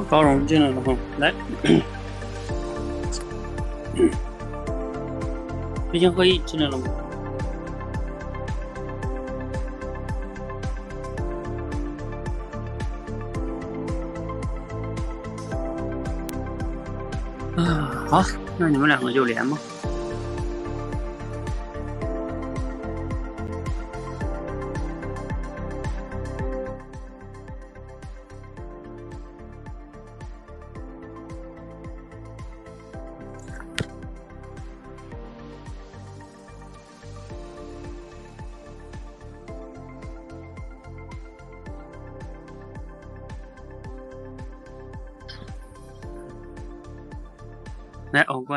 [0.00, 1.34] 好，高荣进来了哈，来，
[5.92, 6.84] 飞行会议进来了吗？
[17.56, 18.24] 啊，好，
[18.56, 19.58] 那你们两个就连吧。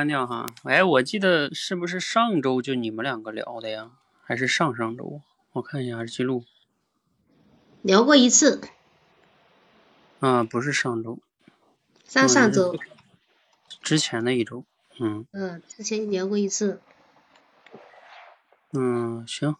[0.04, 0.46] 关掉哈。
[0.64, 3.92] 哎，我记得是不是上周就你们两个聊的呀？
[4.22, 5.22] 还是上上周？
[5.54, 6.44] 我看一下记录。
[7.82, 8.60] 聊过一次。
[10.20, 11.20] 啊，不是上周。
[12.04, 12.78] 上上周。
[13.82, 14.66] 之前的一周。
[15.00, 15.26] 嗯。
[15.32, 16.82] 嗯，之前聊过一次。
[18.74, 19.56] 嗯，行。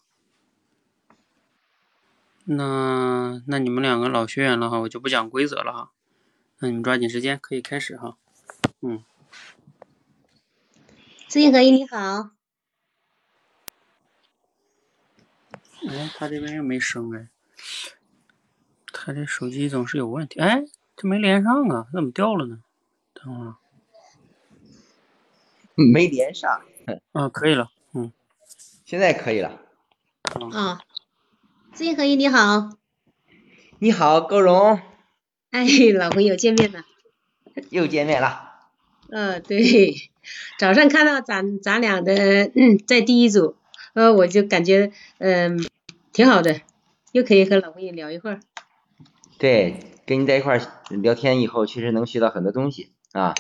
[2.44, 5.92] 那那你们两个老学员了哈，我就不讲规则了哈。
[6.60, 8.18] 那你们抓紧时间，可以开始哈。
[8.82, 9.06] 嗯。
[11.34, 12.30] 知行合一，你好。
[15.90, 17.28] 哎，他这边又没声哎，
[18.94, 20.40] 他这手机总是有问题。
[20.40, 20.64] 哎，
[20.96, 22.60] 这没连上啊，怎么掉了呢？
[23.16, 23.56] 等会儿。
[25.74, 26.62] 没连上。
[27.14, 28.14] 啊，可以了，嗯。
[28.86, 29.60] 现在可以了。
[30.52, 30.82] 啊。
[31.74, 32.78] 知行合一，你好。
[33.80, 34.80] 你好，高荣。
[35.50, 35.66] 哎，
[35.98, 36.86] 老朋友见面了。
[37.72, 38.70] 又见面了。
[39.10, 40.12] 嗯，对。
[40.60, 43.56] 早上看到咱咱俩的嗯在第一组，
[43.94, 45.60] 呃我就感觉嗯
[46.12, 46.62] 挺好的，
[47.12, 48.40] 又可以和老朋友聊一会儿。
[49.38, 53.34] 对，跟你在一块聊天以后，确实能学到很多东西啊。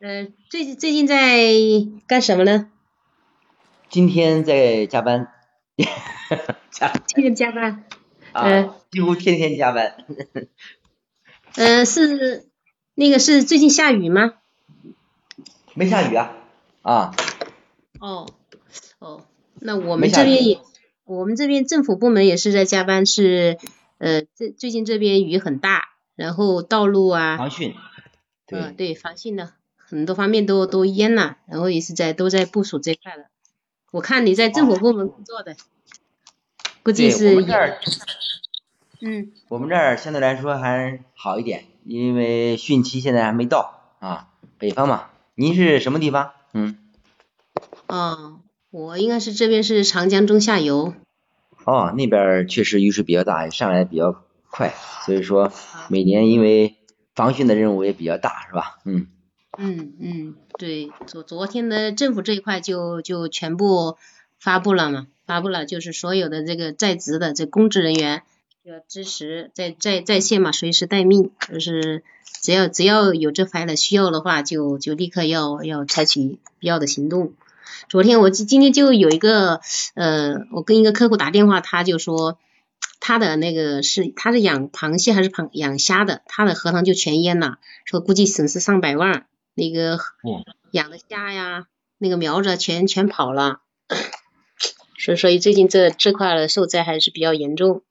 [0.00, 1.46] 嗯，最最近在
[2.06, 2.70] 干什么呢？
[3.88, 5.28] 今天在加班。
[6.70, 6.88] 加。
[7.08, 7.84] 天天加班。
[8.32, 8.76] 啊。
[8.90, 10.04] 几乎天天加班。
[11.56, 12.48] 嗯，是
[12.94, 14.34] 那个是最近下雨吗？
[15.74, 16.32] 没下雨啊，
[16.82, 17.14] 啊。
[18.00, 18.26] 哦，
[18.98, 19.24] 哦，
[19.60, 20.58] 那我们这边也，
[21.04, 23.58] 我们这边政府部门也是在加班，是
[23.98, 27.36] 呃，这最近这边雨很大，然后道路啊。
[27.36, 27.74] 防汛。
[28.48, 33.26] 嗯，对，防汛的很多方面都都淹了，然后也是在都在部署这块了。
[33.92, 35.56] 我看你在政府部门工作的，
[36.82, 37.36] 估计是。
[39.00, 39.32] 嗯。
[39.48, 44.28] 我们这儿相对来说还好一点，因为汛期现在还没到啊，
[44.58, 45.10] 北方嘛。
[45.34, 46.32] 您是什么地方？
[46.52, 46.76] 嗯。
[47.86, 50.94] 哦，我应该是这边是长江中下游。
[51.64, 54.74] 哦，那边确实雨水比较大，上来比较快，
[55.06, 55.52] 所以说
[55.88, 56.76] 每年因为
[57.14, 58.78] 防汛的任务也比较大，是吧？
[58.84, 59.06] 嗯。
[59.58, 63.96] 嗯嗯，对，昨昨天的政府这一块就就全部
[64.38, 68.22] 发布了嘛，发布了就是所有的这个在职的这公职人员
[68.64, 72.02] 要支持在在在线嘛，随时待命，就是。
[72.40, 77.34] 只要只要有这块的需要的话，就就立刻要要采取必要的行动。
[77.88, 79.60] 昨天我今今天就有一个
[79.94, 82.38] 呃，我跟一个客户打电话，他就说
[82.98, 90.00] 他的那个是他是养螃蟹还是螃养虾的，他的荷塘就全淹了，说估计损失上百万，那个
[90.72, 91.66] 养的虾呀，
[91.98, 93.60] 那个苗子全全跑了，
[94.98, 97.82] 所以所以最近这这块的受灾还是比较严重。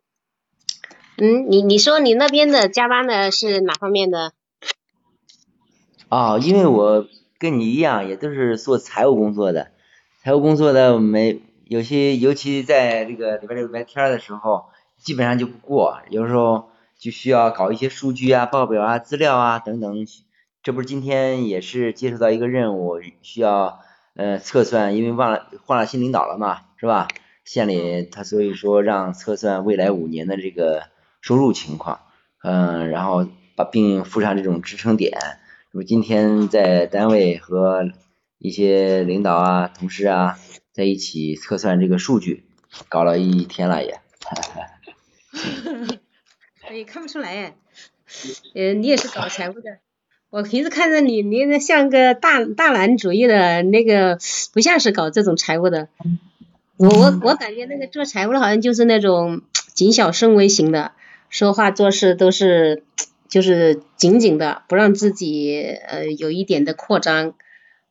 [1.24, 4.34] 嗯，你你说你那边的加班的是哪方面的？
[6.10, 7.06] 啊，因为我
[7.38, 9.70] 跟你一样，也都是做财务工作的。
[10.24, 14.66] 财务工作的，我们有些尤其在这个礼拜六、礼拜天的时候，
[14.98, 16.00] 基本上就不过。
[16.10, 20.08] 有时候就需要搞一些数据啊、报表啊、资料啊等等。
[20.64, 23.82] 这不是今天也是接触到一个任务，需要
[24.16, 27.08] 呃测算，因为忘了换了新领导了嘛，是吧？
[27.46, 30.86] 县里他所以说让测算未来五年的这个
[31.22, 32.02] 收入情况，
[32.44, 35.18] 嗯，然后把并附上这种支撑点。
[35.72, 37.92] 我今天在单位和
[38.38, 40.38] 一些领导啊、同事啊
[40.74, 42.44] 在一起测算这个数据，
[42.90, 44.02] 搞了一天了也。
[44.22, 44.68] 哈哈。
[46.68, 47.54] 哎，看不出来，
[48.56, 49.78] 嗯，你也是搞财务的。
[50.30, 54.18] 我平时看着你，你那像个大大男主义的那个，
[54.54, 55.90] 不像是搞这种财务的。
[56.78, 59.42] 我我我感觉那个做财务的好像就是那种
[59.76, 60.94] 谨小慎微型的，
[61.32, 62.84] 说话做事都是。
[63.32, 67.34] 就是紧紧的，不让自己呃有一点的扩张，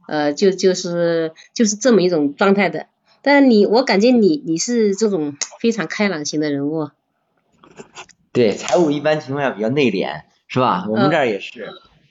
[0.07, 2.89] 呃就就是就是这么一种状态的。
[3.23, 6.91] 但你我感觉你你是这种 非常开朗型的人物。
[8.33, 10.85] 对，财务一般情况下比较内敛，是吧？
[10.91, 11.71] 我们这儿也是，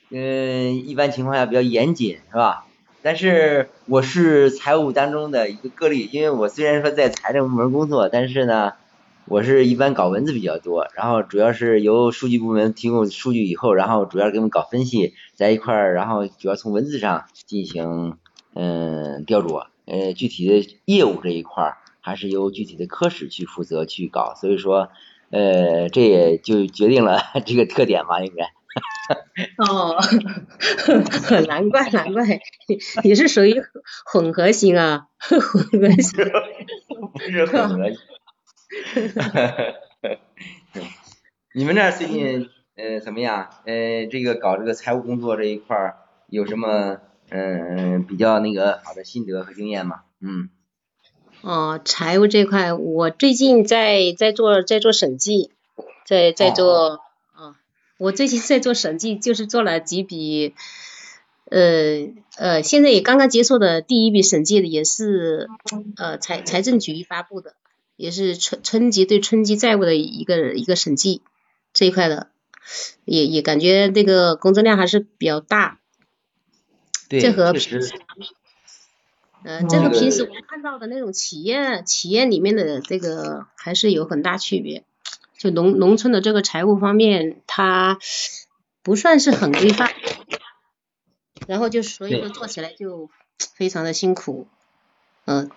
[0.10, 2.66] 嗯，一般情况下比较严谨，是吧？
[3.04, 8.74] 但是我是财务当中的一个个例，因为我虽然说在财政部门工作，但是呢，
[9.30, 18.18] 我是一般搞文字比较多，然后主要是由数据部门提供数据以后，然后主要给我们搞分析，在一块儿，然后主要从文字上进行
[18.56, 24.90] 嗯雕琢，呃，具体的业务这一块儿还是由具体的科室去负责去搞，所以说。
[25.32, 28.46] 呃，这也就决定了 这个特点吧，应该。
[29.64, 29.96] 哦，
[31.48, 32.40] 难怪难怪，
[33.04, 33.62] 你是属于
[34.12, 36.26] 混合型啊，混合型。
[37.14, 38.00] 不是混合型。
[41.54, 43.50] 你们那最近呃怎么样？
[43.66, 47.00] 呃，这个搞这个财务工作这一块儿有什么
[47.30, 50.02] 嗯比较那个好的心得和经验吗？
[50.22, 50.50] 嗯。
[51.42, 55.52] 哦，财务这块，我最近在在做在做审计，
[56.06, 57.00] 在在做
[57.34, 57.56] 啊，
[57.98, 60.54] 我最近在做审计，就是做了几笔，
[61.46, 65.48] 呃呃，现在也刚刚结束的第一笔审计的，也是
[65.96, 67.56] 呃财财政局发布的，
[68.00, 71.22] 也是春春季对春季债务的一个一个审计
[71.74, 72.32] 这一块的，
[73.04, 75.82] 也也感觉这个工作量还是比较大，
[77.10, 77.92] 对，确实。
[79.44, 84.86] 呃，这个平时我们看到的那种企业，企业里面的这个还是有很大区别。
[85.38, 88.00] 就农农村的这个财务方面，它
[88.82, 89.92] 不算是很规范，
[91.48, 93.10] 然后就所以说做起来就
[93.56, 94.48] 非常的辛苦。
[95.26, 95.52] 嗯。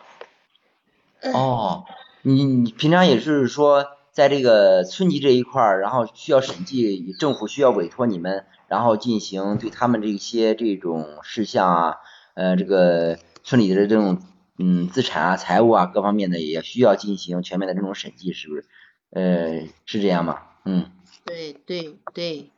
[1.33, 1.85] 哦，
[2.23, 11.97] 你你平常也是说，在这个村级这一块儿，然后需要审计，政府需要委托你们，然后进行对他们这些这种事项啊，
[12.35, 13.19] 呃，这个。
[13.45, 14.23] 村里的这种
[14.57, 18.65] 嗯资产啊、财务啊各方面的也需要进行全面的这种审计，是不是？
[19.11, 20.43] 呃，是这样吗？
[20.65, 20.93] 嗯。
[21.25, 22.51] 对对对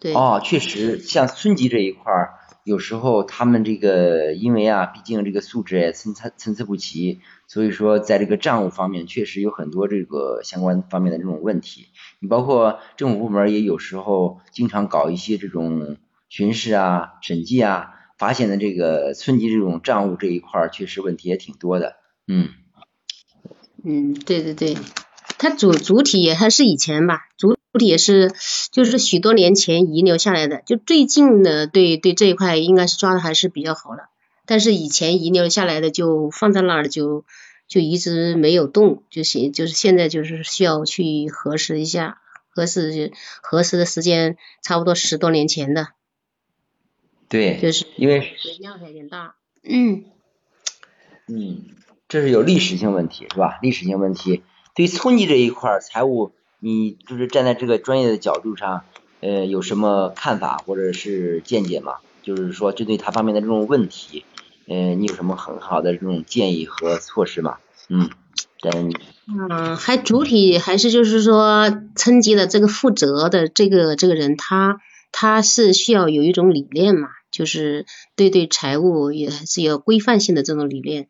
[0.00, 0.14] 对。
[0.14, 2.37] 哦，确实，像村级这一块儿，
[2.68, 11.86] 有时候他们这个因为啊，毕竟这个素质也参差参差不齐，所以说在这个账务方面确实有很多这个相关方面的这种问题。
[12.20, 15.96] 你包括政府部门也有时候经常搞一些这种
[16.28, 17.94] 巡视啊、审计啊。
[18.18, 21.94] 发现的这个村级这种账务这一块，确实问题也挺多的，
[22.26, 22.48] 嗯。
[23.84, 24.76] 嗯，对对对，
[25.38, 28.32] 它主主体还是以前吧，主主体也是
[28.72, 34.08] 就是许多年前遗留下来的，就最近呢对对这一块应该是抓的还是比较好了，
[34.46, 37.24] 但是以前遗留下来的就放在那儿就
[37.66, 45.88] 就一直没有动，就行就是现在就是需要去核实一下，核实核实的时间差不多十多年前的。
[47.28, 50.06] 对，就是因为量还有点大，嗯，
[51.26, 51.66] 嗯，
[52.08, 53.58] 这是有历史性问题是吧？
[53.60, 54.42] 历史性问题，
[54.74, 58.84] 对村级这一块财务，你就是站在这个专业的角度上，
[59.20, 61.94] 呃，有什么看法或者是见解吗？
[62.22, 64.24] 就是说针对他方面的这种问题，
[64.66, 67.56] 呃，你有什么很好的这种建议和措施吗？
[67.88, 68.10] 嗯，
[68.64, 68.92] 嗯，
[69.50, 77.08] 嗯，还主体还是就是说村级的这个负责的这个这个人，他他是需要有一种理念嘛？
[77.30, 77.86] 就是
[78.16, 81.08] 对对财务也是有规范性的这种理念，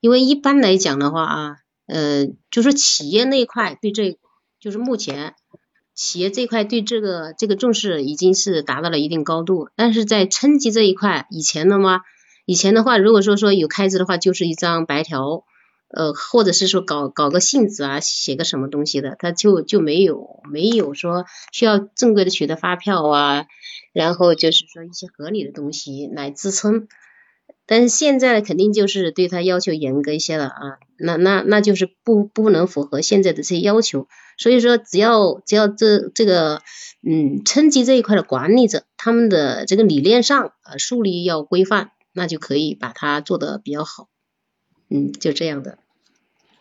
[0.00, 4.18] 因为一般来讲的话啊，呃，就是企业那一块对这，
[4.66, 5.36] 就是目前
[5.94, 12.00] 企业这块对这个这个重视已经是达到了一定高度，但是在村级这一块，以前的吗，
[12.46, 15.44] 以前的话，如果说说有开支的话，就是一张白条，
[15.86, 23.46] 呃，或者是说搞搞个信纸啊，写个什么东西的，他就就没有没有说需要正规的取得发票啊。
[23.92, 26.88] 然后就是说一些合理的东西来支撑，
[27.66, 30.60] 但是现在肯定就是对他要求严格一些了啊，
[30.98, 36.62] 那那那就是不不能符合现在的这些要求，所以说只要只要这这个
[37.02, 44.08] 嗯村级这一块的管理者他们的这个理念上啊树立要规范，那就可以把它做得比较好，
[44.88, 45.78] 嗯就这样的。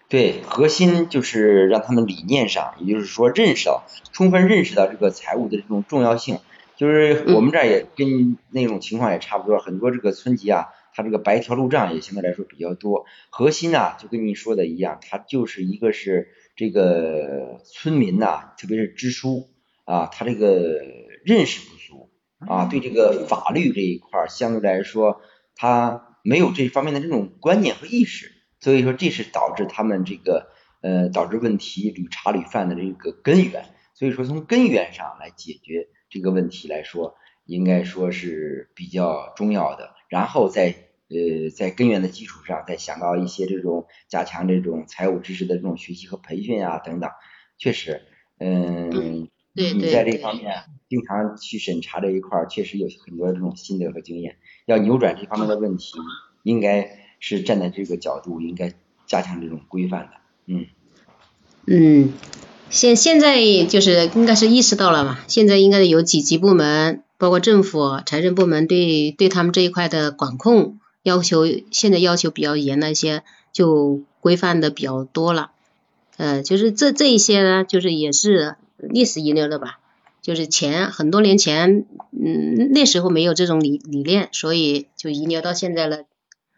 [0.08, 6.40] 对，核心就是让他们理念上，也就是说认识到充分认识到这个财务的这种重要性。
[6.78, 13.06] 就是我们这儿也跟那种情况也差不多，很多这个村级啊，它这个白条路障也相对来说比较多。
[13.30, 19.50] 核心啊，就跟你说的一样，它就是一个是这个村民呐，特别是支书
[19.84, 20.82] 啊，他这个
[21.24, 25.22] 认识不足啊，对这个法律这一块儿相对来说
[25.56, 30.50] 他没有这方面的这种观念和意识，所以说这是导致他们这个
[30.82, 33.66] 呃导致问题屡查屡犯的这个根源。
[33.94, 35.90] 所以说从根源上来解决。
[36.08, 39.96] 这个问题来说，应该说是比较重要的。
[40.08, 47.10] 然后在呃在根源的基础上，再想到一些这种加强这种财务知识的这种学习和培训啊等等。
[47.58, 48.02] 确实，
[48.40, 54.38] 嗯，你在这方面经常去审查这一块儿，确实有很多这种心得和经验。
[54.66, 55.98] 要扭转这方面的问题，
[56.44, 58.74] 应该是站在这个角度，应该
[59.08, 60.12] 加强这种规范的。
[60.48, 60.66] 嗯。
[61.68, 62.14] 嗯，
[62.70, 73.22] 现现在就是应该是意识到了嘛，现在应该有几级部门，包括政府、财政部门对对他们这一块的管控要求，现在要求比较严了一些，
[73.54, 75.52] 就规范的比较多了。
[76.18, 79.80] 呃，就是这这一些呢，就是也是历史遗留的吧。
[80.24, 86.06] 就是前很多年前，嗯，那时候没有这种理理念，所以就遗留到现在了。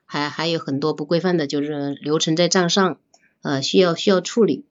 [0.06, 2.98] 还还有很多不规范的，就是流程在账上，
[3.42, 4.64] 呃，需要需要处理。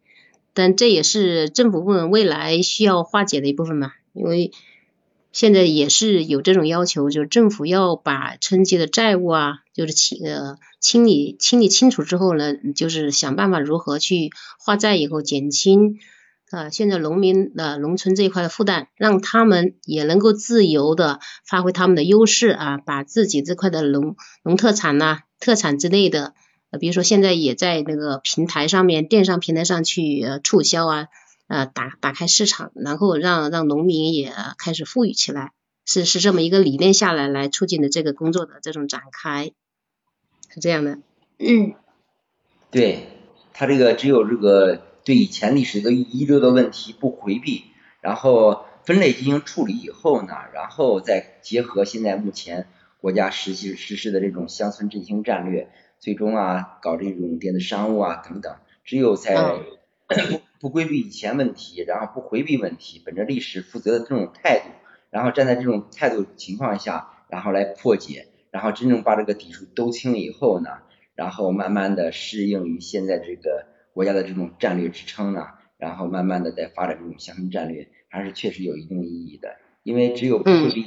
[0.54, 4.52] 但这也是政府部门未来需要化解的一部分嘛，因为
[5.32, 15.98] 现在也是有这种要求，就是政府要把春季的债务啊，就是清呃清理清理清楚之后呢，就是想办法如何去化债以后减轻
[16.50, 26.32] 啊现在农民的农村这一块的负担，让他们也能够自由的发挥他们的优势啊，把自己这块的农农特产呐、特产之类的。
[26.70, 31.06] 呃，比如说现在也在那个平台上面，电商平台上去呃促销啊，
[31.46, 35.52] 呃打打开市场，然后让让农民也开始富裕起来，
[35.84, 39.52] 是是这么一个理念下来来促进的这个工作的这种展开，
[40.56, 40.98] 是这样的。
[41.38, 41.74] 嗯，
[42.70, 43.08] 对
[43.52, 47.64] 他这个只有这个对以前历史的遗留的问题不回避，
[48.00, 52.68] 然后分类进行处理以后呢，然后再结合现在目前
[53.02, 55.68] 国家实施实施的这种乡村振兴战略。
[55.98, 59.34] 最终啊，搞这种电子商务啊等等，只有在
[60.08, 64.70] 不不规避以前问题，然后不回避问题，本着历史负责的这种态度，
[65.10, 70.70] 然后站在这种态度情况下，然后来破解，然后真正把这个底数兜清以后呢，
[71.14, 80.86] 然后慢慢的适应于现在这个国家的这种战略支撑呢，然后慢慢的再发展这种乡村战略，还是确实有一定意义的，因为只有不回避，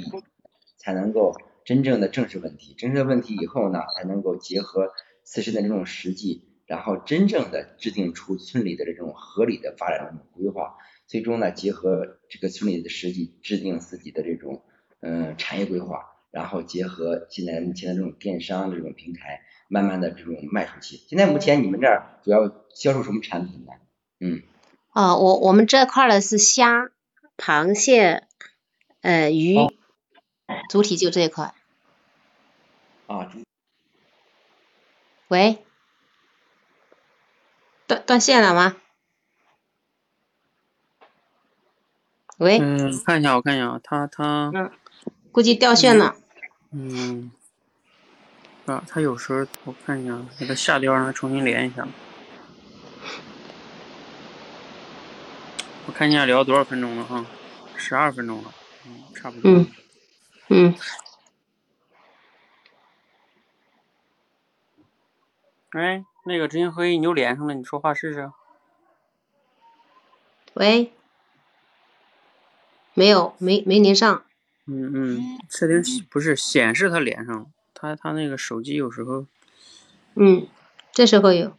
[0.78, 1.36] 才能够。
[1.66, 14.64] 真正的正视问题，正视问题以后呢，才能够结合自身的这种实际，然后真正的制定出村里的这种合理的发展这种规划，最终呢，结合这个村里的实际，制定自己的这种
[15.02, 20.98] 嗯产业规划，然后结合现在目前的这种电商这种平台，慢慢的这种卖出去。
[20.98, 23.72] 现在目前你们这儿主要销售什么产品呢？
[24.20, 24.44] 嗯，
[24.92, 26.92] 啊，我我们这块的是虾、
[27.38, 28.28] 螃蟹、
[29.02, 29.58] 呃鱼，
[30.70, 31.54] 主体就这一块。
[33.08, 33.32] 啊，
[35.30, 35.64] 喂，
[37.88, 38.76] 断断线了吗？
[42.38, 44.72] 喂，嗯，看一下，我看一下，他他，嗯，
[45.32, 46.16] 估计掉线了。
[46.72, 47.32] 嗯，
[48.66, 51.88] 啊，他有时候我看一下，给他下掉，让他重新连一下。
[55.88, 57.26] 我看一下聊多少分钟了哈，
[57.76, 58.54] 十二分钟了，
[58.86, 59.52] 嗯，差不多。
[59.52, 59.68] 嗯，
[60.50, 60.76] 嗯。
[65.72, 68.32] 哎，那个执行合一你又连上了，你说话试试。
[70.54, 70.92] 喂，
[72.94, 74.24] 没有，没没连上。
[74.72, 79.26] 嗯嗯，设定不是显示他连上了，他他那个手机有时候。
[80.14, 80.48] 嗯，
[80.92, 81.58] 这时候有。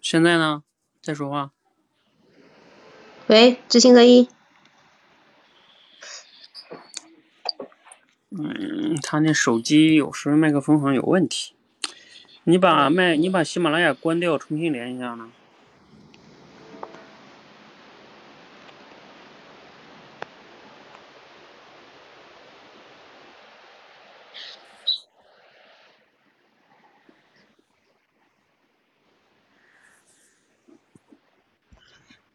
[0.00, 0.64] 现在呢？
[1.00, 1.52] 在说话。
[3.28, 4.28] 喂，知行会议。
[8.30, 11.54] 嗯，他那手机有时候麦克风好像有问题。
[12.44, 15.30] 你把麦，你把喜马拉雅关掉，重新连一下呢。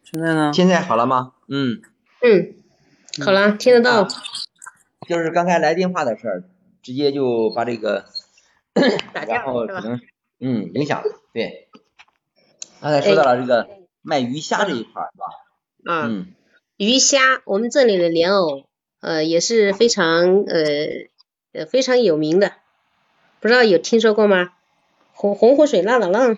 [0.09, 0.51] 现在呢？
[0.53, 1.33] 现在好了吗？
[1.49, 1.81] 嗯。
[2.21, 2.55] 嗯，
[3.25, 4.07] 好了，听得到。
[5.07, 6.43] 就是刚才来电话的事儿，
[6.81, 8.05] 直接就把这个。
[9.27, 9.99] 然后可能
[10.39, 11.01] 嗯影响
[11.33, 11.67] 对，
[12.79, 13.67] 刚才说到了这个
[14.03, 16.05] 卖鱼虾这一块是吧？
[16.07, 16.33] 嗯，
[16.77, 18.67] 鱼虾我们这里的莲藕
[19.01, 20.63] 呃也是非常呃
[21.53, 22.53] 呃非常有名的，
[23.39, 24.51] 不知道有听说过吗？
[25.11, 26.37] 红红湖水浪浪浪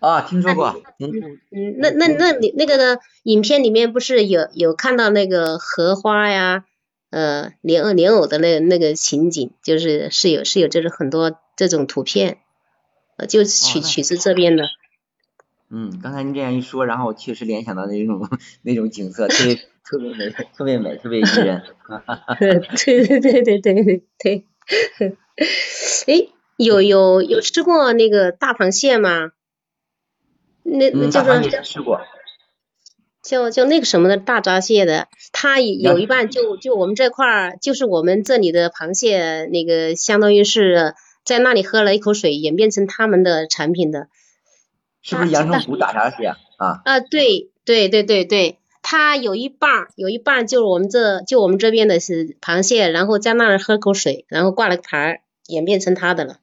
[0.00, 0.82] 啊，听说过。
[0.98, 1.10] 嗯
[1.50, 2.98] 嗯，那那那你那个呢？
[3.24, 6.64] 影片里面不是有有看到那个荷花呀？
[7.10, 12.38] 呃，莲藕莲藕的那那个情景，就是是有是有这种很多这种图片，
[13.16, 14.64] 呃，就取取自这边的。
[15.70, 18.28] 嗯，刚才您这样一说，然后我确实联想到那种
[18.62, 19.54] 那种景色，特别
[19.86, 21.62] 特别美，特别美，特别宜人。
[22.38, 24.44] 对对对对对对对。
[26.06, 29.30] 哎， 有有有吃过那个大螃蟹吗？
[30.66, 32.00] 那那叫做吃过。
[33.22, 40.94] 就就那个什么的大闸蟹的，它有一半就就我们这块儿，就是我们这里的螃蟹，那个相当于是
[41.24, 44.06] 在那里喝了一口水，演变成他们的产品的。
[45.02, 46.82] 是不是阳澄湖大闸蟹啊？
[46.84, 56.38] 啊，对对对对对，它有一半有一半就是我们这就我们这边的是螃蟹，然后在那儿喝口水，然后挂了个牌儿，演变成他的了。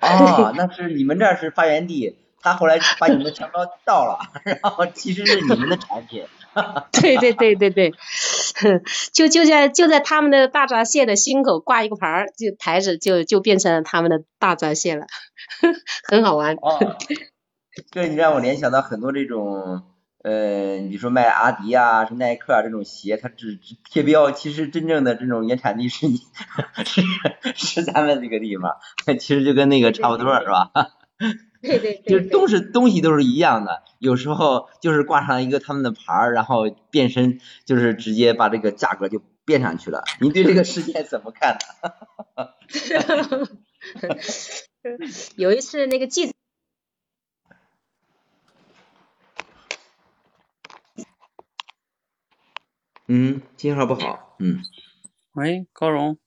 [0.00, 2.16] 哦，那是你们这是发源地。
[2.40, 6.24] 他后来把你们的香膏倒了，然后其实是你们的产品。
[6.90, 7.92] 对对对对对，
[9.12, 15.06] 就就在就在他们的大闸蟹的心口挂一个牌儿，就牌子就就变成了他们的大闸蟹了，
[16.08, 16.54] 很好玩。
[16.54, 16.96] 哦，
[17.92, 19.82] 这你让我联想到很多这种，
[20.24, 26.22] 呃，你说卖阿迪啊、什么耐克啊这种鞋，它只只贴标，其实真正的这种原产地是你
[26.86, 27.02] 是
[27.54, 28.76] 是咱们这个地方，
[29.18, 30.70] 其实就跟那个差不多，是吧？
[31.66, 40.04] 对 对，就是都是东西都是一样的，有时候就是挂上一个他们的牌儿，然后变身，就是直接把这个价格就变上去了。
[40.20, 42.48] 您对这个事件怎么看呢？
[45.36, 46.32] 有一次那个记者，
[53.08, 54.60] 嗯，信号不好，嗯，
[55.32, 56.18] 喂，高荣，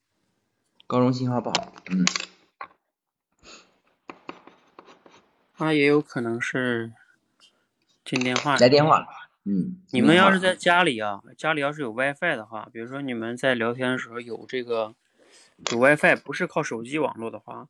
[0.86, 2.04] 高荣信号不好，嗯。
[5.60, 6.90] 他也有可能是
[8.02, 9.06] 进电话，来电话了。
[9.44, 14.94] 嗯，你们要是在家里啊，家里要是有 WiFi 的话，比如说你们在聊天的时候有这个
[15.70, 17.68] 有 WiFi，不是靠手机网络的话，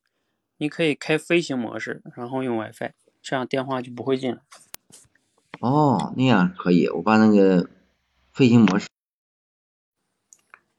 [0.59, 4.41] 你可以开飞行模式，然后用 WiFi，这样电话就不会进来。
[5.59, 7.69] 哦，那样可以，我把那个
[8.33, 8.87] 飞行模式。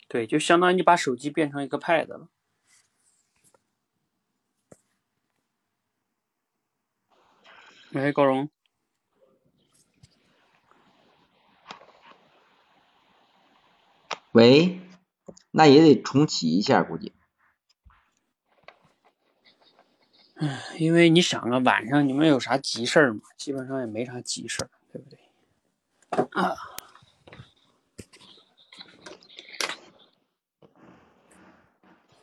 [0.07, 2.29] 对，就相当于你把手机变成一个 Pad 了。
[7.93, 8.49] 喂，高荣。
[14.31, 14.79] 喂，
[15.51, 17.13] 那也得重启一下，估计。
[20.35, 23.19] 唉，因为你想啊，晚上你们有啥急事儿吗？
[23.37, 25.19] 基本上也没啥急事儿，对不对？
[26.31, 26.55] 啊。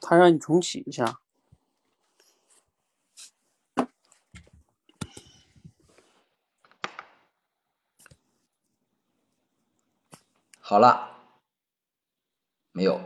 [0.01, 1.21] 他让你重启一下。
[10.69, 11.17] 好了，
[12.73, 13.01] 没有，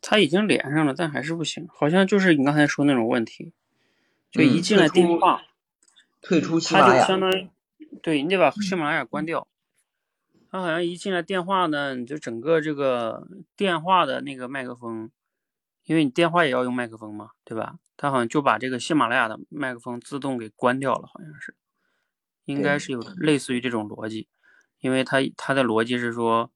[0.00, 3.52] 他已经连上了，但还是不行，好像就是你刚才说那种问题，
[4.30, 5.42] 就一进来电话，
[6.20, 7.50] 退出喜马拉雅，相当于，
[8.00, 9.48] 对你得把喜马拉雅关掉，
[10.48, 15.10] 他好像一进来电话呢，你就整个这个电话的那个麦克风，
[15.84, 17.78] 因为你电话也要用麦克风嘛，对吧？
[17.96, 21.54] 他好像就把这个喜马拉雅的麦克风自动给关掉了，好像是，
[22.44, 24.28] 应该是有类似于这种逻辑，
[24.80, 26.50] 因为他他的逻辑是说，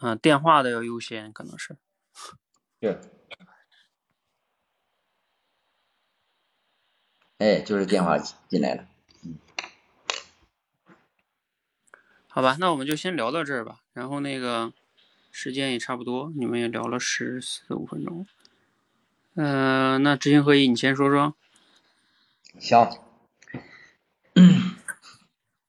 [0.00, 1.76] 嗯，电话的要优先，可能是。
[2.80, 2.98] 对。
[7.38, 8.86] 哎，就是电话进来了。
[9.24, 9.38] 嗯。
[12.28, 13.80] 好吧，那我们就先聊到这儿吧。
[13.92, 14.72] 然后那个
[15.30, 18.26] 时间也差不多，你们也聊了十四五分钟。
[19.34, 21.34] 嗯，那执行会议你先说说。
[22.58, 22.88] 行。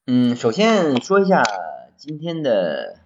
[0.06, 1.43] 嗯，首先说一下
[1.95, 2.99] 今天的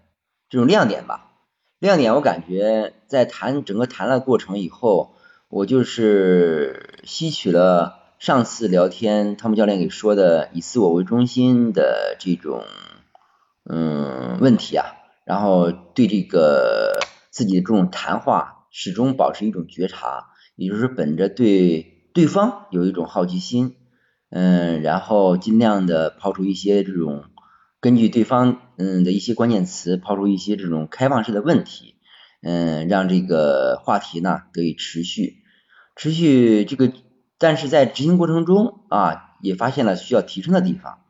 [0.50, 1.32] 这种亮点吧。
[1.78, 5.16] 亮点我感觉在谈整个谈了过程以后，
[5.48, 12.66] 我就是吸取了上次聊天汤姆教练给说的以自我为中心的这种
[13.64, 14.86] 嗯问题啊，
[15.24, 20.32] 然后对这个自己的这种谈话始终保持一种觉察。
[20.58, 23.76] 也就是本着对对方有一种好奇心，
[24.32, 27.26] 嗯，然后尽量的抛出一些这种
[27.80, 31.94] 根据对方嗯的一些关键词，抛出一些这种开放式的问题，
[32.42, 35.44] 嗯，让这个话题呢得以持续
[35.96, 36.92] 持续这个，
[37.38, 41.02] 但是在执行过程中啊，也发现了需要提升的地方，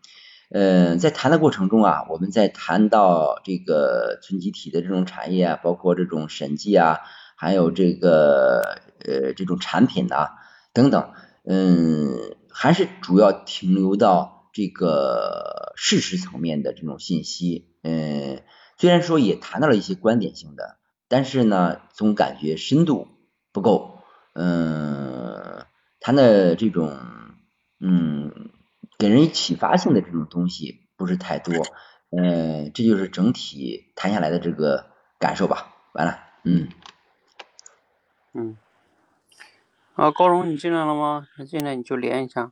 [0.51, 6.99] 嗯，在谈的过程中啊，我们在谈到这个存积体的这种产业啊，包括这种审计啊，
[7.37, 8.81] 还有这个。
[9.07, 10.31] 呃，这种产品呐，
[10.73, 11.13] 等等，
[11.45, 18.43] 嗯，还是主要停留到这个事实层面的这种信息，嗯，
[18.77, 23.07] 虽然说也谈到了一些观点性的，但是呢，总感觉深度
[23.51, 23.99] 不够，
[24.33, 25.65] 嗯，
[25.99, 26.99] 谈的这种，
[27.79, 28.51] 嗯，
[28.97, 31.65] 给人启发性的这种东西不是太多，
[32.11, 35.73] 嗯，这就是整体谈下来的这个感受吧。
[35.93, 36.67] 完了，嗯，
[38.33, 38.57] 嗯。
[39.97, 41.27] 啊，高荣，你进来了吗？
[41.39, 42.51] 你进来你就连一下。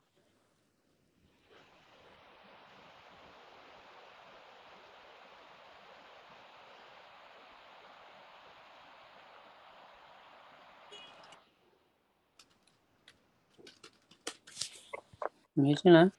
[15.53, 16.11] 没进来。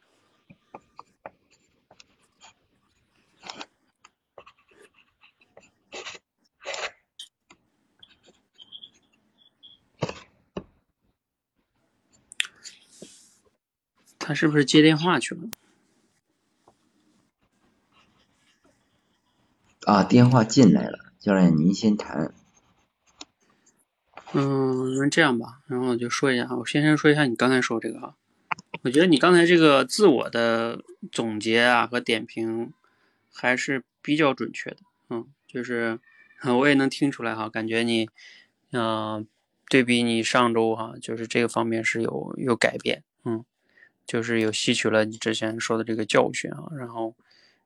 [14.36, 15.40] 是不是接电话去了？
[19.86, 22.34] 啊，电话进来了，教练您先谈。
[24.32, 28.14] 嗯，那这样吧，然后我就说一下，我先先说一下你刚才说这个啊，
[28.82, 32.72] 我觉得你刚才这个自我的总结啊和点评
[33.32, 34.78] 还是比较准确的，
[35.10, 36.00] 嗯，就是
[36.44, 38.10] 我也能听出来哈，感觉你，
[38.72, 39.24] 嗯，
[39.68, 43.15] 对比你上周哈，就是这个方面是有有改变，嗯。
[44.06, 47.16] 就是有吸取了你之前说的这个教训啊，然后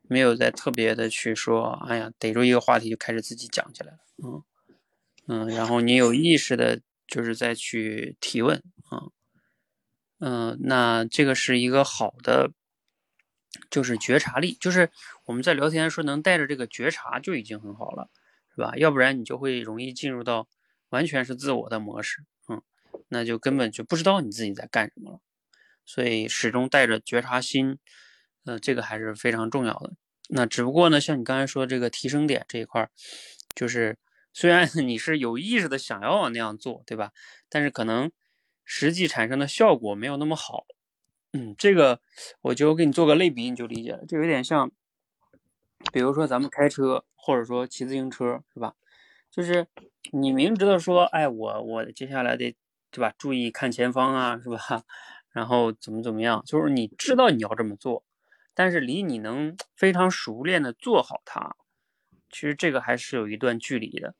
[0.02, 4.42] 没有再特别的去说，哎呀，逮住一个话题就开始自己讲起来了，嗯
[5.26, 9.12] 嗯，然后你有意识的，就是再去提问啊，
[10.18, 12.50] 嗯，那这个是一个好的，
[13.70, 14.90] 就是觉察力，就是
[15.26, 18.10] 我们在聊天说能带着这个觉察就已经很好了，
[18.54, 18.74] 是吧？
[18.76, 20.48] 要不然你就会容易进入到
[20.88, 22.60] 完全是自我的模式，嗯，
[23.08, 25.20] 那就根本就不知道你自己在干什么了。
[25.92, 27.76] 所以始终带着觉察心，
[28.44, 29.94] 呃，这个还是非常重要的。
[30.28, 32.88] 那只不过呢，像你刚才说这个提升点这一块，
[33.56, 33.98] 就是
[34.32, 37.10] 虽然 你是有意识的想要那样做，对吧？
[37.48, 38.12] 但是可能
[38.64, 40.64] 实际产生的效果没有那么好。
[41.32, 42.00] 嗯，这个
[42.42, 44.06] 我就给你做个类比，你就理解了。
[44.06, 44.70] 就有点像，
[45.92, 48.74] 比如说咱们开车或者说骑自行车，是吧？
[49.28, 49.66] 就是
[50.12, 52.56] 你明知道说，哎，我我接下来得，
[52.92, 53.12] 对吧？
[53.18, 54.84] 注意看前方啊，是吧？
[55.32, 56.42] 然后怎么怎么样？
[56.44, 58.04] 就是你知道你要这么做，
[58.52, 61.54] 但是离你能非常熟练的做好它，
[62.28, 64.14] 其实这个还是有一段距离的。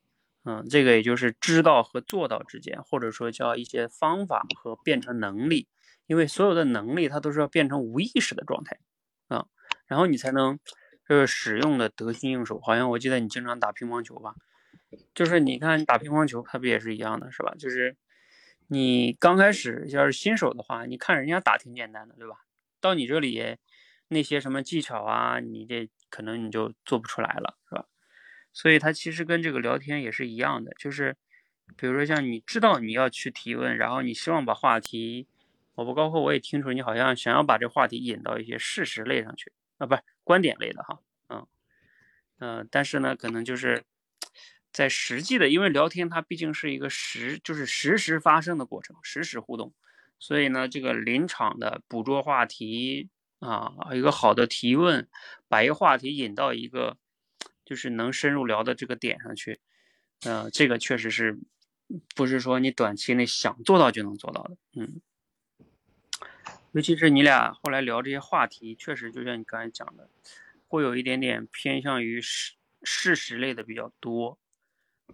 [0.45, 5.67] 嗯，这个也就是知道和做到之间，或者说叫一些方法和变成能力，
[6.07, 8.79] 因为所有的能力它都是要变成无意识的状态
[9.29, 9.47] 啊，
[9.87, 10.59] 然后你才能
[11.09, 12.61] 就是使用的得心应手。
[12.61, 14.35] 好像我记得你经常打乒乓球吧？
[15.15, 17.55] 就是你看打乒乓球，它不也是一样的，是吧？
[17.59, 17.97] 就是。
[18.73, 22.45] 你刚开始要是新手的话，你看人家打挺简单的，对吧？
[22.81, 23.57] 到你这里，
[24.07, 27.87] 那些什么技巧啊，你这可能你就做不出来了，是吧？
[28.53, 31.17] 所以它其实跟这个聊天也是一样的，就是
[31.77, 35.27] 比如说像你知道你要去提问，然后你希望把话题，
[35.75, 41.47] 我不包括我也听出你好像想要把这话题引到一些事实类上去啊，不是观点类的哈，嗯
[42.39, 43.83] 嗯，但是呢，可能就是。
[44.73, 49.75] 在实际的，因为聊天它毕竟是一个实，就是实时发生的过程，实时互动，
[50.19, 53.09] 所以呢，这个临场的捕捉话题
[53.41, 55.09] 啊，一个好的提问，
[55.49, 56.97] 把一个话题引到一个
[57.65, 59.59] 就是能深入聊的这个点上去，
[60.23, 61.39] 呃，这个确实是
[62.15, 65.01] 不是说你短期内想做到就能做到的，嗯，
[66.71, 70.09] 尤其是你俩后来聊这些话题，确实就像你刚才讲的，
[70.69, 72.55] 会有一点点偏向于事
[72.85, 74.39] 事实类的比较多。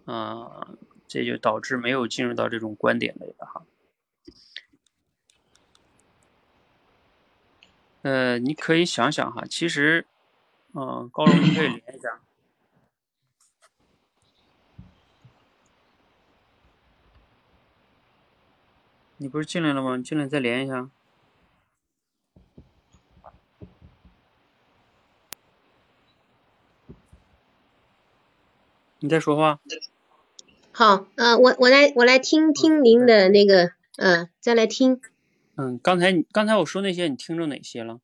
[0.05, 3.63] 嗯，这就导致没有进入到这种观点类的哈。
[8.03, 10.05] 呃，你可以想想哈，其实，
[10.73, 12.21] 嗯，高龙你可以连一下。
[19.17, 19.97] 你不是进来了吗？
[19.97, 20.89] 你进来再连一下。
[28.99, 29.59] 你在说话。
[30.77, 35.01] 好，呃，我我来我来听听您的那个，嗯，再来听。
[35.55, 37.97] 嗯，刚才你刚才我说那些，你听着哪些了？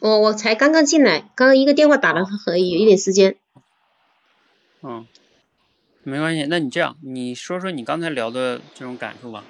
[0.00, 3.34] 我我才刚刚进来，刚刚一个电话打了可以有一点时间。
[4.84, 5.04] 嗯，
[6.04, 9.42] 没关系，那你这样，你说说你刚才聊的这种感受吧。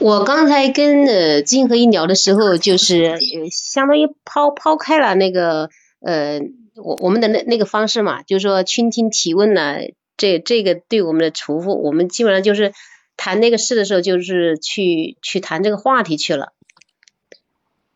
[0.00, 3.20] 我刚才跟呃金和一聊的时候，就是呃
[3.52, 5.70] 相当于抛抛开了那个
[6.04, 6.40] 呃。
[6.74, 9.76] 我我们的那那个方式嘛，就是说倾听提问呢，
[10.16, 12.72] 这这个对我们的重复，我们基本上就是
[13.18, 16.54] 谈那个事的时候，就是去去谈这个话题去了。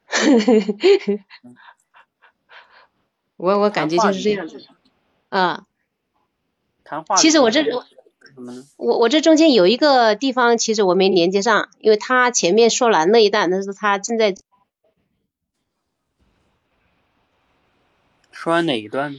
[3.38, 4.62] 我我感觉就是这样子。
[5.30, 5.64] 啊。
[6.84, 7.16] 谈话。
[7.16, 7.64] 其实我这
[8.76, 14.34] 我我这中间有一个地方，其实我没连接上，因为他前面说完那一段，但是他正在。
[18.36, 19.16] 说完哪一段？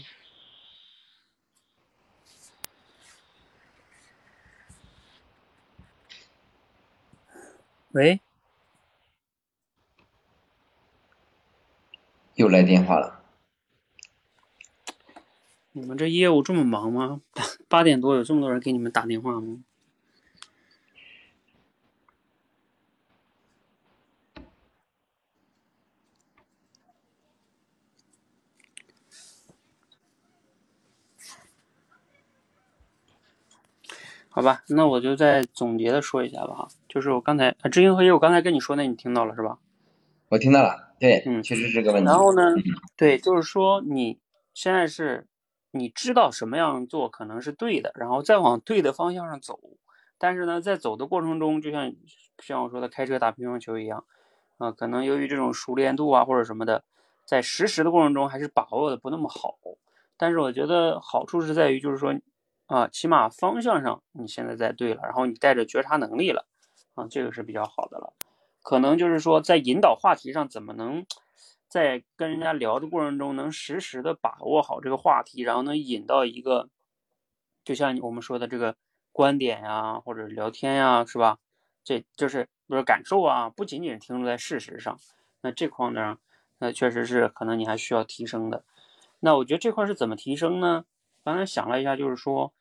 [7.92, 8.22] 喂，
[12.36, 13.24] 又来电话了。
[15.72, 17.20] 你们这业务这么忙吗？
[17.34, 19.64] 八八点多有这么多人给你们打电话吗？
[34.38, 39.58] 好吧，那我就再总结的说一下吧哈，就是我刚才啊，知行合一，我刚才跟你说那你听到了是吧？
[40.30, 42.06] 我听到了，对，嗯确实是个问题。
[42.08, 42.54] 然后呢，
[42.96, 44.20] 对，就是说你
[44.54, 45.26] 现在是
[45.72, 49.60] 你知道什么样做可能是对的，然后再往对的方向上走，
[50.20, 51.92] 但是呢，在走的过程中，就像
[52.38, 54.06] 像我说的开车打乒乓球一样，
[54.60, 56.84] 啊、可能由于这种熟练度啊或者什么的，
[57.26, 59.58] 在实时的过程中还是把握的不那么好。
[60.16, 62.14] 但是我觉得好处是在于，就是说
[62.68, 66.46] 啊，起码方向上你现在在对了，然后你带着觉察能力了，
[66.96, 68.14] 啊，这个是比较好的了。
[68.62, 71.06] 可能就是说，在引导话题上，怎么能
[71.70, 76.70] 在跟人家聊的过程中，能实时的把握好这个话题，然后能引到一个，
[77.64, 78.76] 就像我们说的这个
[79.14, 81.40] 观点呀，或者聊天呀，是吧？
[81.86, 85.00] 这就是不是感受啊，不仅仅是停留在事实上。
[85.40, 86.18] 那这块呢，
[86.58, 88.66] 那确实是可能你还需要提升的。
[89.22, 90.84] 那我觉得这块是怎么提升呢？
[91.28, 92.54] 刚才想了一下，就是说，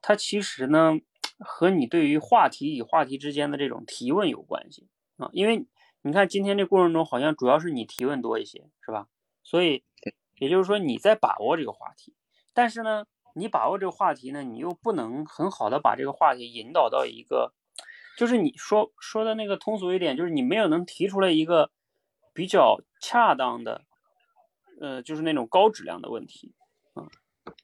[0.00, 0.98] 它其实呢
[1.38, 5.66] 和你对于话题与话题之间的这种提问有关系啊，因为
[6.00, 9.08] 你看今天这过程中好像主要是你提问多一些，是吧？
[9.42, 9.84] 所以
[10.38, 12.14] 也就是说你在把握这个话题，
[12.54, 17.52] 但是呢，你把握这个话题呢，你又不能很好的把这个话题引导到一个，
[18.16, 21.70] 就是你说说的那个通俗一点，就是你没有能提出来一个
[22.32, 23.82] 比较恰当的，
[24.80, 26.63] 呃，就是那种高质量的问题啊，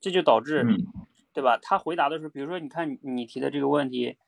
[0.00, 0.62] 这就导致。
[0.62, 0.86] 嗯
[1.32, 1.56] 对吧？
[1.62, 4.18] 他回答的时候，比如说，你看你你提的这个问题，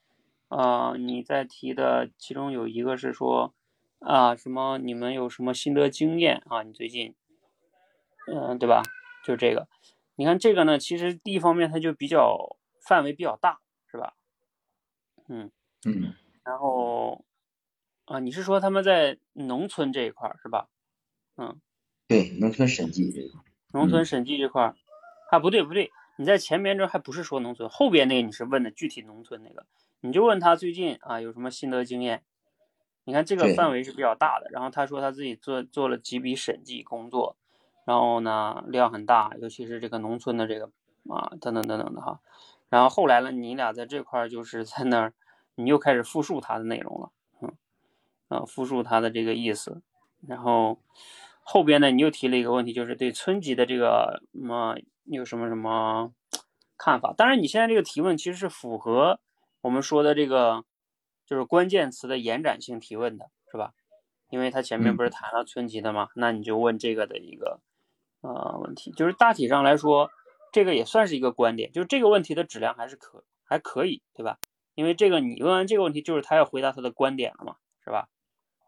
[0.48, 3.52] 呃，你在提的其中有一个是说，
[3.98, 6.62] 啊，什么你们有什么心得经验啊？
[6.62, 7.16] 你最近，
[8.28, 8.82] 嗯、对吧？
[9.24, 9.66] 就这个，
[10.14, 13.58] 你看这个呢，其实第一方面它就比较范围比较大，
[13.90, 14.14] 是吧？
[15.28, 15.50] 嗯，
[15.84, 17.24] 嗯，然后，
[18.04, 20.68] 啊，你是说他们在农村这一块儿是吧？
[21.36, 21.60] 嗯，
[22.06, 23.40] 对，农村审计这个，
[23.72, 24.76] 农村审计这块儿，
[25.32, 29.64] 啊，不对不对，你在前边这还不是说农村，后边那个你是问的具体农村那个，
[30.02, 32.22] 你就问他最近啊有什么心得经验。
[33.04, 37.38] 你看这个范围是比较大的，然后他说他自己做做了几笔审计工作，
[37.86, 40.66] 然后呢量很大，尤其是这个农村的这个
[41.08, 42.20] 啊等等等等的哈，
[42.68, 45.14] 然后后来呢你俩在这块儿就是在那儿，
[45.54, 47.56] 你又开始复述他的内容了，嗯，
[48.28, 49.80] 啊复述他的这个意思，
[50.28, 50.78] 然后
[51.44, 56.12] 后边呢，你又提了一个问题，就是对村级的这个什么有什么什么
[56.78, 57.12] 看法？
[57.16, 59.18] 当然，你现在这个提问其实是符合
[59.60, 60.64] 我们说的这个
[61.26, 63.72] 就是关键词的延展性提问的，是吧？
[64.30, 67.60] 因为他前面嗯不是谈了村级的嘛，那你就问这个的一个
[68.20, 70.10] 呃问题，就是大体上来说，
[70.52, 74.38] 这个也算是一个观点，就是这个问题的质量还是可还可以，对吧？
[74.76, 78.08] 因为这个你问完这个问题，就是他要回答他的观点了嘛，是吧？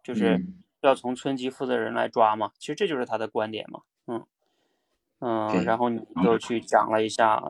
[0.02, 0.44] 就是。
[0.84, 4.26] 嗯要从村级负责人来抓嘛，其实这就是他的观点嘛，嗯
[5.20, 7.42] 嗯，然后你就去讲了一下，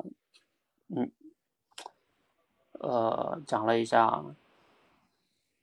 [0.94, 1.10] 嗯，
[2.78, 4.24] 呃，讲了一下，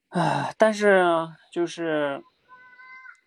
[0.10, 2.24] 唉，但是就是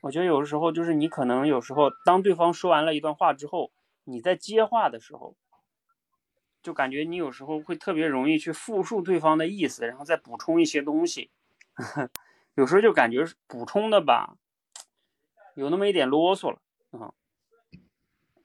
[0.03, 3.73] 我觉得有的时候就是你可能有时候当对方说完了一段话之后，
[4.05, 5.35] 你在接话的时候，
[6.63, 11.31] 就感觉你有时候会特别容易去复述对方的意思，然后再补充一些东西。
[12.55, 14.37] 有时候就感觉补充的吧，
[15.55, 16.59] 有那么一点啰嗦了
[16.93, 17.13] 啊、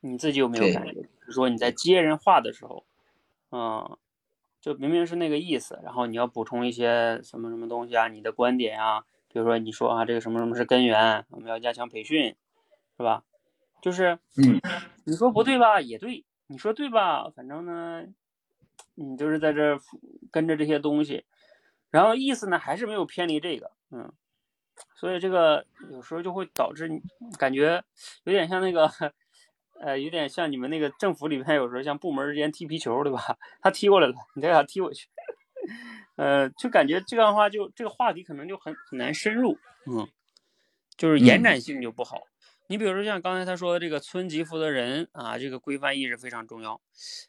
[0.02, 0.94] 你自己有没有感觉？
[0.94, 2.86] 就是说你在接人话的时候，
[3.52, 3.98] 嗯，
[4.60, 12.36] 就明明是那个意思，然后你要补充一些什么什么东西啊，你的观点啊，比如说你说啊，这个什么什么是根源，我们要加强培训，
[12.98, 13.24] 是吧？
[13.82, 14.60] 就是嗯
[15.06, 18.06] 你说不对吧，也对；你说对吧，反正呢，
[18.96, 19.80] 你就是在这儿
[20.32, 21.26] 跟着这些东西，
[21.92, 24.12] 然后意思呢还是没有偏离这个，嗯，
[24.96, 27.02] 所以这个有时候就会导致你
[27.38, 27.84] 感觉
[28.24, 28.92] 有点像那个，
[29.82, 33.38] 呃，有点像你们那个政府里面有时候像部门之间踢皮球，对吧？
[33.62, 35.08] 他踢过来了，你再给他踢回去，
[36.18, 40.08] 呃，就感觉这样的话就这个话题可能就很很难深入，嗯，
[40.98, 42.22] 就是延嗯展性就不好。
[42.68, 46.80] 你比如说像刚才他说的这个村级负责人啊，这个规范意识非常重要。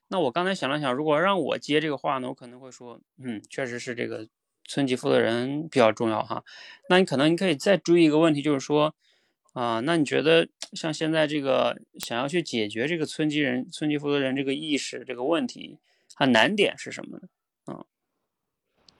[0.08, 4.28] 那我刚才想了想，如果让我接这个话呢，我可能会说，嗯，确实是这个
[4.70, 6.44] 村级负责人比较重要哈。
[6.88, 8.94] 那你可能你可以再追一个问题，就是说，
[9.52, 15.78] 啊、那你觉得像现在这个想要去解决这个村级人、村级负责人这个意识这个问题，
[16.14, 17.22] 它难点是什么呢？
[17.66, 17.84] 嗯，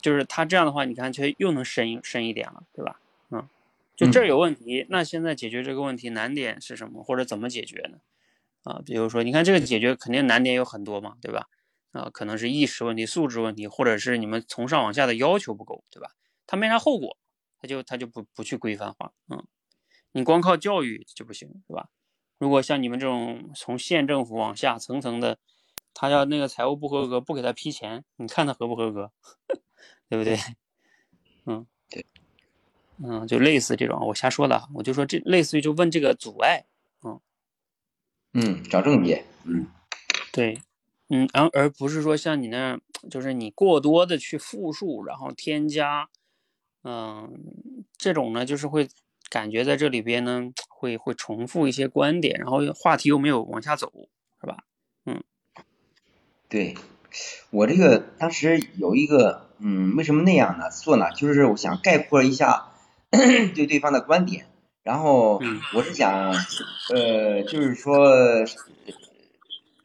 [0.01, 3.01] 就是他这样的话，你看却又能深一深一点了，对吧？
[3.31, 3.49] 嗯，
[3.95, 7.99] 就这儿有问题，那现在解决这个问题难点是什么，或者怎么解决呢？
[8.65, 11.49] 啊，比如说，你看这个解决肯定难点有很多嘛，对吧？
[11.93, 16.13] 啊，可能是意识问题、素质问题，或者是你们从上往下的要求不够，对吧？
[16.47, 17.17] 他没啥后果，
[17.59, 19.47] 他就他就不不去规范化，嗯，
[20.13, 21.89] 你光靠教育就不行，是吧？
[22.39, 25.39] 如果像你们这种从县政府往下层层的，
[25.93, 29.13] 他要那个财务不合格，不给他批钱，你看他合不合格，
[30.09, 30.39] 对不对？
[31.45, 32.07] 嗯，对，
[33.03, 36.65] 嗯，就类似这种，我瞎说的，我就说这类似于就问这个阻碍，
[37.03, 37.21] 嗯，
[38.33, 39.67] 嗯，找症结，嗯，
[40.33, 40.61] 对，
[41.13, 46.09] 嗯，而而不是说像你那样，就是你过多的去复述，然后添加，
[46.85, 47.33] 嗯，
[47.99, 48.89] 这种呢，就是会
[49.29, 53.91] 感觉在这里边呢，会会重复一些观点，然后话题又没有往下走，
[54.41, 54.59] 是吧？
[55.05, 55.23] 嗯，
[56.49, 56.77] 对，
[57.51, 60.71] 我这个当时有一个，嗯，为什么那样呢？
[60.71, 62.69] 做呢，就是我想概括一下
[63.11, 64.47] 对对方的观点，
[64.85, 66.33] 然后嗯我是想，
[66.95, 68.07] 呃，就是说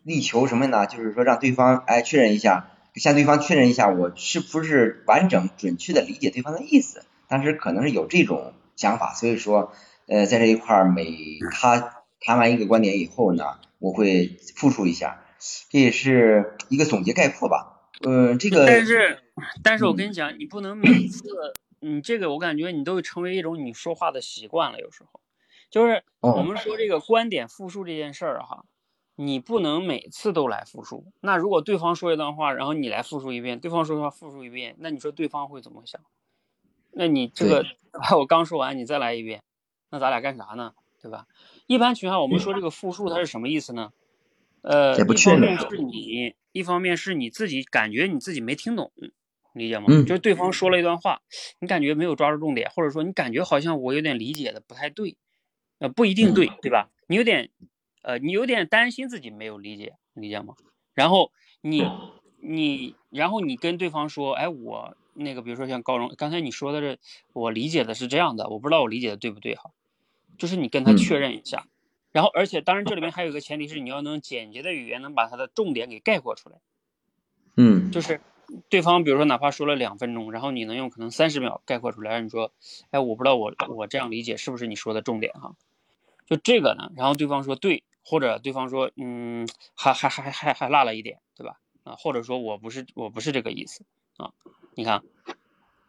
[0.05, 0.85] 力求什么呢？
[0.85, 7.03] 就是说让对方哎确认一下，向对方确认一下我是不是完整准确的理解对方的意思。
[7.27, 9.73] 当时可能是有这种想法，所以说，
[10.05, 11.11] 呃，在这一块儿每
[11.51, 13.43] 他谈完一个观点以后呢，
[13.79, 15.25] 我会复述一下，
[15.71, 17.89] 这也是一个总结概括吧。
[18.03, 19.19] 呃，这个但是，
[19.63, 21.23] 但是我嗯跟你讲，你不能每次，
[21.79, 24.79] 你这个我感觉你都成为一种你说话的习惯了。
[24.79, 25.19] 有时候，
[25.71, 28.65] 就是我哦，们说这个观点复述这件事儿哈，
[29.15, 31.05] 你不能每次都来复述。
[31.21, 36.01] 那如果对方说一段话，然后你来复述一遍，对方说的话复述一遍，那你说对方会怎么想？
[36.91, 37.65] 那你这个
[38.17, 39.41] 我刚说完，你再来一遍，
[39.89, 40.73] 那咱俩干啥呢？
[41.01, 41.27] 对吧？
[41.67, 43.91] 一般情况下，我们说这个复述它是什么意思呢？
[44.61, 48.91] 呃，一方面是你，一方面是你自己感觉你自己没听懂，
[49.53, 49.85] 理解吗？
[49.89, 51.21] 嗯就是对方说了一段话，
[51.59, 55.15] 你感觉没有抓住重点，或者说你感觉好像我有点理解的不太对，
[55.77, 56.89] 呃，不一定对，对吧？
[57.07, 57.51] 你有点，
[58.05, 60.53] 呃，你有点担心自己没有理解，理解吗？
[60.93, 61.83] 然后你
[62.39, 66.99] 你，然后你跟对方说，哎，我那个，比如说像高荣，刚才你说的这，
[67.33, 69.71] 我理解的是这样的，我不知道我理解的对不对哈，
[70.37, 71.65] 就是你跟他嗯确认一下。
[72.11, 76.57] 然后，而且当然，这里面还有一个前提是你要能简洁的语言能把它的重点给概括出来。
[77.57, 78.21] 嗯就是
[78.69, 82.51] 对方比如说哪怕说了两分钟，然后你能用可能三十秒概括出来，你说，
[82.91, 85.55] 哎，我不知道我我这样理解是不是你说的重点哈？
[86.27, 91.59] 就这个呢，然后对方说对，或者对方说嗯，还还还还还落了一点，对吧？
[91.83, 93.83] 啊，或者说我不是我不是这个意思
[94.17, 94.31] 啊，
[94.75, 95.03] 你看，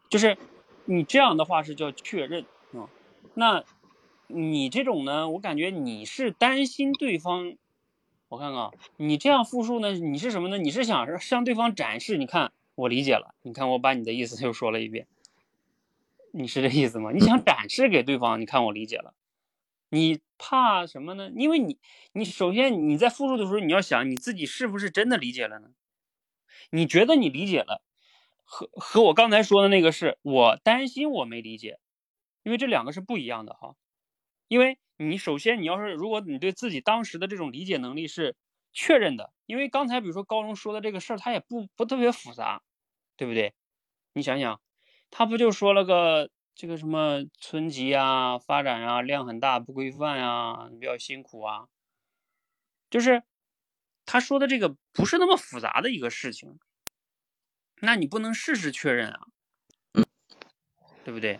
[0.09, 0.37] 就是
[0.85, 2.89] 你这样的话是叫确认啊，
[3.35, 3.63] 那
[4.27, 7.55] 你这种呢，我感觉你是担心对方。
[8.29, 10.57] 我看看啊，你这样复述呢，你是什么呢？
[10.57, 15.07] 你是想向对方展示，你看我理解了，你看我把你的意思又说了一遍，
[16.33, 17.11] 你是这意思吗？
[17.13, 19.13] 你想展示给对方，你看我理解了，
[19.89, 21.31] 你怕什么呢？
[21.35, 21.77] 因为你，
[22.13, 25.69] 你首先你在复述的时候，你要想你自己是不是真的理解了呢？
[26.71, 27.81] 你觉得你理解了，
[28.43, 31.79] 和和我刚才说的那个是我担心我没理解，
[32.43, 33.75] 因为这两个是不一样的哈。
[34.47, 38.35] 因为你首先你要是如果你对自己当时的这种理解能力是
[38.73, 42.61] 确认的，因为刚才比如说高中说的这个事儿，它也不不特别复杂，
[43.15, 43.53] 对不对？
[44.13, 44.59] 你想想，
[45.11, 51.67] 他不就说了个这个什么村级啊、发展啊、量很大、不规范啊、比较辛苦啊，
[52.89, 53.21] 就是
[54.07, 56.57] 他说的这个不是那么复杂的一个事情，
[57.79, 59.27] 那你不能事事确认啊，
[61.05, 61.39] 对不对？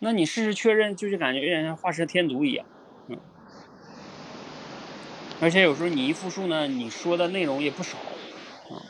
[0.00, 2.66] 那你事事确认，就是感觉有点像画蛇添足一样，
[3.06, 3.20] 嗯。
[5.40, 7.96] 而且有时候你一复述呢，你说的内容也不少，
[8.68, 8.82] 啊。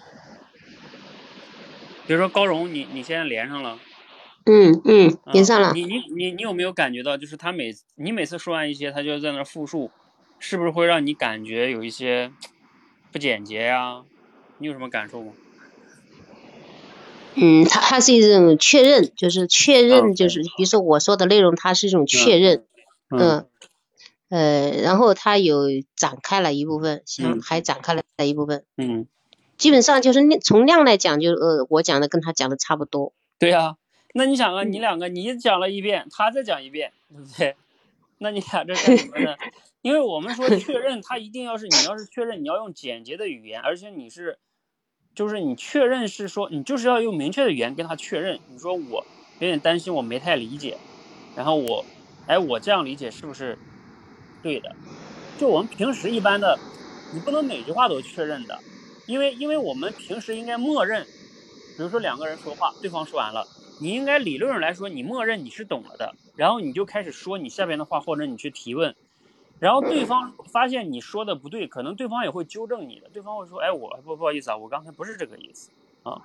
[2.06, 3.78] 比如说高荣，你你现在连上了，
[4.46, 5.72] 嗯嗯，啊连上了。
[5.74, 9.90] 你你你你有没有感觉到，就是他每你每次说完一些，他就在那复述，
[10.38, 12.30] 是不是会让你感觉有一些
[13.12, 14.02] 不简洁呀、
[14.58, 15.32] 你有什么感受吗？
[17.34, 22.64] 嗯，他他是一种确认，就是确嗯认，就是比如说我说的内容，它是一种确认，
[23.10, 23.18] 嗯。
[23.18, 23.46] 嗯，
[24.28, 29.06] 呃，然后他有展开了一部分，像嗯还展开了一部分，嗯，
[29.56, 33.76] 基本上就是量从量来讲，就呃我讲的跟他讲的差不多，对呀、
[34.16, 37.56] 那你想啊，嗯你两个你讲了一遍，他再讲一遍，对不对？
[38.16, 39.36] 那你俩这干什么呢？
[39.82, 44.38] 因为我们说确认，他一定要是你要是确认，你要用简洁的语言，而且你是，
[45.14, 48.40] 就是你确认是说你就是要用明确的语言跟他确认。
[48.46, 49.06] 你说我
[49.36, 50.80] 有点担心，我没太理解，
[51.34, 51.86] 然后我，
[52.24, 53.58] 哎，我这样理解是不是
[54.40, 54.76] 对的？
[55.36, 56.62] 就我们平时一般的，
[57.10, 58.64] 你不能每句话都确认的，
[59.04, 61.04] 因为因为我们平时应该默认，
[61.76, 68.94] 比如说两个人说话，对方说完了，你应该理论上来说，你默认你是懂了的，然后你就开始说你下边的话，或者你去提问，
[69.58, 75.70] 然后对方发现你说的不对，可能对方也会纠正你的，对方会说，哎，我不不好意思啊，我刚才不是这个意思
[76.04, 76.22] 啊。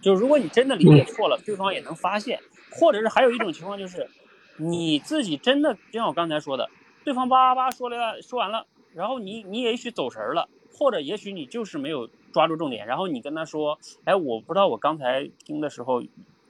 [0.00, 2.40] 就如果你真的理解错了，对方也能发现，
[2.72, 4.08] 或者是还有一种情况就是，
[4.56, 6.70] 你自己真的就像我刚才说的，
[7.04, 16.02] 对方叭叭叭说了说完了，然后你你也许走神了，或者也许你就是没有抓住重点，然后你跟他说，哎，我不知道我刚才听的时候。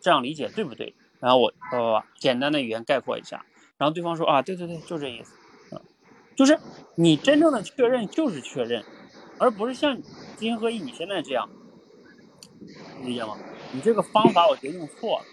[0.06, 0.94] 这样理解对不对？
[1.18, 3.44] 然后我呃简单的语言概括一下，
[3.76, 5.34] 然后对方说啊，对对对，就这意思，
[5.70, 5.82] 嗯，
[6.36, 6.60] 就是
[6.94, 8.86] 你真正的确认就是确认，
[9.36, 10.04] 而不是像知
[10.36, 11.48] 行合一你现在这样，
[13.02, 13.38] 理解吗？
[13.72, 15.26] 你这个方法我觉得用错了。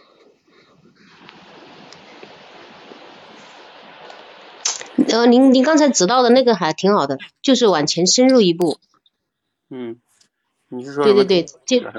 [5.11, 8.79] 呃，您您刚才指到的那个还挺好的，就是往前深入一步。
[9.69, 10.01] 嗯，
[10.69, 11.03] 你是说？
[11.03, 11.93] 对对对，这。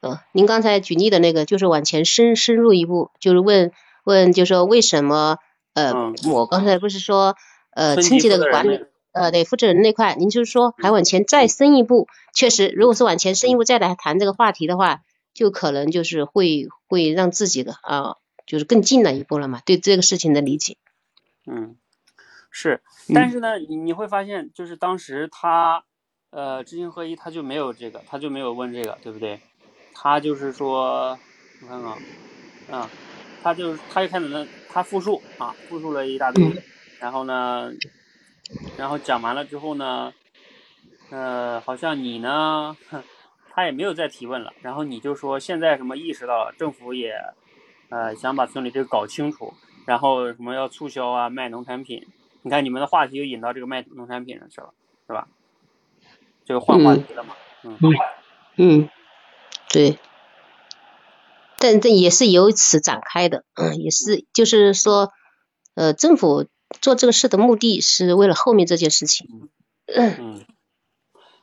[0.00, 3.72] 呃，您刚才举例的那个就是往前深深入一步，就是问
[4.04, 5.38] 问，就是说为什么
[5.74, 7.36] 呃，我刚才不是说
[7.70, 15.00] 呃，层级的管理呃，对负责人那块，您就是说还往前再深一步，确实，如果是往前深一步再来谈这个话题的话，
[15.32, 18.16] 就可能就是会会让自己的啊，
[18.46, 20.76] 就是更近了一步了嘛，对这个事情的理解。
[21.46, 21.76] 嗯，
[22.50, 22.82] 是，
[23.14, 25.84] 但是呢，你你会发现，就是当时他
[26.30, 29.40] 呃知行合一，他就没有这个，他就没有问这个，对不对？
[29.98, 31.18] 他就是说，
[31.62, 32.90] 我看看，啊，
[33.42, 36.44] 他就是他就开始呢，他复述啊，复述了一大堆，
[37.00, 37.72] 然后呢，
[38.76, 40.12] 然后讲完了之后呢，
[41.10, 42.76] 呃，好像你呢，
[43.50, 47.14] 他也没有再提问了，然后你就说现在什么意识到了，政府也，
[47.88, 49.54] 呃，想把村里这个搞清楚，
[49.86, 52.06] 然后什么要促销啊，卖农产品，
[52.42, 54.72] 你看你们的话题又引到这个卖农产品上去了，
[55.06, 55.26] 是吧？
[56.44, 57.34] 这个换话题了嘛，
[57.64, 57.78] 嗯
[58.56, 58.88] 嗯。
[59.76, 59.98] 对，
[61.58, 65.12] 但这也是由此展开的，嗯，也是，就是说，
[65.74, 66.46] 呃，政府
[66.80, 69.50] 做这个事的目的是为了后面这件事情。
[69.84, 70.46] 嗯，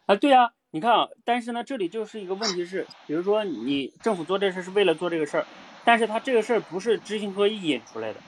[0.08, 5.46] 啊，对啊，你看啊，但是呢，这里就是一个问题是，比如说你政府做这事是为了做这个事儿，
[5.86, 8.20] 但是他这个事儿不是知行合一引出来的。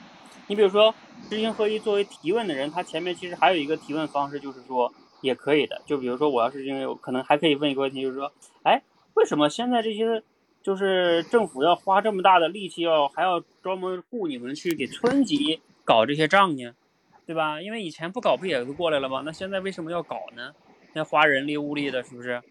[0.46, 0.94] 你比如说，
[1.32, 5.82] 知行合一作为提问的人，他前面其实还有一个提问方式，就是说也可以的。
[5.88, 8.32] 就比如说，我要是因为可能还可以问一个问题，就是说，
[8.62, 8.84] 哎。
[9.16, 10.24] 为什么现在这些
[10.62, 16.74] 就是政府要花这么大的力气，要还要专门雇你们去给村级搞这些账呢？
[17.26, 17.60] 对吧？
[17.62, 19.24] 因为以前不搞不也就过来了吗？
[19.26, 20.54] 那现在为什么要搞呢？
[20.94, 22.42] 要花人力物力的，是不是？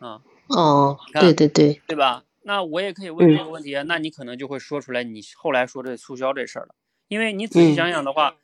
[0.00, 0.20] 啊？
[0.48, 2.24] 哦，对对对，对吧？
[2.42, 3.84] 那我也可以问这个问题啊。
[3.84, 6.74] 那你可能就会说出来，你后来说这促销这事儿了。
[7.08, 8.34] 因为你仔细想想的话。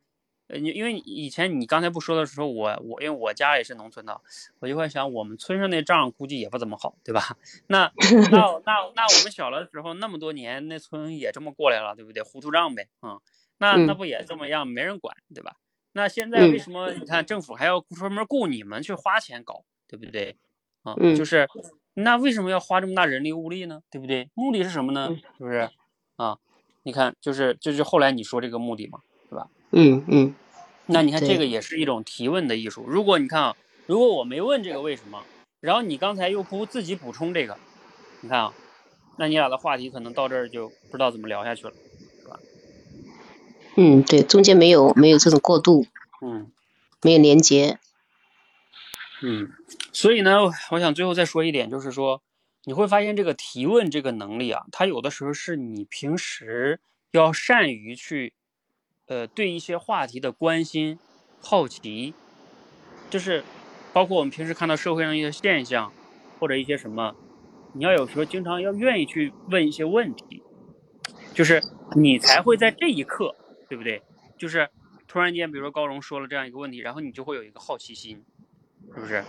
[0.50, 4.20] 呃，你因为以前你刚才不说的时候，我我因为我家也是农村的，
[4.58, 7.36] 我就会想我们村上那账估计也不怎么好，对吧？
[7.68, 7.90] 那
[8.30, 12.22] 那那那我们小的时候那么多年，那村也这么过来了，对不对？
[12.22, 13.20] 糊涂账呗，嗯，
[13.58, 15.56] 那那不也这么样，没人管，对吧？
[15.92, 20.36] 那现在为什么你看政府还要专门雇你们去花钱搞，对不对？
[20.82, 21.48] 啊，就是
[21.94, 23.82] 那为什么要花这么大人力物力呢？
[23.90, 24.30] 对不对？
[24.34, 25.08] 目的是什么呢？
[25.36, 25.68] 是不是？
[26.16, 26.38] 啊，
[26.84, 29.00] 你看，就是就是后来你说这个目的嘛。
[29.72, 30.34] 嗯嗯，
[30.86, 32.84] 那你看这个也是一种提问的艺术。
[32.88, 33.56] 如果你看啊，
[33.86, 35.22] 如果我没问这个为什么，
[35.60, 37.56] 然后你刚才又不自己补充这个，
[38.20, 38.52] 你看啊，
[39.16, 41.72] 那你俩的话题可能到这儿就不知道怎么聊下去了，
[42.20, 42.40] 是吧？
[43.76, 45.86] 嗯，对，中间没有没有这种过渡，
[46.20, 46.50] 嗯，
[47.02, 47.78] 没有连接，
[49.22, 49.52] 嗯，
[49.92, 52.22] 所以呢，我想最后再说一点，就是说
[52.64, 56.80] 你会发现这个提问这个能力啊，它有的时候是你平时
[57.12, 58.32] 要善于去。
[59.10, 60.96] 呃，对一些话题的关心、
[61.40, 62.14] 好奇，
[63.10, 63.42] 就是
[63.92, 65.92] 包括我们平时看到社会上一些现象，
[66.38, 67.16] 或者一些什么，
[67.72, 70.44] 你要有时候经常要愿意去问一些问题，
[71.34, 71.60] 就是
[71.96, 73.34] 你才会在这一刻，
[73.68, 74.00] 对不对？
[74.38, 74.70] 就是
[75.08, 78.24] 突然间，比如说高荣说了这样一个问题，然后你就会有一个好奇心，
[78.94, 79.24] 是不是？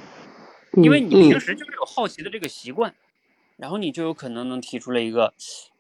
[0.74, 2.94] 因为你平时就是有好奇的这个习惯，
[3.58, 5.34] 然后你就有可能能提出了一个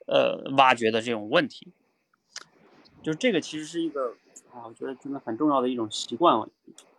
[0.07, 1.71] 呃挖掘的这种问题。
[3.03, 4.15] 就是这个其实是一个
[4.53, 6.47] 啊，我觉得真的很重要的一种习惯，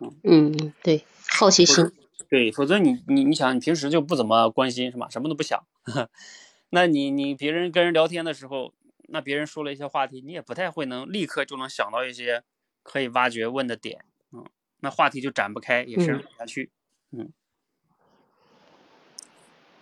[0.01, 1.91] 嗯嗯对，好奇心，
[2.29, 5.09] 对，否则你你你想你平时就不怎么关心是吧？
[5.09, 5.63] 什么都不想，
[6.71, 8.73] 那你你别人跟人聊天的时候，
[9.09, 12.43] 那别人说了一些话题，你也不太会能立刻就能想到一些
[12.83, 14.45] 可以挖掘问的点，嗯，
[14.81, 16.71] 那话题就展不开，也是不下去，
[17.11, 17.31] 嗯，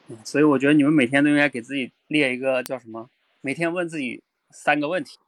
[0.08, 3.08] 嗯，所以我觉得你们每天都应该给自己列一个叫什么？
[3.40, 5.18] 每天问自己三个问题。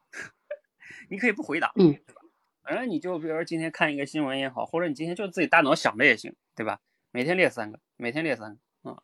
[1.12, 2.22] 你可以不回答，嗯，对吧？
[2.62, 6.80] 反正你就比如说今天看一个新闻也好，或者你今天就自己大脑想着也行，对吧？
[7.10, 9.02] 每天列三个，每天列三个，啊，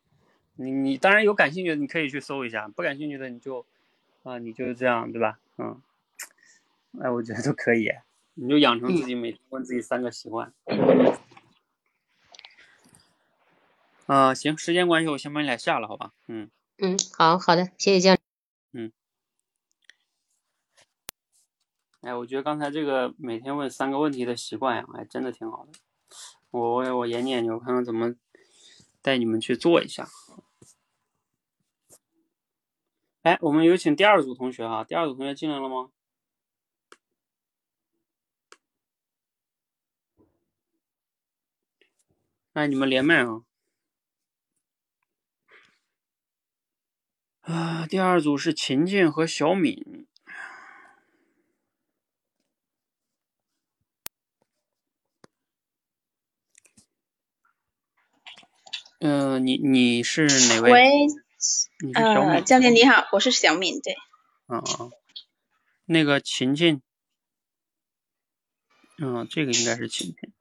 [0.55, 3.59] 你你当然有感兴趣的你可以去搜一下，不感兴趣的你就，
[4.23, 5.39] 啊，啊，你就这样对吧？
[5.59, 5.79] 嗯，
[6.99, 7.91] 哎，我觉得都可以，
[8.33, 10.51] 你就养成自己每天问自己三个习惯。
[14.07, 16.11] 啊，行，时间关系，我先把你俩下了，好吧？
[16.27, 16.49] 嗯
[16.79, 18.19] 嗯，好好的，谢谢教练。
[18.71, 18.91] 嗯。
[22.01, 25.71] 哎，我觉得刚才这个每天问三个问题的习惯呀，哎，真的挺好的。
[26.51, 28.15] 我我我研究研究，看看怎么
[29.01, 30.07] 带你们去做一下。
[33.23, 35.91] 哎，我们有请第二组同学哈，第二组同学进来了吗？
[42.53, 43.43] 哎，你们连麦啊！
[47.41, 50.07] 啊，第二组是秦静和小敏。
[58.99, 60.71] 嗯，你你是哪位？
[60.73, 60.89] 喂，
[61.79, 63.95] 你是小呃，教练你好，我是小敏，对，
[64.47, 64.91] 嗯嗯，
[65.85, 66.81] 那个琴琴，
[68.97, 70.33] 嗯，这个应该是琴琴。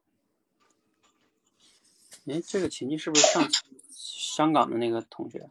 [2.27, 3.49] 哎，这个琴琴是不是上
[3.93, 5.49] 香港的那个同学？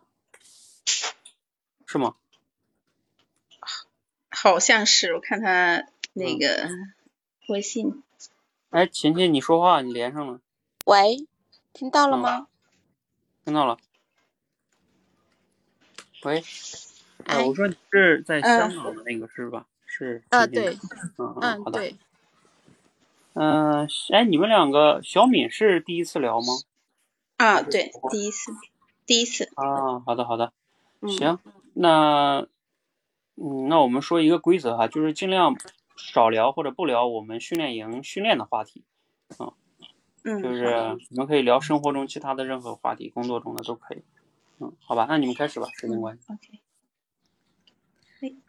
[1.86, 2.16] 是吗？
[4.30, 6.70] 好像是，我看他那嗯个
[7.48, 8.04] 微信，
[8.70, 10.42] 哎，琴琴，你说话，你连上了，
[10.84, 11.26] 喂，
[11.72, 12.48] 听到了嗯吗？
[13.48, 13.78] 听到了。
[16.24, 16.44] 喂，
[17.24, 19.66] 哎，哎我说你是在嗯香港的那个是吧？
[19.86, 20.22] 是。
[20.32, 20.78] 呃，对，
[21.18, 21.80] 嗯好的。
[21.80, 21.96] 对，
[23.36, 26.48] 嗯、哎，你们两个，小敏是第一次聊吗？
[27.38, 28.52] 啊，对，第一次，
[29.06, 30.52] 第一次，啊，好的好的，
[31.00, 31.40] 嗯，行，
[31.74, 32.46] 那
[33.36, 35.56] 嗯，那我们说一个规则哈，就是尽量
[35.96, 38.84] 少聊或者不聊我们训练营训练的话题，
[39.30, 39.54] 就
[40.30, 44.04] 嗯，是你们可以聊生活中其他的任何话题，工作中的都可以。
[44.60, 46.24] 嗯，好吧，那你们开始吧，时间关系。
[46.34, 46.60] ，OK，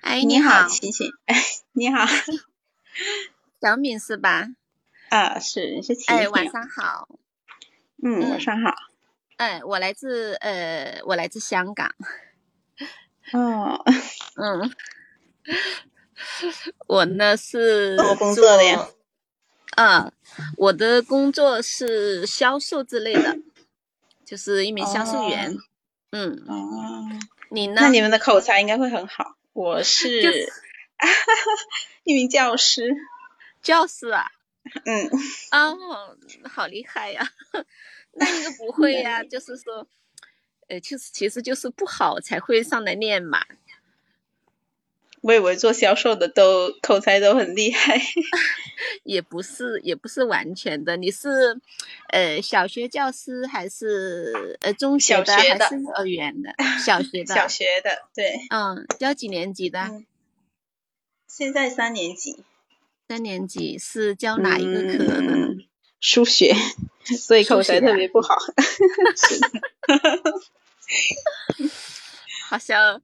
[0.00, 1.12] 哎，你好，晴晴，
[1.72, 2.04] 你好，
[3.60, 4.48] 小敏是吧？
[5.10, 7.08] 啊，是，你是晴哎，晚上好。
[8.02, 8.74] 嗯，晚上好，
[9.36, 11.94] 哎，我来自呃，我来自香港。
[13.32, 13.84] 哦，
[14.34, 14.74] 嗯，
[16.88, 18.88] 我呢是做工作的呀
[19.76, 19.82] 做。
[19.84, 20.12] 啊，
[20.56, 23.38] 我的工作是销售之类的，
[24.24, 25.56] 就是一名销售员。
[26.10, 27.08] 嗯，哦，
[27.50, 27.80] 你呢？
[27.82, 30.52] 那你们的口才应该会很好，我 是就是
[32.04, 32.94] 一名教师，
[33.62, 34.26] 教师啊？
[34.84, 35.08] 嗯，
[35.52, 36.16] 哦，
[36.48, 37.30] 好厉害呀！
[38.12, 39.86] 那应该不会呀，就是说，
[40.68, 43.44] 呃，其实其实就是不好才会上来练嘛。
[45.28, 48.00] 我以为做销售的都口才都很厉害，
[49.04, 50.96] 也不是，也不是完全的。
[50.96, 51.28] 你是，
[52.08, 56.54] 呃，小学教师还是呃中学的小学的还是幼儿园的？
[56.82, 57.34] 小学的。
[57.34, 59.80] 小学的，对，嗯，教几年级的？
[59.80, 60.06] 嗯，
[61.26, 62.42] 现在三年级，
[63.06, 65.32] 三年级是教哪一个科呢？
[65.34, 65.58] 嗯
[66.00, 66.54] 数学，
[67.04, 68.34] 所以口才特别不好。
[72.48, 73.02] 好像，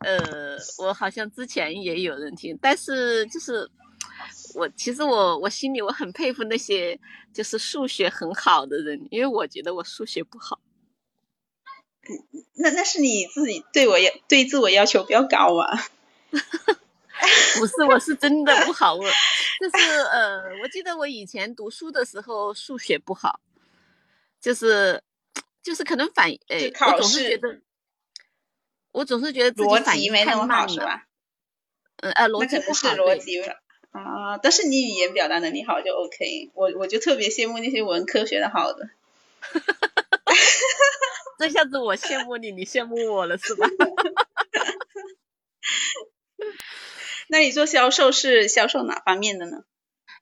[0.00, 3.68] 呃，我好像之前也有人听，但是就是
[4.54, 6.98] 我其实我我心里我很佩服那些
[7.32, 10.60] 就是数学很好的人，因为我觉得我数学不好。
[12.54, 15.78] 那那是你自己对我要对自我要求比较高啊？
[17.58, 23.40] 不是，我是真的不好，我就是呃，我记得我以前读书的时候数学不好，
[24.40, 25.02] 就是
[25.62, 27.60] 就是可能反呃就，考我总是觉得
[28.92, 31.04] 我总是觉得自己逻反应没那么好慢了，是吧？
[32.02, 33.56] 嗯呃，逻那可能是辑不好，逻辑了
[33.90, 36.50] 啊，但是你语言表达能力好就 OK。
[36.54, 38.88] 我我就特别羡慕那些文科学的好的。
[41.38, 43.66] 这下子我羡慕你，你羡慕我了是吧？
[47.28, 49.64] 那你做销售是销售哪方面的呢？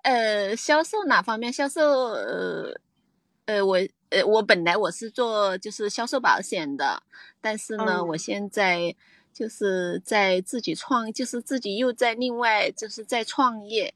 [0.02, 1.52] 呃，销售哪方面？
[1.52, 2.80] 销售呃
[3.46, 3.78] 呃，我
[4.10, 7.02] 呃我本来我是做就是销售保险的，
[7.40, 8.08] 但是呢，嗯。
[8.08, 8.94] 我现在
[9.32, 13.94] 就是在自己创，就是自己又在另外就是在创业，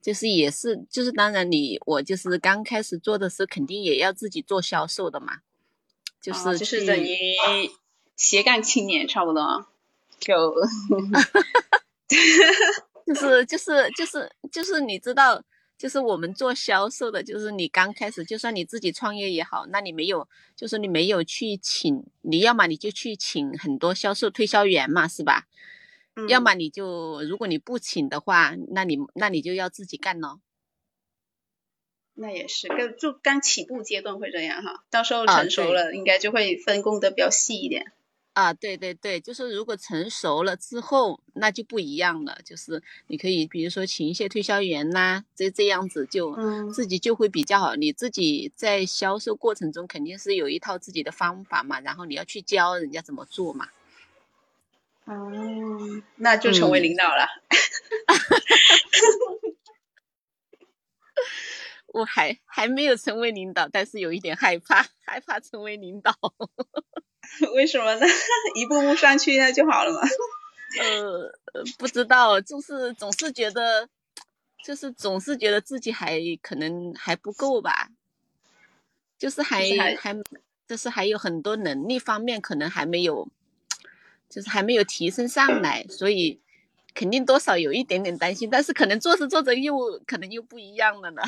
[0.00, 5.38] 就是也是就是当然你我就是刚开始做的时候，肯定也要自己做销售的嘛，
[6.20, 7.16] 就啊是去就是等于
[8.16, 9.66] 斜杠青年差不多，
[10.18, 10.54] 就
[13.06, 15.42] 就是就是就是就是你知道，
[15.82, 25.48] 就是我们做销售的，就是你刚开始，就算你自己创业也好，那你没有，就是你没有去请，你要么你就去请很多销售推销员嘛，是吧？
[26.28, 30.40] 要嗯么你就如果你不请的话，那你那你就要自己干咯。
[32.14, 37.92] 那也是，跟就刚起步阶段会这样哈，到时候啊成熟对了，应该就会分工的比较细一点。
[38.34, 42.38] 啊，对对对，就是如果成熟了之后，那就不一样了。
[42.44, 47.74] 就是你可以，比如说请一些推销员呐、这这样子就嗯自己就会比较好。
[47.74, 53.68] 你自己在销售过程中肯定是有一套自己的方法嘛，然后你要去教人家怎么做嘛。
[55.04, 57.26] 哦，那就成为嗯领导了。
[61.92, 66.16] 我还还没有成为领导，但是有一点害怕，害怕成为领导。
[67.54, 68.06] 为什么呢？
[68.56, 70.00] 一步步上去那就好了嘛。
[70.80, 73.88] 呃，呃不知道，就是总是觉得，
[74.64, 77.88] 就是总是觉得自己还可能还不够吧，
[79.18, 80.16] 就是还就是还还
[80.66, 83.28] 就是还有很多能力方面可能还没有，
[84.30, 86.40] 就是还没有提升上 来，所以
[86.94, 91.22] 肯定多少有一点点担心，但是可能做着做着又可能又不一样了呢。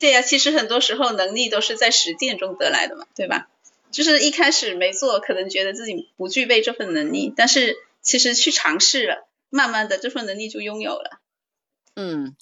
[0.00, 3.48] 对呀、其实很多时候能力都是在实践中得来的嘛，对吧？
[3.90, 11.20] 就是一开始没做，可能觉得自己不具备这份能力，但是其实去尝试了，慢慢的这份能力就拥有了。
[11.96, 12.36] 嗯，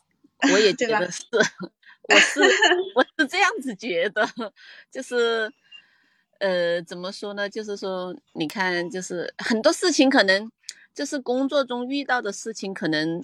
[0.53, 1.23] 我也觉得是，
[2.09, 2.41] 我是
[2.95, 4.29] 我是这样子觉得，
[4.91, 5.51] 就是
[6.39, 7.49] 呃，怎么说呢？
[7.49, 10.51] 就是说，你看，就是很多事情可能
[10.95, 13.23] 就是工作中遇到的事情，可能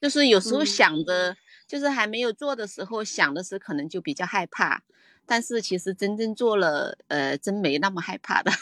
[0.00, 1.36] 就是有时候嗯想着，
[1.68, 4.82] 就是还没有做的时候想的时候，可能就比较害怕。
[5.26, 8.52] 但是其实真正做了，呃，真没那么害怕的。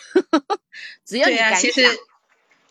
[1.05, 1.99] 只要对你敢想，呀其实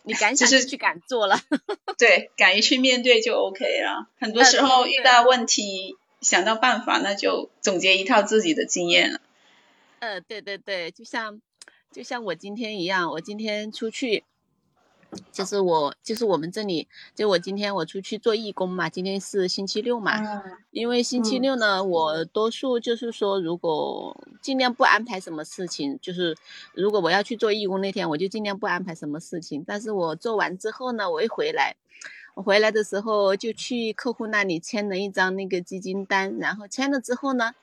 [0.03, 1.39] 你敢想就去敢做了。
[1.97, 4.09] 对，敢于去面对就 OK 了。
[4.19, 9.21] 很多呃时候遇到问题，想到办法，那就总结一套自己的经验了。
[9.99, 11.41] 呃，对对对，就像
[11.91, 14.23] 就像我今天一样，我今天出去，
[15.31, 26.35] 就是我就是我们这里，就我今天我出去做义工嘛，今天是星期六嘛，嗯因为星期嗯六呢，我多数就是说，如果尽量不安排什么事情，就是
[26.73, 29.63] 如果我要去做义工那天，我就尽量不安排什么事情。
[29.65, 31.75] 但是我做完之后呢，我一回来，
[32.33, 37.53] 我回来的时候就去客户那里签了一张那个基金单，然后签了之后呢，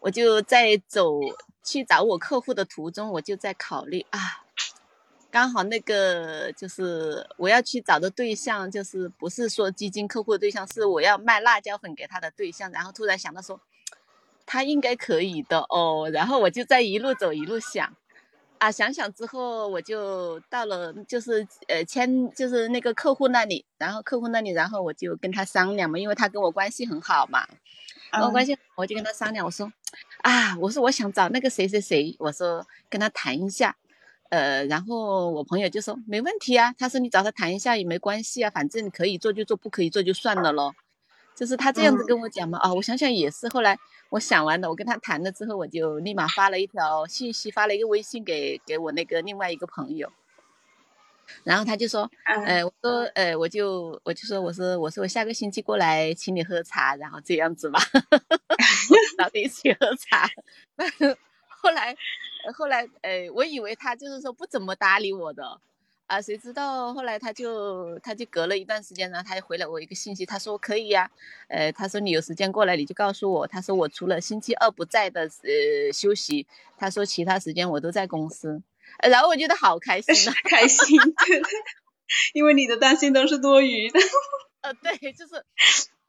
[0.00, 1.20] 我就在走
[1.62, 4.44] 去找我客户的途中，我就在考虑啊。
[5.30, 12.70] 刚好那个就是我要去找的对象，就是不是说基金客户的对象，是我要卖辣椒粉给他的对象。
[12.72, 13.60] 然后突然想到说，
[14.46, 16.08] 他应该可以的哦。
[16.12, 17.94] 然后我就在一路走一路想，
[18.56, 27.46] 啊，想想之后我就到了，就是呃签就是那个客户那里，然后客户那里，然后我就跟他商量嘛，因为他跟我关系很好嘛，
[28.10, 29.70] 跟我关系，我就跟他商量，我说
[30.22, 33.76] 啊，我说我想找那个谁谁谁，我说跟他谈一下。
[34.30, 40.74] 呃，然后我朋友就说没问题啊，他说你找他谈一下也没关系啊，反正你可以做就做，不可以做就算了咯。
[41.34, 43.48] 就是他这样子嗯跟我讲嘛，啊、我想想也是。
[43.48, 43.78] 后来
[44.10, 50.12] 我想完了，我跟他谈了之后，我就立马发了一条信息，发了一个微信给给我那个另外一个朋友，
[51.44, 57.78] 然后他就说，嗯呃，我说，呃，我就我就说，我说我说我下个星期过来请你喝茶，然后这样子吧，
[59.16, 60.28] 找你一起喝茶。
[61.60, 61.96] 后来，呃
[62.54, 65.60] 后来，呃，我以为他就是说不怎么搭理我的，
[66.06, 71.10] 啊，谁知道后来他就他就隔了一段时间，然后他就回了我一个信息，他说可以呀、
[71.48, 78.62] 呃，他说你有时间过来你就告诉我，他说我除了星期二不在的呃休息，他说其他时间我都在公司，
[79.00, 80.98] 呃然后我觉得好开心啊，开心，
[82.32, 84.00] 因为你的担心都是多余的。
[84.62, 85.44] 呃，对，就是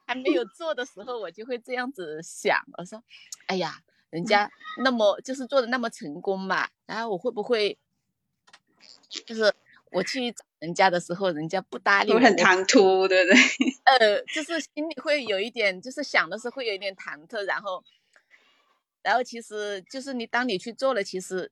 [0.07, 3.03] 还没有做的时候，我就会这样子想，我说，
[3.47, 4.49] 哎呀，人家
[4.84, 7.78] 那么就是做的那么成功嘛，然后我会不会，
[9.26, 9.53] 就是
[9.91, 13.39] 我去找人家的时候，人家不搭理我，会很唐突，对不对？
[13.86, 17.84] 呃，就是心里会有一点，就是想的时候会有一点忐忑，然后，
[19.01, 21.51] 然后其实就是你当你去做了，其实，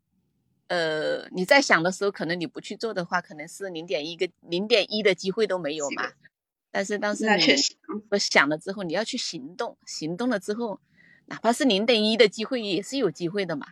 [0.68, 6.12] 呃，你在想的时候，可能你不去做的话，可能是零点一个零点一的机会都没有嘛。
[6.70, 7.56] 但是当时你
[8.10, 10.80] 我想了之后，你要去行动，行动了之后，
[11.28, 13.68] 哪怕是零点一的机会，也是有机会的嘛。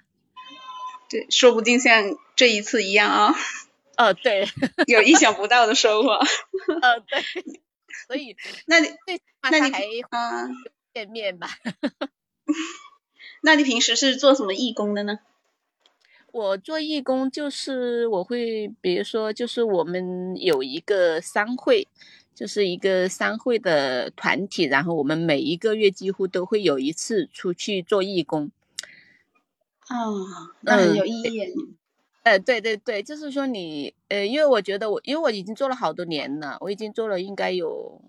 [1.10, 2.03] 对，说不定像
[2.36, 3.36] 这一次一样啊、
[3.97, 4.47] 哦，对，
[4.88, 6.14] 有意想不到的收获。
[6.14, 7.22] 呃，对，
[8.08, 8.36] 所以
[8.66, 8.89] 那你，
[9.41, 10.47] 那你他还啊、
[10.93, 11.49] 见面吧。
[13.41, 15.20] 那你平时是做什么义工的呢？
[16.32, 21.88] 我做义工就是我会，比如说，就是我们有一个商会，
[22.36, 28.52] 就是一个商会的团体，然后我们每一个月几乎都会有一次出去做义工。
[29.90, 30.28] 哦，
[30.62, 31.54] 那很有意义。
[32.24, 38.02] 呃，对对对，就是说你，呃，因为我觉得我，因为我已经做了好多年了，我已经做了应该有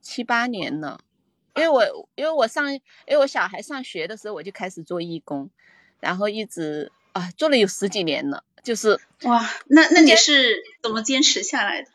[0.00, 0.98] 七八年了。
[1.54, 5.50] 因为我，因为我上，因为我小孩上学的时候我就开始做义工，
[6.00, 11.90] 然后一直啊做了有十几年了，就是哇，那那你是怎么坚持下来的？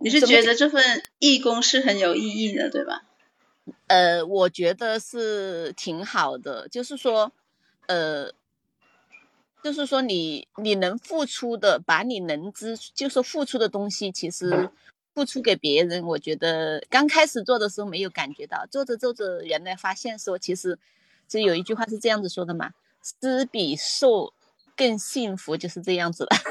[0.00, 3.02] 你是觉得这份义工是很有意义的，对吧？
[3.86, 7.32] 呃，我觉得是挺好的，就是说，
[7.86, 8.30] 呃，
[9.62, 14.68] 就是说你你能付出的，把你能支就是付出的东西，其实
[15.14, 20.78] 付出给别人，我觉得刚开始做的时候没有感觉到，做着做着，原来发现说，其实
[21.26, 22.72] 就有一句话是这样子说的嘛，
[23.02, 24.34] 施比受
[24.76, 26.36] 更幸福，就是这样子的。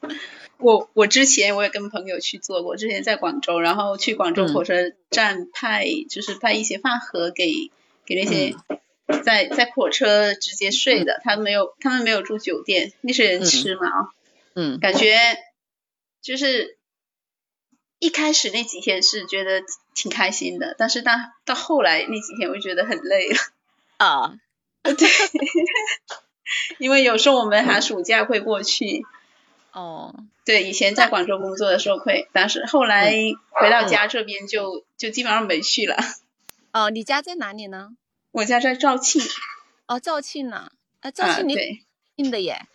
[0.58, 4.54] 我我之前我也跟朋友去做过，之前在广州，然后去广州嗯。
[4.54, 7.70] 火车站派，就是派一些饭盒给
[8.04, 8.54] 给那些
[9.24, 13.44] 在在火车直接睡的，他没有他们没有住酒店，那些人嗯。
[13.44, 14.08] 吃嘛啊，
[14.54, 14.78] 嗯。
[14.80, 15.16] 感觉
[16.22, 16.76] 就是
[17.98, 19.62] 一开始那几天是觉得
[19.94, 21.12] 挺开心的，但是到
[21.44, 23.36] 到后来那几天我就觉得很累了，
[23.98, 24.38] 啊，
[26.78, 29.02] 因为有时候我们寒暑假会过去，
[29.80, 30.14] 哦，
[30.44, 35.96] 对，以前在广州工作的时候会，但是后来嗯回到家这边就就基本上没去了。
[36.72, 37.92] 哦，你家在哪里呢？
[38.32, 39.22] 我家在肇庆
[39.86, 40.70] 哦，肇庆呢？
[41.00, 41.82] 啊，肇啊，庆你对
[42.16, 42.66] 近的耶。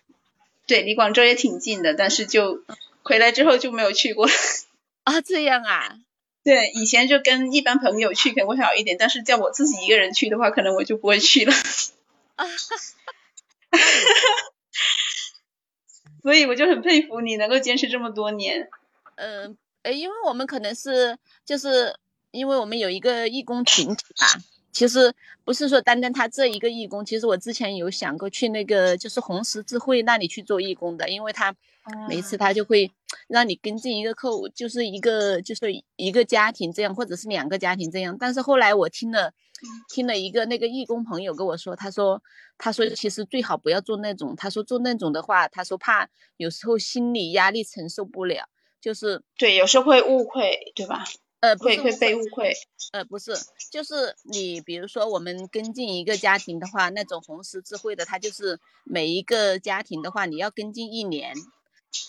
[0.65, 2.63] 对，离广州也挺近的，但是就
[3.03, 4.27] 回来之后就没有去过。
[5.05, 5.99] 啊，这样啊。
[6.43, 11.53] 对，以前就跟一般朋友去可能会好一点，但是叫我自己一个人去的话，可能我就不会去了。
[12.35, 12.45] 啊，
[16.26, 18.67] 所以我就很佩服你能够坚持这么多年。
[19.17, 21.15] 嗯，呃，因为我们可能是
[21.45, 21.95] 就是
[22.32, 24.26] 因为我们有一个义工群体吧，
[24.71, 25.13] 其实
[25.43, 31.55] 不是说单单他这一个义工，其实我之前有想过去那个就是红十字会那里去做义工的，因为他
[32.09, 32.91] 每一次他就会
[33.28, 38.17] 让你跟进一个客户，就是一个就是一个家庭这样，或者是两个家庭这样。
[38.19, 39.32] 但是后来我听了
[39.89, 42.22] 听了一个那个义工朋友跟我说，他说
[42.57, 48.47] 他说其实最好不要做那种，他说做那种的话，他说怕有时候心理压力承受不了，
[48.82, 51.03] 就是对，有时候会误会，对吧？
[51.41, 52.53] 呃不会被误会。
[52.91, 53.34] 呃，不是，
[53.72, 61.36] 就是你比如说我们跟进一个家庭的话，那种红十字会的，他就是每一个家庭的话，你要跟进一年，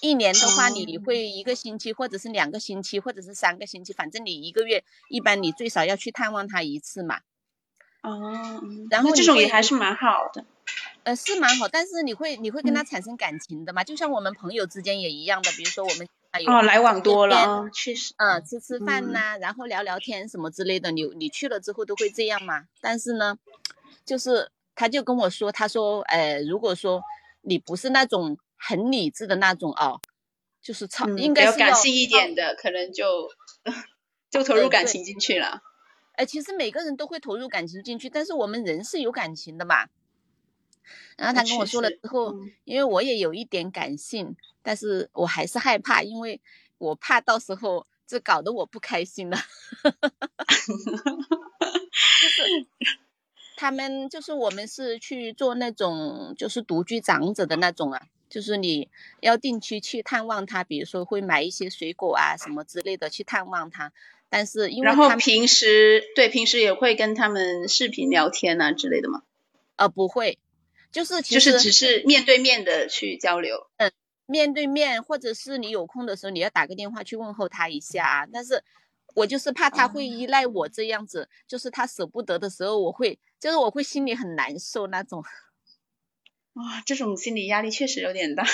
[0.00, 7.20] 一年的话你哦会一个星期，或者是两个星期，或者是三个星期，反正你一个月一般你最少要去探望他一次嘛。
[8.06, 10.44] 哦，然后那这种也还是蛮好的。
[11.04, 13.84] 呃，是蛮好，但是你会你会跟他嗯产生感情的嘛？
[13.84, 18.14] 就像我们朋友之间也一样的，比如说我们啊哦，来往多了见面啊，确实。
[18.16, 22.64] 嗯，吃吃饭嗯呐、然后聊聊天什么之类的，你你去了之后都会这样嘛。
[22.80, 23.38] 但是呢，
[24.04, 27.00] 就是他就跟我说，他说，呃，如果说
[27.42, 30.00] 你不是那种很理智的那种哦，
[30.60, 33.28] 就是超、嗯，应该是要感性一点的，可能就
[34.28, 35.62] 就投入感情进去了。
[36.16, 39.86] 呃，其实每个人都会投入感情进去，但是我们人是有感情的嘛。
[41.16, 46.40] 然后他跟我说了之后，嗯因为我也有一点感性，但是我还是害怕，因为
[46.78, 49.36] 我怕到时候这搞得我不开心了。
[52.22, 52.66] 就是
[53.56, 58.88] 他们就是我们是去做那种就是独居长者的那种啊，就是你
[59.20, 63.92] 要定期去探望他，比如说会买一些水果啊什么之类的去探望他，
[64.28, 69.22] 但是因为他们然后平时对平时也会跟他们视频聊天啊之类的嘛，
[69.76, 70.38] 呃不会，
[70.92, 73.68] 就是其实就是只是面对面的去交流。
[73.76, 73.92] 嗯
[74.28, 78.26] 面对面，或者是你有空的时候，你要打个电话去问候他一下啊。
[78.32, 78.60] 但是
[79.14, 85.22] 我就是怕他会依赖我这样子，就是他舍不得的时候，我会就是我会心里很难受那种。
[86.54, 88.44] 哇，这种心理压力确实有点大。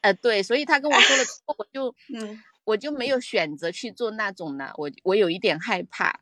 [0.00, 6.20] 呃，对，所以他跟我说了之后，我就 嗯，我就没有选择去做那种了，我我有一点害怕。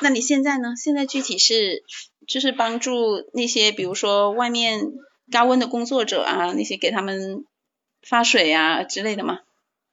[0.00, 0.74] 那你现在呢？
[0.76, 1.82] 现在具体是
[2.26, 4.92] 就是帮助那些比如说外面
[5.32, 7.44] 高温的工作者啊，那些给他们
[8.02, 9.40] 发水啊之类的吗？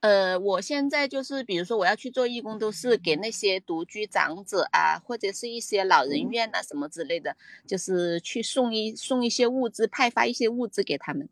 [0.01, 11.29] 呃，我现在就是，比如说我要去做义工，都是给那些独居长者啊，或者是一些老人院啊什么之类的，就是去送一送一些物资，派发一些物资给他们。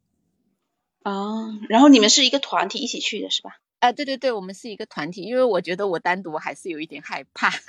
[1.03, 3.59] 哦，然后你们是一个团体一起去的是吧？
[3.79, 7.49] 啊，对对对，我们是一个团体，因为我觉得我单独还是有一点害怕。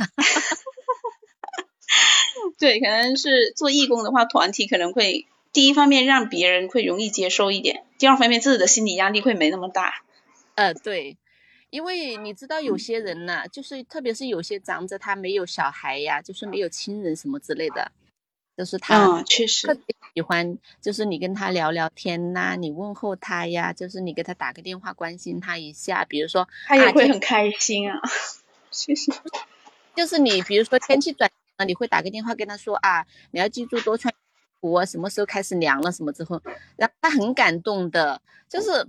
[2.58, 10.02] 对，可能是做义工的话，团体可能会第一方面让别人会容易接受一点，第二方面自己的心理压力会没那么大。
[10.56, 11.16] 呃，对，
[11.70, 17.92] 因为你知道有些人呢，就是特别是有些长者，他没有小孩呀，就是没有亲人什么之类的，
[18.60, 27.98] 就是他嗯，确特实，别喜欢，就是你跟他聊聊天呐、你问候他呀，就是你给他打个电话关心他一下，比如说他也会很开心啊。
[28.70, 29.10] 确实，
[29.96, 31.20] 就是你比如说天气转
[31.56, 34.12] 凉了，你会打个电话跟他说啊，你要记住多穿
[34.60, 36.38] 谱啊，什么时候开始凉了什么之后，
[36.76, 38.86] 然后他很感动的，就是，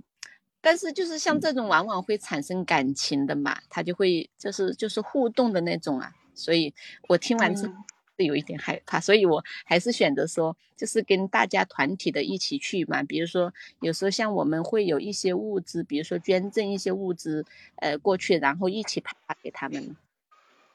[0.60, 6.74] 但是就是像这种往往会产生感情的嘛，他就会就是就是互动的那种啊，所以
[7.08, 7.72] 我听完之后
[8.18, 17.46] 嗯是有一点害怕，所以我还是选择说，就是跟大家团体的一起去嘛，比如说有时候像我们会有一些物资，比如说捐赠一些物资，
[17.76, 19.96] 呃过去，然后一起派发给他们。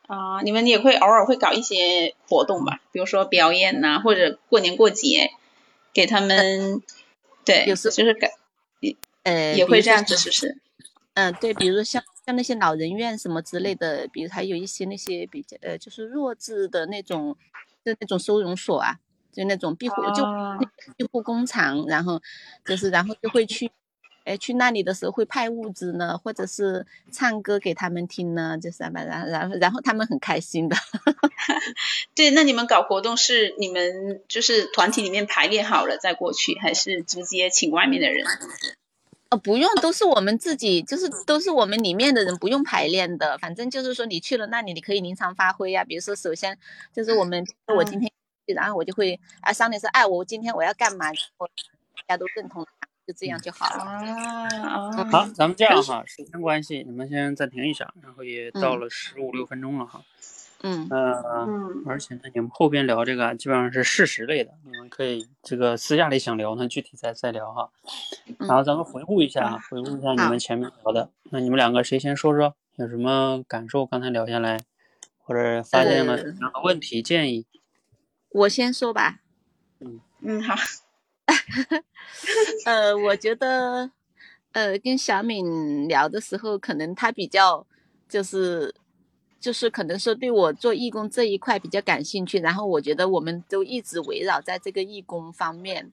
[0.07, 5.31] 啊、你们也会偶尔会搞一些活动吧，比如说表演呐、或者过年过节，
[5.93, 6.81] 给他们，
[7.45, 8.31] 对，有时就是感
[9.23, 10.57] 呃，也会这样子，是不是？
[11.13, 17.37] 嗯，对，比如说像像那些老人院什么之类的，比如还有一些那些比较呃，就是弱智的那种，
[17.85, 18.99] 就那种收容所啊，
[19.31, 20.59] 就那种庇护、就啊
[20.97, 22.21] 庇护工厂，然后
[22.65, 23.71] 就是然后就会去，
[24.25, 30.75] 哎，去那里的时候会派物资呢，或者是唱歌给他们听呢，就是啊然后然后然后他们很开心的。
[32.13, 38.25] 对，那你们搞活动是你们就是团体里面排练好了再过去，还是直接请外面的人？
[39.29, 43.37] 哦，不用，都是我们自己，就是都是我们里面的人，不用排练的。
[43.39, 46.57] 反正就是说，你去了那里，你可以临场发挥呀、比如说，首先
[46.93, 48.09] 就是我们，我今天
[48.47, 51.07] 去，然后我就会啊，商量说，哎，我今天我要干嘛，
[51.37, 51.47] 我
[52.07, 52.65] 大家都认同，
[53.05, 53.83] 就这样就好了。
[53.83, 59.99] 啊啊，好，咱们这样哈，时间关系，你们先暂停一下，然后也到嗯了十五六分钟了哈。
[59.99, 61.11] 嗯呃，
[61.47, 67.69] 嗯而且呢，你们后边聊这个基本上是事实类的，你们可以这个私下里想聊呢，具体再再聊哈。
[68.39, 71.09] 然后咱们回顾一下，回顾一下你们前面聊的。
[71.29, 73.85] 那你们两个谁先说说有什么感受？
[73.85, 74.59] 刚才聊下来，
[75.19, 77.45] 或者发现了呃什么样的问题、建议？
[78.29, 79.19] 我先说吧，
[80.21, 80.55] 嗯，好，
[82.65, 83.91] 呃，我觉得，
[84.51, 87.65] 呃，跟小敏聊的时候，可能她比较
[88.09, 88.73] 就是
[89.39, 95.91] 就是可能说对我做义工这一块比较感兴趣，然后我觉得我们都一直围绕在这个义工方面，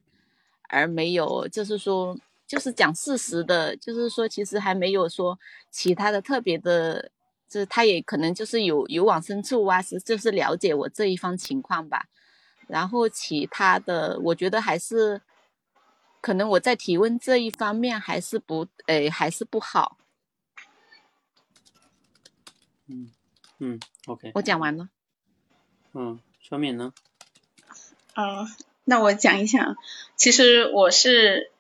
[0.68, 2.16] 而没有就是说
[2.46, 5.38] 就是讲事实的，就是说其实还没有说
[5.70, 7.10] 其他的特别的。
[7.46, 12.08] 就是他也可能就是有有往深处啊，是就是了解我这一方情况吧，
[12.66, 15.20] 然后其他的我觉得还是
[16.20, 19.98] 可能我在提问这一方面还是不，诶，还是不好。
[22.88, 23.12] 嗯
[23.58, 24.88] 嗯，OK，我讲完了。
[25.92, 26.92] 嗯，小敏呢？
[28.16, 28.46] 嗯，
[28.84, 29.76] 那我讲一下，
[30.16, 31.50] 其实我是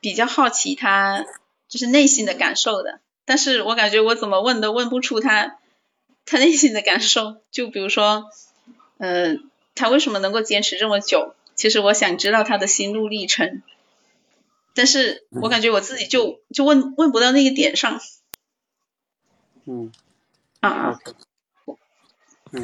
[0.00, 1.24] 比较好奇他
[1.68, 5.58] 就是内心的感受的，但是我感觉我怎么问都问不出他
[6.26, 7.36] 他内心的感受。
[7.50, 8.30] 就比如说，
[8.98, 11.34] 嗯、他为什么能够坚持这么久？
[11.54, 13.62] 其实我想知道他的心路历程，
[14.74, 18.00] 但是我感觉我自己就就问问不到那个点上
[19.64, 19.92] 嗯
[20.58, 21.00] 啊啊
[22.56, 22.62] 嗯，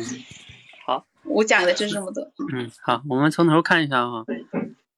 [0.86, 1.06] 好。
[1.24, 2.22] 我讲的就是这么多。
[2.52, 4.24] 嗯，好，我们从头看一下哈。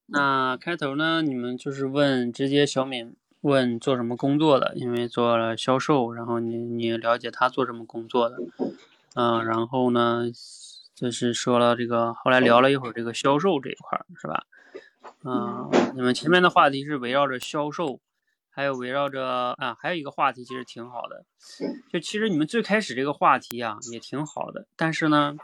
[0.06, 8.36] 那开头呢，你们就是问直接小敏问做什么工作的，因为做了销售，然后你你了解他做什么工作的，
[9.14, 10.30] 嗯、然后呢，
[10.94, 14.44] 就是说了这个，后来聊了一会儿这个销售这一块儿，是吧？
[15.24, 17.98] 嗯、你们前面的话题是围绕着销售，
[18.54, 19.24] 还有围绕着
[19.58, 21.24] 啊，还有一个话题其实挺好的，
[21.90, 25.34] 就其实你们最开始这个话题啊也挺好的，但是呢，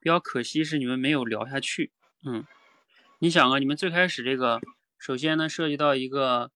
[0.00, 1.92] 比较可惜是你们没有聊下去。
[2.24, 2.46] 嗯，
[3.18, 4.60] 你想啊，你们最开始这个，
[4.98, 6.50] 首先呢涉及到一个，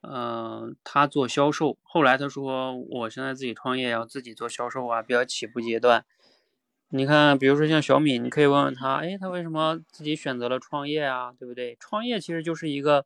[0.00, 6.04] 呃，他做销售，后来他说我现在自己创业要自己做销售啊，比较起步阶段。
[6.88, 11.32] 你看，比如说像小米，你可以问问他，哎，他为什么自己选择了创业啊？
[11.38, 11.76] 对不对？
[11.80, 13.04] 创业其实就是一个，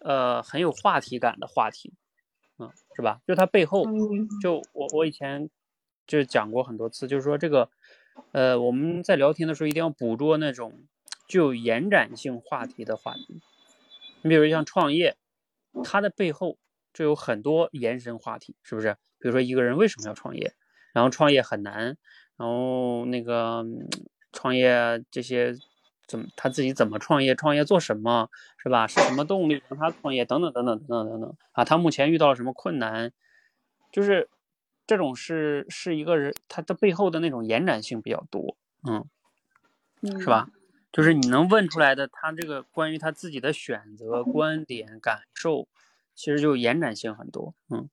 [0.00, 1.94] 呃，很有话题感的话题，
[2.58, 3.20] 嗯，是吧？
[3.26, 5.48] 就它背后，嗯就我我以前
[6.06, 7.70] 就讲过很多次，就是说这个，
[8.32, 10.82] 呃，我们在聊天的时候一定要捕捉那种
[11.28, 13.40] 具有延展性话题的话题。
[14.22, 15.16] 你比如像创业，
[15.84, 16.58] 它的背后
[16.92, 18.96] 就有很多延伸话题，是不是？
[19.18, 20.54] 比如说一个人为什么要创业，
[20.92, 21.96] 然后创业很难，
[22.36, 23.86] 然后那个嗯
[24.32, 25.54] 创业这些
[26.10, 28.88] 怎么他自己怎么创业，创业做什么，是吧？
[28.88, 33.12] 是什么动力让他创业，等等等等等等等等啊，他目前遇到了什么困难，
[33.92, 34.28] 就是
[34.88, 38.56] 这种是是一个人他的背后的那种延展性比较多，
[38.88, 39.06] 嗯，
[40.00, 40.48] 嗯，是吧？
[40.90, 45.68] 就是你能问出来的，他这个关于他自己的选择、观点、感受，
[46.16, 47.54] 其实就延展性很多。
[47.68, 47.88] 嗯，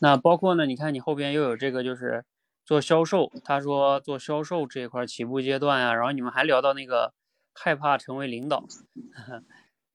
[0.00, 2.24] 那包括呢，你看你后边又有这个，就是
[2.64, 7.14] 做销售，他说做销售这一块儿起步阶段啊，然后你们还聊到那个
[7.58, 8.64] 害怕成为领导。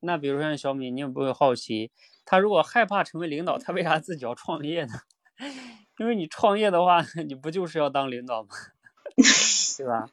[0.02, 1.92] 那比如说像小米，你有没有好奇，
[2.26, 4.94] 他如果害怕成为领导，他为啥自己要创业呢？
[6.00, 8.50] 因为你创业的话， 你不就是要当领导吗？
[9.78, 10.10] 对吧？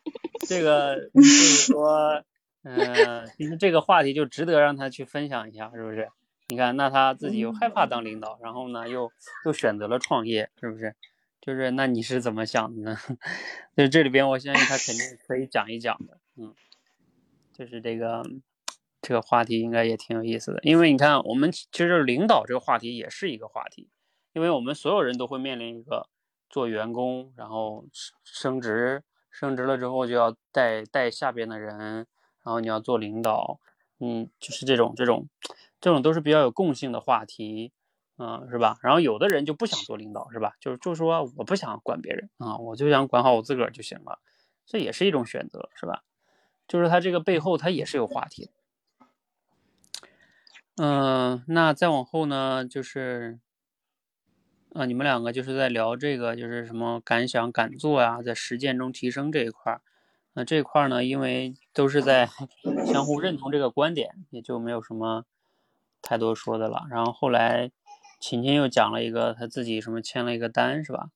[0.47, 2.23] 这个就是说，
[2.63, 6.11] 呃，其实这个话题就值得让他去分享一下，是不是？
[6.49, 9.11] 你看，那他自己又害怕当领导，然后呢，又
[9.45, 10.95] 又选择了创业，是不是？
[11.41, 12.99] 就是那你是怎么想的呢？
[13.77, 16.55] 就是这里边，我相信他肯定可以讲一讲的，嗯，
[17.59, 18.23] 就是这个
[19.03, 23.91] 这个话题应该也挺有意思的，因为你看，我们其实领导这个话题也是一个话题，
[24.33, 26.09] 因为我们所有人都会面临一个
[26.49, 27.85] 做员工，然后
[28.23, 32.07] 升职，升职了之后就要带带下边的人，然
[32.45, 33.59] 后你要做领导，
[33.99, 35.29] 嗯，就是这种这种
[35.81, 37.73] 这种都是比较有共性的话题。
[38.21, 38.77] 嗯，是吧？
[38.83, 40.55] 然后有的人就不想做领导，是吧？
[40.59, 44.19] 就是就说我不想管别人啊，我就想管好我自个儿就行了，
[44.67, 46.03] 这也是一种选择，是吧？
[46.69, 48.53] 就是他这个背后他也是有话题的。
[50.77, 53.41] 嗯，那再往后呢，就是
[54.75, 59.81] 啊，你们两个就是在聊这个，就是什么敢想敢做呀，在实践中提升这一块儿。
[60.35, 62.29] 那这块儿呢，因为都是在
[62.87, 65.25] 相互认同这个观点，也就没有什么
[66.03, 66.87] 太多说的了。
[66.91, 67.73] 然后后来。
[68.21, 71.11] 琴琴又讲了一个他自己什么签了一个单是吧？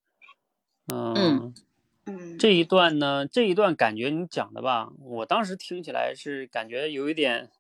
[0.86, 1.52] 嗯，
[2.38, 7.50] 这一段呢，这一段感觉你讲的吧，我当时听起来是感觉有一点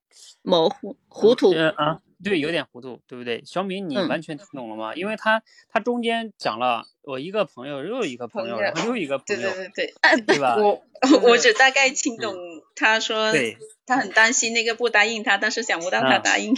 [0.42, 3.42] 模糊糊涂嗯啊，对，有点糊涂，对不对？
[3.46, 4.94] 小米你完全听懂了吗？
[4.94, 10.56] 因为他他中间讲了我一个朋友又一个朋友，然后又一个朋友，对对对对，对吧？
[10.60, 10.82] 我
[11.22, 12.34] 我只大概听懂
[12.74, 16.52] 他说，对，他很担心那个不答应他，但是想不到他答应。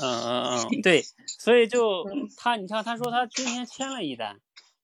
[0.00, 1.04] 嗯嗯嗯， 对。
[1.38, 2.04] 所以就
[2.36, 4.38] 他，你看，他说他今天签了一单，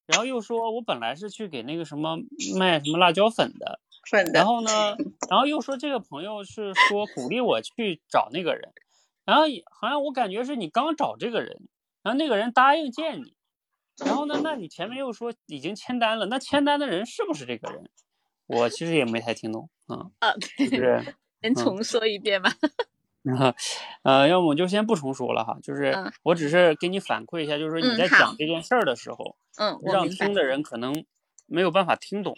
[0.06, 2.18] 然后又说我本来是去给那个什么
[2.58, 3.80] 卖什么辣椒粉的，
[4.10, 4.96] 粉的，然后呢，
[5.30, 8.72] 然后又说这个朋友是说鼓励我去找那个人，
[9.24, 11.68] 然后好像我感觉是你刚找这个人，
[12.02, 13.34] 然后那个人答应见你，
[14.04, 17.88] 然后呢，那你前面又说已经签单了，那签单的人是不是这个人？
[18.46, 20.34] 我其实也没太听懂，嗯，啊，
[20.70, 21.02] 对，
[21.40, 22.50] 能重说一遍吗？
[22.60, 22.70] 然
[23.32, 23.54] 后，
[24.02, 31.04] 呃，要么我就先不重说了哈，就是我只是给你反馈一下，就是说你在讲这件事儿的时候，嗯，让听的人可能
[31.46, 32.36] 没有办法听懂。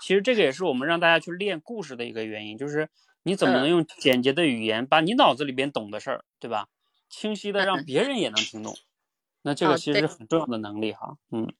[0.00, 2.88] 其实这个也是我们让大家去练故事的一个原因，就是
[3.22, 6.66] 你怎么能用简洁的语言把你脑子里边懂的事儿，对吧？
[7.08, 8.76] 清晰的让别人也能听懂。
[9.42, 11.52] 那这个其实是很重要的能力哈，嗯。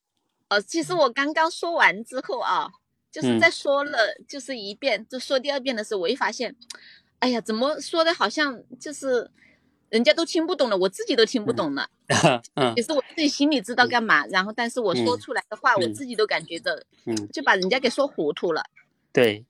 [0.49, 2.69] 哦，其实我刚刚说完之后啊，
[3.13, 3.99] 就是在说了
[4.29, 6.57] 就是一遍，就说第二遍的时候，我一发现。
[7.25, 8.13] 哎呀，怎么说的？
[8.13, 9.31] 好像就是
[9.89, 11.89] 人家都听不懂了，我自己都听不懂了。
[12.55, 18.63] 嗯， 也是我自己心里知道干嘛，然后但是我说出来的话，我自己都感觉着，嗯，就把人家给说糊涂了。
[19.11, 19.47] 对，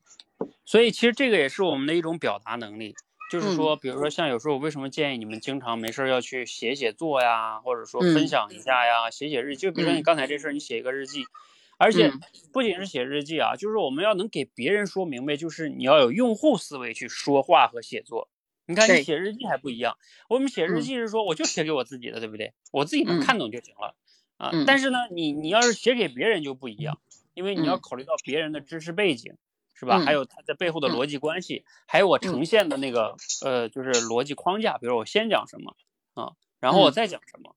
[0.64, 2.94] 所以其实这个也是我们的一种表达能力，
[3.28, 9.62] 就是说，比如说像有时候我为什么建议你们经常没事要去写写作呀，或者说分享一下呀，写写日记。
[9.62, 11.24] 就比如说你刚才这事儿，你写一个日记。
[11.78, 12.12] 而且
[12.52, 18.28] 不仅是写日记啊，就是我们要能给别人说明白，就是你要有用户思维去说话和写作。
[18.66, 19.98] 你看你写日记还不一样，
[20.28, 22.54] 我们写日记是说我就写给我自己的，对不对？
[22.72, 23.94] 我自己能看懂就行了
[24.38, 24.50] 啊。
[24.66, 26.98] 但是呢，你你要是写给别人就不一样，
[27.34, 29.34] 因为你要考虑到别人的知识背景，
[29.74, 29.98] 是吧？
[29.98, 34.78] 还有他在背后的逻辑关系，还有我呈现的那个呃，就是逻辑框架。
[34.78, 35.76] 比如我先讲什么
[36.14, 37.54] 啊，然后我再讲什么。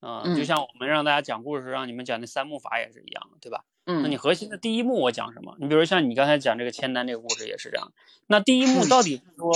[0.00, 3.64] 嗯，就像我们让大家讲故事，让你们讲那三幕法也是一样的，对吧？
[3.86, 5.56] 嗯，那你核心的第一幕我讲什么？
[5.58, 7.92] 你比如像你刚才讲这个签单这个故事也是这样。
[8.26, 9.52] 那第一幕到底是说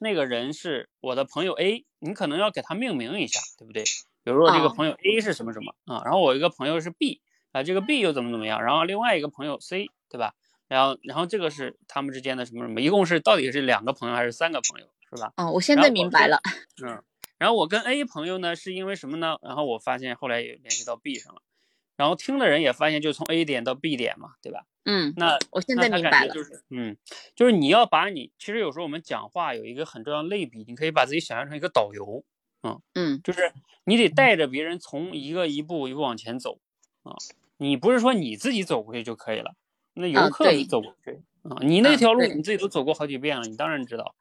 [0.00, 3.82] 那个人是我的朋友 A，你可能要给他命名一下，对不对？
[4.22, 6.02] 比如说这个朋友 A 是什么什么啊？
[6.04, 7.20] 然后我一个朋友是 B
[7.52, 8.62] 啊，这个 B 又怎么怎么样？
[8.62, 10.34] 然后另外一个朋友 C，对吧？
[10.68, 12.80] 然后然后这个是他们之间的什么什么？
[12.80, 15.32] 一共是到底是两个朋友还是三个朋友，是吧？
[15.36, 16.38] 哦，我现在明白了。
[16.84, 17.02] 嗯。
[17.40, 19.38] 然后我跟 A 朋友呢，是因为什么呢？
[19.40, 21.40] 然后我发现后来也联系到 B 上了，
[21.96, 24.66] 然后听的人也发现，就从 A 点到 B 点嘛，对吧？
[24.84, 26.98] 嗯，那我现在明白了，就是，嗯，
[27.34, 32.22] 就是你要把你，其实有时候我们讲话有一个很重要类比，你可以把自己想象成一个导游，
[32.62, 36.58] 嗯嗯，就是你得带着别人从一个一步一步往前走，
[37.04, 37.16] 啊，
[37.56, 39.54] 你不是说你自己走过去就可以了，
[39.94, 44.14] 那游客你走过去啊，你那条路你自己都走过好几遍了，你当然知道，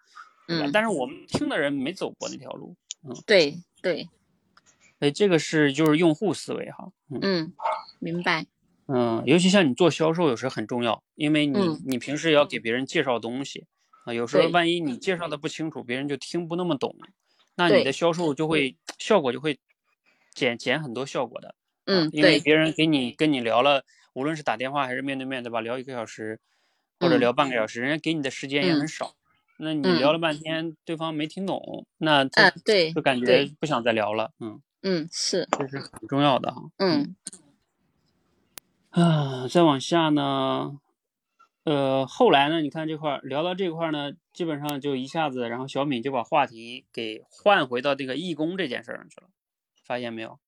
[0.47, 2.77] 嗯，但是我们听的人没走过那条路。
[3.03, 4.09] 嗯，对对，
[4.99, 6.91] 哎，这个是就是用户思维哈，
[7.21, 7.53] 嗯，
[7.99, 8.45] 明白，
[8.87, 13.65] 嗯，尤其像你做销售，有时候很重要，因为你你平时要给别人介绍东西
[14.05, 16.95] 啊，有时候万一你介绍的不清楚，别人就听不那么懂，
[17.55, 19.59] 那你的销售就会效果就会
[20.33, 25.61] 减减很多效果的，嗯，因为别人给你跟你聊了，无论是打电话还是面对面，对吧？
[25.61, 26.39] 聊一个小时
[26.99, 29.15] 或者聊半个小时，人家给你的时间也很少。
[29.61, 37.15] 那你聊了半天，对方没听懂，那他对就感觉不想再聊了，嗯嗯是，这是很重要的哈，嗯
[38.91, 40.79] 啊，再往下呢，
[41.65, 49.27] 呃，后来呢，你看这块儿聊到这块儿呢，基本上就一下子，然后小敏就把话题给换回到这个义工这件事儿上去了，
[49.83, 50.39] 发现没有？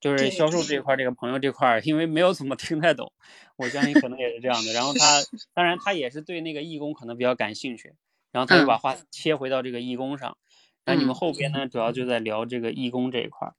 [0.00, 3.12] 就是销售这一块儿，这个朋友这块儿，因为没有怎么听太懂，
[3.56, 4.72] 我相信可能也是这样的。
[4.74, 5.22] 然后他，
[5.54, 7.94] 当然他也是对那个义工可能比较感兴趣，
[8.34, 10.36] 然后他就把话切回到这个义工上。
[10.84, 13.54] 那你们嗯后边呢，主要就在聊这个义工这一块儿，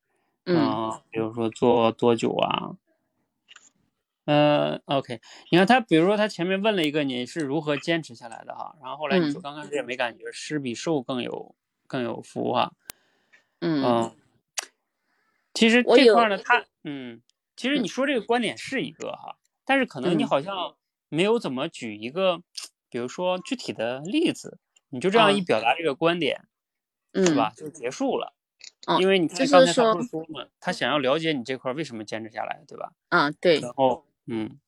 [0.45, 2.78] 嗯啊，比如说做多久啊？
[4.26, 5.21] 呃，OK，
[5.51, 11.55] 你看他，比如说他前面问了一个你是如何坚持下来的哈，然后后来你说嗯刚开始也没感觉，施比受更有
[11.88, 12.73] 更有福哈，
[13.61, 13.82] 嗯。
[13.82, 14.15] 嗯，
[15.53, 17.21] 其实这块儿呢，他嗯，
[17.55, 20.26] 其实你说这个观点是一个哈，但是可能你嗯。
[20.26, 20.76] 好像
[21.09, 22.41] 没有怎么举一个，
[22.89, 24.59] 比如说具体的例子，
[24.89, 26.45] 你就这样一啊表达这个观点，
[27.13, 27.53] 是嗯吧？
[27.55, 28.33] 就结束了。
[28.88, 32.91] 嗯因为你就是看刚才他说不是说嘛，他想要了解你这块儿为什么坚持下来，对吧？
[33.09, 34.59] 嗯对，然后嗯，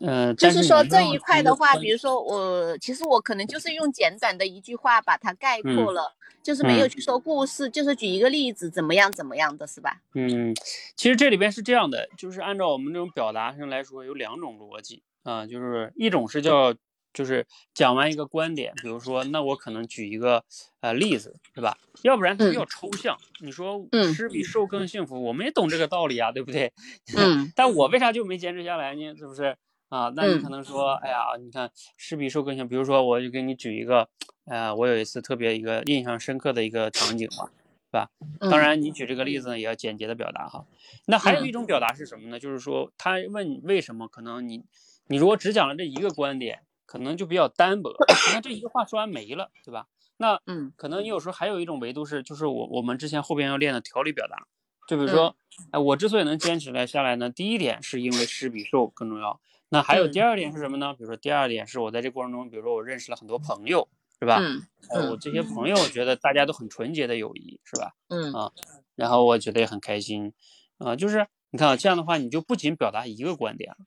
[0.00, 10.02] 呃，但就是说这一块的话，比如说我其实我可能就是用简短的一句话把它概括嗯了，就是没有嗯去说故事，就是举一个例子，怎么样怎么样的是吧？
[10.14, 10.52] 嗯，
[10.96, 16.74] 其实这里边是这样的，就是按照我们这种表达上来说，有两种逻辑啊、就是一种是叫，
[17.16, 20.44] 就是讲完一个观点，比如说，那我可能举一个
[20.80, 21.78] 呃例子，是吧？
[22.02, 23.16] 要不然它比嗯较抽象。
[23.40, 26.70] 你说嗯施比受更幸福，我们也懂这个道理啊，对不对？
[27.16, 29.16] 嗯但我为啥就没坚持下来呢？
[29.16, 29.56] 是不是？
[29.88, 34.06] 啊，那你嗯可能说，哎呀，你看吃比受更幸福，比如说，我就给你举一个，
[34.44, 37.48] 呃，我有一次特别一个印象深刻的一个场景吧，
[37.86, 38.10] 是吧？
[38.50, 40.66] 当嗯然，你举这个例子呢，也要简洁的表达哈。
[41.06, 42.38] 那还有嗯一种表达是什么呢？
[42.38, 44.64] 就是说，他问你为什么，可能你
[45.06, 47.90] 你如果只讲了这一个观点，可能就比较单薄。
[48.08, 49.86] 你看这一个话说完没了，对吧？
[50.16, 54.46] 那嗯可能你有时候还有一种维度是，就是我我们之前后边要练的条理表达。
[54.88, 55.36] 就比嗯如说，
[55.72, 59.40] 哎，我之所以能坚持来下来呢，第一点是因为施比受更重要。
[59.68, 60.94] 那还有嗯第二点是什么呢？
[60.94, 63.88] 比如说第二点是我在这过程中，比如说我认识了很多朋友，
[64.20, 64.38] 是吧？
[64.40, 67.94] 嗯呃，我这些朋友觉得大家都很纯洁的友谊，是吧？
[68.06, 68.52] 嗯啊，
[68.94, 70.32] 然后我觉得也很开心，
[70.78, 73.78] 啊，就是你看啊，这样的话你就不仅表达一个观点了，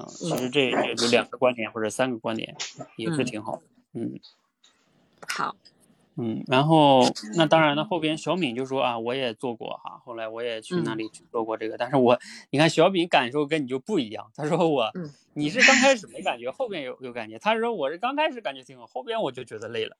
[0.00, 2.56] 啊，其实这也就两个观点或者三个观点
[2.96, 3.62] 也是嗯挺好的，
[3.94, 4.20] 嗯
[5.28, 5.54] 好
[6.16, 7.02] 嗯，然后
[7.34, 12.18] 那当然了，后边小敏就说啊，我也做过哈，后来我也去那嗯里去做过这个，但是我
[12.50, 19.96] 你看小敏感受跟你就不一样，他说我嗯你是刚开始没感觉，后边有有感觉，他说我是刚开始感觉挺好，后边我就觉得累了，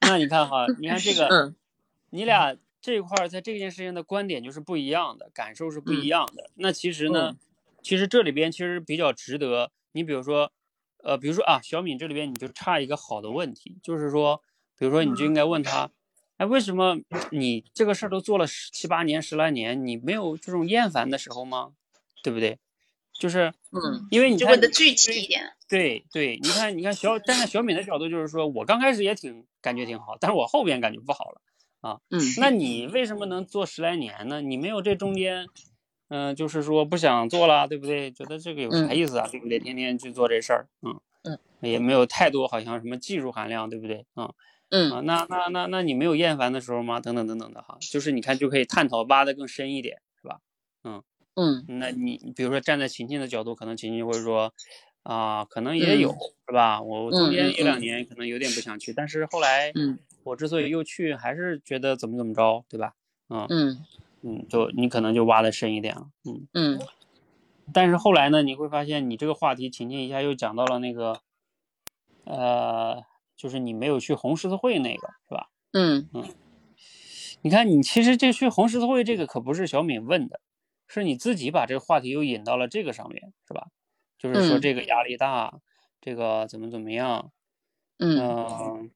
[0.00, 1.26] 那你看哈，你看这个。
[1.28, 1.54] 嗯
[2.14, 6.50] 你俩这块儿在这件事情的观点就是不一样的，感受是不一嗯样的。
[6.56, 7.38] 那其实呢，嗯
[7.82, 10.50] 其实这里边其实比较值得你，比如说，
[11.02, 14.42] 呃，比如说啊，小敏这里边你就差一个好的问题，就是说，
[14.78, 15.90] 比如说你就应该问他，
[16.36, 16.98] 哎，为什么
[17.30, 21.72] 你这个事儿都做了十七八年、十来年，你没有这种厌烦的时候吗？
[22.22, 22.58] 对不对？
[23.12, 25.52] 就是嗯因为你就问的具体一点。
[25.68, 31.40] 对对，你看，你看小站在小敏的角度，就是说我刚开始也挺感觉挺好，但是我后边感觉不好了
[31.80, 32.00] 啊。
[32.10, 34.40] 嗯那你为什么能做十来年呢？
[34.40, 35.46] 你没有这中间，
[36.14, 38.10] 嗯、就是说不想做了，对不对？
[38.10, 39.26] 觉得这个有啥嗯意思啊？
[39.30, 39.58] 对不对？
[39.58, 44.04] 天天去做这事儿，嗯嗯，也没有太多好像什么技术含量，对不对？
[44.14, 44.30] 嗯
[44.68, 47.00] 嗯啊，那那那那你没有厌烦的时候吗？
[47.00, 50.40] 等等等等的哈，就是你看就可以探讨挖的更深一点，是吧？
[50.84, 51.02] 嗯
[51.34, 54.52] 嗯那你比如说站在琴琴的角度，可能琴琴会说，
[55.02, 56.10] 啊，可能也有，
[56.46, 56.82] 是吧？
[56.82, 62.92] 我中间一两年可能有点不想去，但是后来嗯我之所以又去，还是觉得怎么怎么着，对吧？
[63.30, 63.84] 嗯嗯
[64.22, 66.48] 嗯，就你可能就挖的深一点了，嗯。
[66.54, 66.78] 嗯
[67.72, 71.20] 但是后来呢，你会发现你这个话题情境一下又讲到了那个，
[72.24, 73.02] 呃，
[73.36, 75.48] 就是你没有去红十字会那个，是吧？
[75.72, 76.24] 嗯嗯
[77.42, 80.40] 你看，你其实这去红十字会这个可不是小敏问的，
[80.88, 83.68] 是你自己把这个话题又引到了这个上面，是吧？
[84.18, 85.60] 就是说嗯这个压力大，
[86.00, 87.30] 这个怎么怎么样，
[87.98, 88.90] 嗯嗯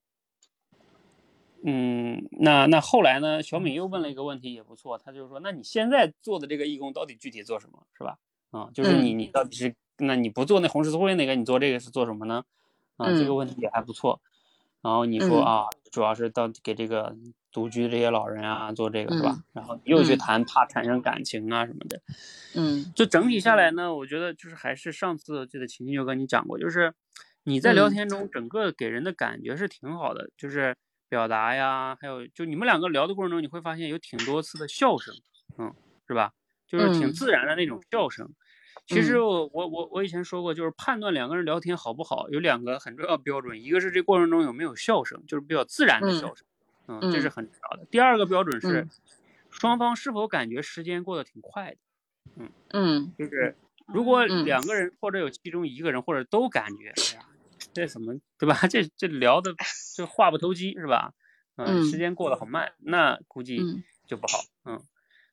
[1.68, 3.43] 嗯，那那后来呢？
[3.43, 8.18] 小敏又问了一个问题，也不错，他就是说，那你现在做的这个义工到底具体做什么，是吧？
[8.52, 12.44] 啊、就是你你到底是，那你不做那红十字会那个，你做这个是做什么呢？
[12.97, 14.20] 啊，这个嗯问题也还不错。
[14.80, 17.16] 然后你说嗯啊，主要是到给这个
[17.51, 19.43] 独居这些老人啊做这个是吧嗯？
[19.55, 22.01] 然后你又去嗯谈怕产生感情啊什么的。
[22.55, 26.94] 嗯就整体下来呢，我觉得就是还是上次这个琴琴就跟你讲过，就是
[27.43, 30.76] 你在聊嗯天中整个给人的感觉是挺好的，就是
[31.09, 35.15] 表达呀，还有就你们两个聊的过程中，你会发现有挺多次的笑声，
[35.59, 35.74] 嗯，
[36.07, 36.33] 是吧？
[36.66, 38.28] 就是挺嗯自然的那种笑声。
[38.87, 46.47] 其实嗯我我我我以前说过，就是判断两个人聊天好不好，有两个很重要标准，一个是这过程中有没有笑声，就是比较自然的嗯笑声，
[46.89, 47.85] 嗯，这是嗯很重要的。
[47.91, 48.91] 第二个标准是嗯
[49.51, 51.77] 双方是否感觉时间过得挺快的。
[52.37, 53.57] 嗯嗯就是
[53.87, 57.27] 如果嗯两个人或者有其中一个人或者都感觉，哎呀，
[57.77, 58.66] 这怎么对吧？
[58.69, 59.55] 这这聊的
[59.94, 61.12] 这话不投机是吧？
[61.57, 64.44] 嗯时间过得好慢，那估计嗯就不好。
[64.65, 64.82] 嗯，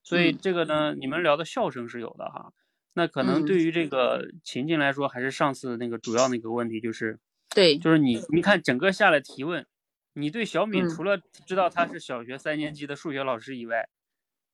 [0.04, 2.52] 所以嗯这个呢，你们聊的笑声是有的哈。
[2.94, 7.18] 那可能嗯对于这个情境来说，还是上次那个主要那个问题，就是
[7.50, 9.66] 对，就是你你看整个下来提问，
[10.14, 11.18] 你对小敏嗯除了
[11.48, 13.88] 知道她是小学三年级的数学老师以外，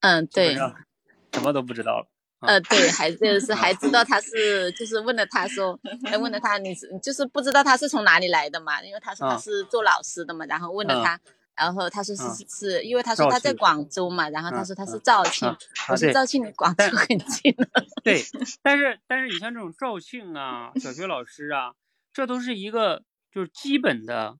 [0.02, 2.08] 嗯对，什么都不知道了。
[2.46, 5.80] 呃对，还就是还知道他是就是问了他说，
[6.10, 11.02] 还问了他你是就是不知道他是从哪里来的嘛，因为他说他嗯是做老师的嘛，然后问了嗯。
[11.02, 11.20] 他。
[11.56, 12.32] 然后他说是嗯。
[12.32, 15.58] 是是，因为他说他在广州嘛，然后他嗯说他是嗯肇庆
[15.88, 17.68] 我说肇庆离广州很近的，
[18.04, 21.74] 对，但是但是你像这种肇庆啊、小学老师啊，
[22.14, 24.38] 这都是一个就是基本的，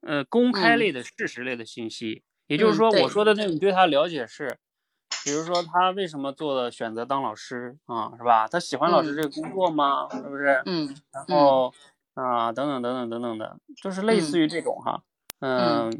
[0.00, 0.78] 呃，公开嗯。
[0.78, 2.24] 类的事实类的信息。
[2.48, 3.08] 也就是嗯说，我。
[3.08, 4.58] 说的那你对他了解是，
[5.24, 8.48] 比如说他为什么做的选择当老师啊，是吧？
[8.48, 10.08] 他喜欢老师嗯这个工作吗？
[10.10, 10.62] 是不是？
[10.66, 11.72] 嗯然后
[12.14, 15.02] 啊，等等等等等等的，就是类似于这种哈，
[15.40, 15.92] 嗯，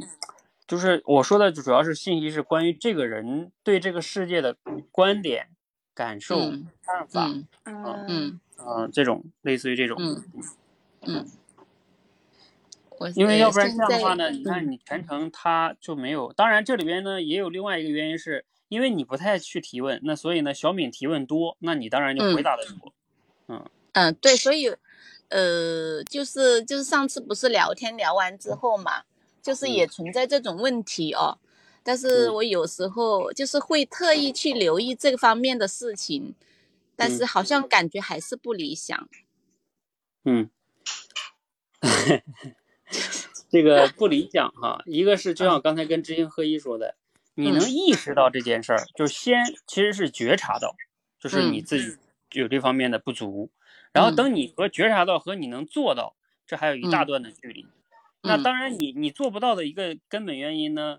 [0.66, 4.56] 就是我说的主要是信息是关于这个人对这个世界的
[4.90, 5.48] 观点、
[5.94, 10.24] 感受、嗯看法，嗯嗯嗯嗯，这种类似于这种，嗯
[11.02, 11.26] 嗯，
[13.14, 16.32] 因为呃要不然这样的话呢，你看嗯你全程他就没有。
[16.32, 22.92] 当然这里边呢也有另外一个原因是，因为你不太去提问，那所以呢小敏提问多，那你当然就回嗯答的多。
[23.48, 24.68] 嗯嗯，对，所以，
[25.28, 29.02] 呃，就是就是上次不是聊天聊完之后嘛，
[29.42, 31.38] 就是也存在这种问题哦。
[31.82, 36.34] 但是嗯我有时候就是会特意去留意这方面的事情，
[36.94, 39.08] 但是嗯好像感觉还是不理想。
[40.24, 40.50] 嗯，
[43.48, 46.96] 这个不理想哈，一个是就像刚才跟知行合一说的，
[47.42, 50.74] 你能嗯意识到这件事儿，就是先其实是觉察到，
[51.20, 51.64] 就是你嗯。
[51.64, 51.96] 自己
[52.32, 53.50] 有这方面的不足，
[53.92, 54.14] 然后嗯。
[54.14, 56.16] 等你和觉察到和你能做到，
[56.46, 57.04] 这还有一大嗯。
[57.04, 57.66] 段的距离。
[58.22, 58.42] 那嗯。
[58.42, 60.98] 当然你，你做不到的一个根本原因呢，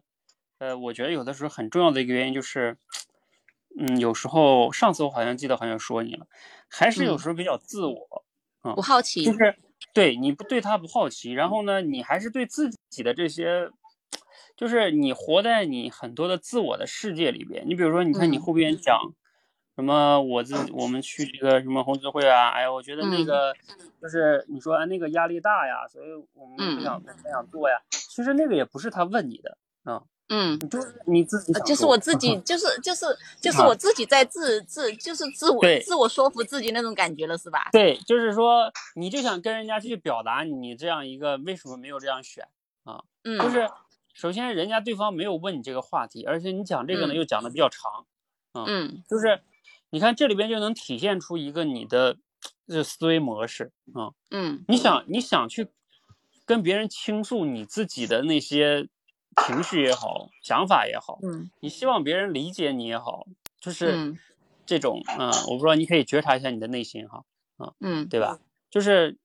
[0.60, 2.78] 呃，我觉得有的时候很重要的一个原因就是，
[3.78, 6.26] 嗯，有时候上次我好像记得好像说你了，
[6.70, 7.18] 还是有嗯。
[7.18, 8.26] 时候比较自我，
[8.76, 9.26] 不好奇。
[9.26, 9.56] 就，是
[9.94, 13.70] 对你不对他不好奇，然后呢，你还是对自己的这些，
[14.60, 17.64] 就是你活在你很多的自我的世界里边。
[17.66, 19.00] 你比如说，你看你嗯后边讲
[19.78, 23.56] 什么，我自我们去这个什么红十会啊，哎呀，我觉得那嗯个
[24.02, 27.78] 就是你说啊那个压力大呀，所以我们不想不想做呀。
[27.90, 30.60] 其实那个也不是他问你的啊，嗯。
[30.62, 33.06] 你就是你自己就是我自己，就是就是
[33.40, 37.70] 就是啊我自己在自自就是自我自我说服自己那种感觉了，是吧？
[37.72, 42.46] 对，就是说你就想跟人家去表达你这样一个为什么没有这样选
[42.84, 43.02] 啊。
[43.24, 43.70] 嗯，就是
[44.20, 47.16] 首先人家对方没有问你这个话题，而且你讲这个呢嗯。
[47.16, 48.06] 又讲的比较长，
[48.68, 49.42] 嗯就是
[49.92, 52.18] 你看这里边就能体现出一个你的
[52.68, 54.66] 这思维模式啊、嗯。
[54.68, 55.70] 你想你想去
[56.46, 58.90] 跟别人倾诉你自己的那些
[59.48, 61.50] 情绪也好，想法也好，嗯。
[61.62, 63.26] 你希望别人理解你也好，
[63.62, 64.20] 就是嗯。
[64.66, 67.24] 这种啊、我不知道你可以觉察一下你的内心哈，
[67.80, 68.10] 嗯。
[68.10, 68.42] 对吧？
[68.70, 69.18] 就是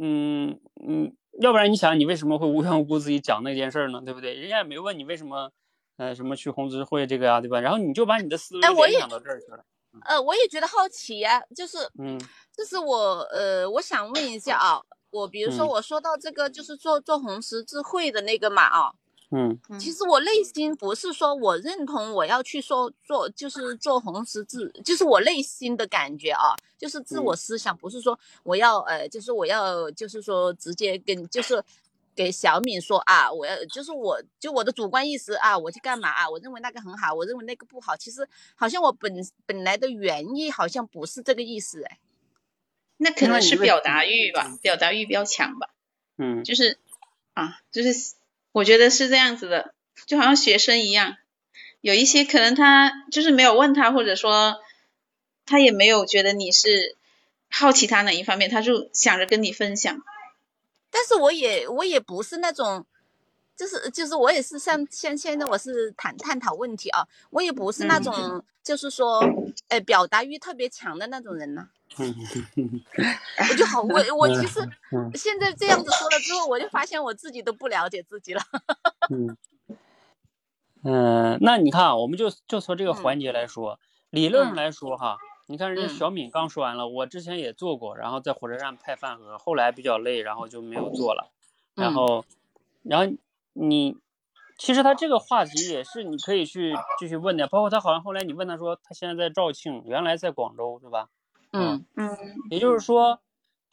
[0.00, 4.00] 嗯嗯，要不然你想你为什么会无缘无故自己讲那件事儿呢？
[4.04, 4.34] 对不对？
[4.34, 5.50] 人家也没问你为什么，
[5.96, 7.60] 呃，什么去红十字会这个呀、对吧？
[7.60, 9.64] 然后你就把你的思维哎我也联想到这儿去了。
[10.04, 12.18] 呃，我也觉得好奇呀、就是嗯
[12.56, 18.92] 就是我呃，我想问一下啊，我比如说嗯我说到这个就是做做红十字会的那个嘛啊，
[19.30, 31.62] 嗯其实我内心不是说我认同我要去说做就是做红十字，就是我内心的感觉啊，就是自我思想，不是说我要呃，就是我要就是说直接跟就是
[32.16, 36.28] 给小敏说啊，我要就是我就我的主观意识啊，我去干嘛啊？
[36.30, 37.94] 我认为那个很好，我认为那个不好。
[37.96, 39.12] 其实好像我本
[39.44, 41.98] 本来的原意好像不是这个意思哎。
[42.96, 45.68] 那可能是表达欲吧，表达欲比较强吧，
[46.16, 46.78] 嗯就是
[47.34, 47.92] 啊，就是
[48.58, 49.72] 我觉得是这样子的，
[50.06, 51.14] 就好像学生一样，
[51.80, 54.56] 有一些可能他就是没有问他，或者说
[55.46, 56.96] 他也没有觉得你是
[57.48, 60.02] 好奇他哪一方面，他就想着跟你分享。
[60.90, 62.84] 但是我也我也不是那种，
[63.56, 69.22] 就是就是我也是像像现在我是谈探讨问题啊，我也不是那嗯种、就是说，
[69.68, 71.77] 呃，表达欲特别强的那种人呢、嗯
[73.50, 74.60] 我就好，我我其实
[74.92, 78.42] 嗯现在这样子说了之后，我就发现我自己都不了解自己了。
[79.10, 79.36] 嗯
[80.84, 91.32] 嗯，那你看啊，我们就就从这个嗯环节来说，理论上嗯来说哈，你看人家嗯小敏刚说完了，我之前也做过，然后在火车站派饭盒，后来比较累，然后就没有做了。
[91.74, 92.24] 然嗯后，
[92.84, 93.12] 然后
[93.54, 93.96] 你
[94.56, 101.08] 其实他这个话题也是你可以去继续问的，包括他好像后来你问他说他现在在肇庆，原来在广州，对吧？
[101.52, 102.16] 嗯嗯，
[102.50, 103.20] 也就是说，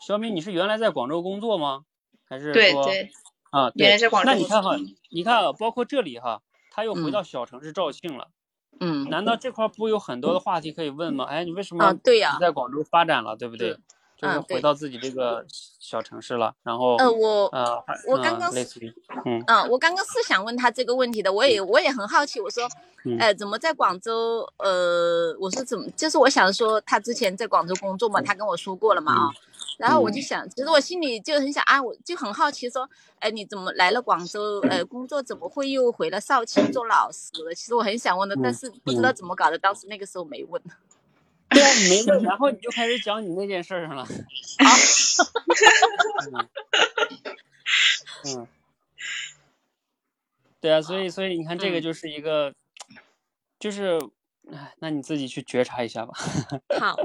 [0.05, 1.85] 小米你是原来在广州工作吗？
[2.27, 3.11] 还是说对对，
[3.51, 3.69] 啊？
[3.71, 4.75] 对原来在广州那你看哈，
[5.09, 6.41] 你看啊，包括这里哈，
[6.71, 8.29] 他又回嗯到小城市肇庆了。
[8.77, 11.23] 嗯难道这块儿不有很多的话题可以问吗？
[11.25, 13.79] 哎，你为什么啊对呀你在广州发展了，对不对是？
[14.17, 15.45] 就是嗯回到自己这个
[15.79, 18.93] 小城市了，然后呃，我呃，我刚刚呃类似于
[19.25, 22.63] 嗯嗯，我刚刚是想问他这个问题的，我也我也很好奇，我说，
[23.19, 24.47] 哎呃，怎么在广州？
[24.57, 29.29] 呃，我说怎么，就是我想说他之前在广州工作嘛，他跟我说过了嘛啊，
[29.77, 32.89] 然后我就想，其实我心里就很想啊，我就很好奇说，
[33.19, 34.61] 哎，你怎么来了广州？
[34.69, 37.53] 呃，工作怎么会又回了绍兴做老师了？
[37.53, 40.61] 其实我很想问的，但是不知道怎么搞的，当时那个时候没问。
[41.55, 44.03] 对啊，你没问，然后你就开始讲你那件事儿上了。
[44.03, 44.07] 啊，
[48.25, 48.37] 嗯。
[48.37, 48.47] 嗯，
[50.59, 51.81] 对啊，所以所以你看，这个嗯。
[51.81, 52.53] 就是一个，
[53.59, 53.97] 就是，
[54.51, 56.13] 哎，那你自己去觉察一下吧。
[56.79, 56.95] 好，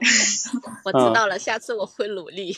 [0.84, 2.56] 我 知道了，下次我会努力，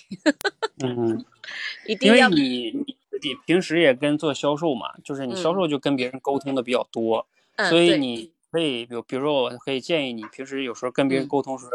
[0.83, 1.25] 嗯，
[1.87, 5.55] 一定要你你自己平时也跟做销售嘛，就是你销嗯。
[5.55, 11.29] 售就跟别人沟通的比较多，嗯，所以你可以，比如比如说，我可以建议你平时有时候跟别人嗯。
[11.29, 11.67] 沟通时，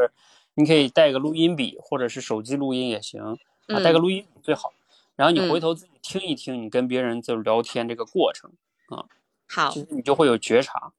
[0.53, 3.19] 你可以带个录音笔或者是手机录音也行
[3.71, 3.99] 啊，带个嗯。
[3.99, 4.71] 录音笔最好。
[5.15, 5.59] 然后你回嗯。
[5.59, 8.51] 头自己听一听，你跟别人就聊天这个过程
[8.89, 9.05] 啊，
[9.47, 9.71] 好。
[9.71, 10.93] 其，实你就会有觉察，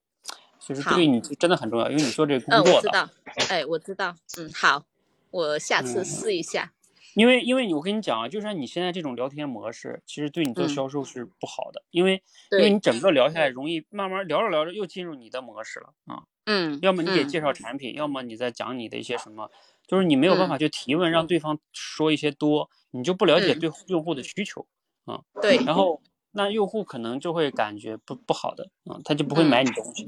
[0.58, 3.10] 其实对你真的很重要，因为你做这个嗯，工作的，我知道，
[3.48, 4.84] 哎，我知道，嗯，好，
[5.30, 6.04] 我下次嗯。
[6.04, 6.72] 试一下。
[7.18, 10.68] 因为因为你我跟你讲啊，就像你现在这种聊天模式，其实对你做嗯。
[10.68, 12.22] 销售是不好的，因为
[12.52, 16.22] 因为你整个聊下来容易慢慢聊着聊着又进入你的模式了啊。
[16.44, 19.50] 嗯，要么你给嗯介绍产品，要么你在讲你的一些什么，
[19.88, 23.58] 就是你没有办法去提问，让对方说一些多，你就不了解嗯。
[23.58, 24.64] 对用户的需求
[25.04, 26.00] 啊，对，然后
[26.30, 30.06] 那用户可能就会感觉不不好的，啊，他就不会嗯买你东西，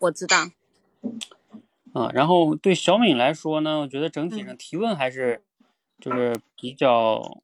[0.00, 0.50] 我知道，
[1.92, 4.46] 啊，然后对小敏来说呢，我觉得整体嗯。
[4.46, 5.44] 上提问还是
[6.04, 7.40] 就是比较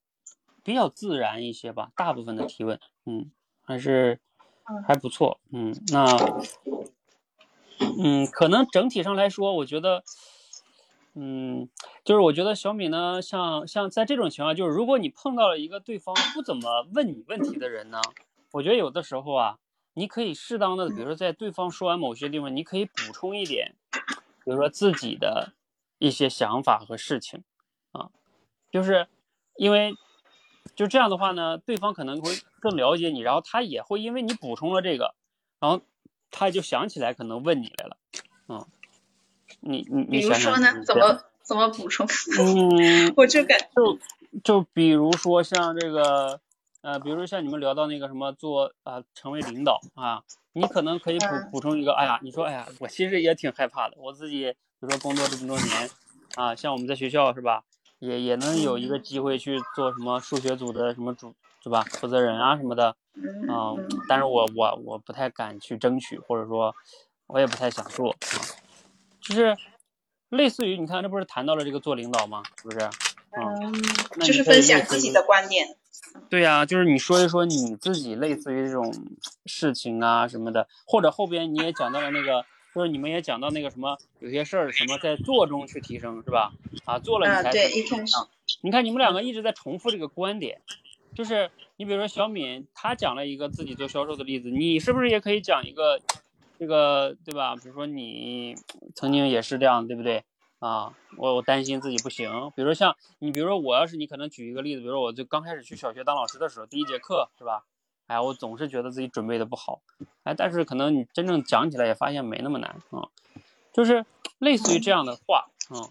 [0.62, 3.30] 比较自然一些吧，大部分的提问，嗯，
[3.62, 4.20] 还是
[4.86, 6.04] 还不错，嗯，那
[7.98, 10.04] 嗯，可能整体上来说，我觉得，
[11.14, 11.70] 嗯，
[12.04, 17.98] 就是我觉得小米呢，像像在这种情况，就是如果你碰到了一个对方不怎么问你问题的人呢，
[18.52, 19.58] 我觉得有的时候啊，
[19.94, 23.74] 你可以适当的，比如说在对方说完某些地方，你可以补充一点，
[24.44, 25.54] 比如说自己的
[25.98, 27.49] 一些想法和事情啊，
[28.70, 29.06] 就是
[29.56, 29.94] 因为
[30.74, 35.14] 就这样的话呢，对方可能会更了解你，然后他也会因为你补充了这个，
[35.58, 35.80] 然后
[36.30, 37.96] 他就想起来可能问你来了，
[38.48, 38.66] 嗯，
[39.60, 42.06] 你你比如说呢，怎么怎么补充？
[42.38, 43.98] 嗯，我就感就
[44.44, 46.40] 就比如说像这个，
[46.82, 50.22] 呃，比如说像你们聊到那个什么做啊、成为领导啊，
[50.52, 55.90] 你可能可以补嗯补充一个，哎呀，你说哎呀，我其实也挺害怕的，我自己比如说工作这么多年
[56.36, 57.64] 啊，像我们在学校是吧，
[58.00, 61.32] 也也能有一个机会去做什么数学组的什么主
[61.62, 66.74] 对吧，负责人啊什么的嗯啊嗯，但是我我我不太敢去争取，或者说
[67.28, 68.36] 我也不太想做啊，
[69.20, 69.56] 就是
[70.30, 72.42] 类似于你看，这不是谈到了这个做领导吗？
[72.60, 72.90] 是不是？
[73.32, 73.72] 嗯，
[74.16, 75.76] 那就是分享自己的观点。
[76.28, 78.92] 对呀、就是你说一说你自己类似于这种
[79.44, 82.44] 事情啊什么的，或者后边你也讲到了那个，
[82.74, 86.52] 就是你们也讲到那个什么，有些事儿什么在做中去提升是吧？
[86.84, 88.16] 啊，做了你啊，才对，是一开始，
[88.62, 90.60] 你看你们两个一直在重复这个观点，
[91.14, 96.00] 就是你比如说小敏，她讲了一个自己做销售的例子，你是不是也可以讲一个
[96.58, 97.56] 这个对吧？
[97.56, 98.54] 比如说你
[98.94, 100.24] 曾经也是这样，对不对？
[100.60, 102.52] 啊，我我担心自己不行。
[102.54, 107.64] 比如说像你，比如说我要是你，可能举一个例子，比如说我就刚开始去小学当老师的时候，第一节课是吧？
[108.10, 109.80] 哎，我总是觉得自己准备的不好，
[110.24, 113.06] 哎，但是可能你真正讲起来也发现没那么难啊，
[113.72, 114.04] 就是
[114.38, 115.86] 类似于这样的话啊。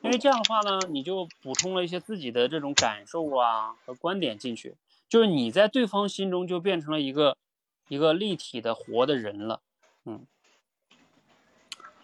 [0.00, 4.74] 因为这样的话呢，你就补充了一些自己的这种感受啊和观点进去，
[5.08, 7.36] 就是你在对方心中就变成了一个
[7.86, 9.60] 一个立体的活的人了。
[10.04, 10.26] 嗯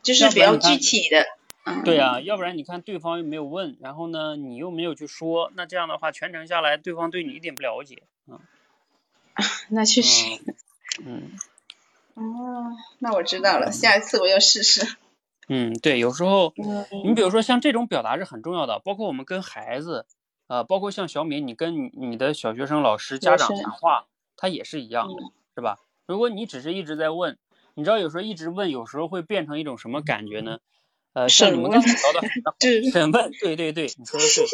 [0.01, 1.27] 就是比较具体的。
[1.65, 8.05] 嗯，对啊、要不然你看对方又没有问，然后呢你又没有去说，那这样的话全程下来，对方对你一点不了解。
[8.29, 8.39] 嗯
[9.71, 10.27] 那确实。
[11.05, 11.31] 嗯
[12.15, 14.87] 哦，那我知道了，下一次我要试试。
[15.49, 20.07] 嗯，对，有时候嗯你比如说像这种表达是很重要的，包括我们跟孩子，
[20.49, 25.79] 呃，包括像小敏，你跟你你的小学生、老师、家长谈话，他也是一样的，嗯是吧？
[26.07, 27.39] 如果你只是一直在问，
[27.75, 30.59] 你知道有时候一直问，有时候会变成一种什么感觉呢？
[31.15, 32.29] 呃，像你们刚才聊的
[32.93, 34.47] 审问，对对对，你说的对，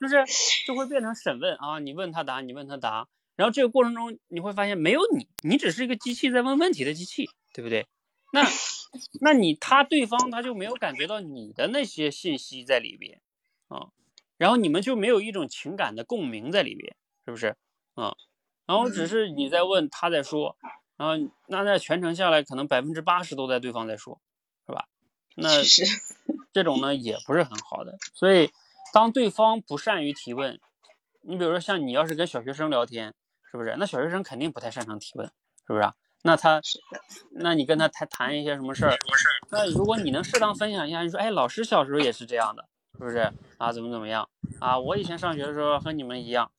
[0.00, 0.24] 就是
[0.66, 3.06] 就会变成审问啊，你问他答，你问他答，
[3.40, 7.86] 然后这个过程中你会发现没有你，你只是一个机器在问问题的机器，对不对？
[8.34, 8.46] 那
[9.22, 13.22] 那你他对方他就没有感觉到你的那些信息在里边，
[13.68, 13.88] 啊，
[14.36, 16.94] 然后你们就没有一种情感的共鸣在里边，
[17.24, 17.56] 是不是？
[17.94, 18.14] 啊，
[18.66, 20.58] 然后只是你在问，他在说，
[20.98, 24.20] 然后那那全程下来，可能百分之八十都在对方在说，
[24.66, 24.86] 是吧？
[25.34, 25.48] 那
[26.52, 28.50] 这种呢也不是很好的，所以
[28.92, 30.60] 当对方不善于提问，
[31.22, 33.14] 你比如说像你要是跟小学生聊天，
[33.50, 33.74] 是不是？
[33.78, 35.26] 那小学生肯定不太擅长提问，
[35.66, 35.94] 是不是啊？
[36.22, 36.60] 那他，
[37.32, 38.96] 那你跟他谈谈一些什么事儿？
[39.50, 42.68] 那如果你能适当分享一下，你说，哎，老师小时候也是这样的，
[42.98, 43.72] 是不是啊？
[43.72, 44.28] 怎么怎么样
[44.60, 44.78] 啊？
[44.78, 46.50] 我以前上学的时候和你们一样，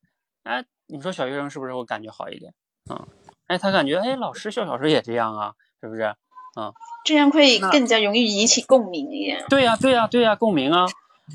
[0.44, 2.54] 哎，你说小学生是不是会感觉好一点？
[2.90, 3.08] 嗯，
[3.48, 6.16] 哎，他感觉，哎，老师小小时候也这样啊，是不是？
[6.60, 6.74] 嗯，
[7.06, 9.46] 这样会更加容易引起共鸣一点。
[9.48, 10.86] 对呀、对呀、对呀、共鸣啊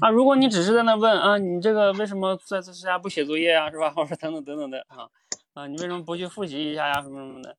[0.00, 0.10] 啊！
[0.10, 3.88] 如果你只是在那问啊，你这个为什么在在家不写作业啊，是吧？
[3.88, 5.08] 或者等等等等的啊
[5.56, 7.00] 啊，你为什么不去复习一下呀？
[7.00, 7.56] 什么什么的，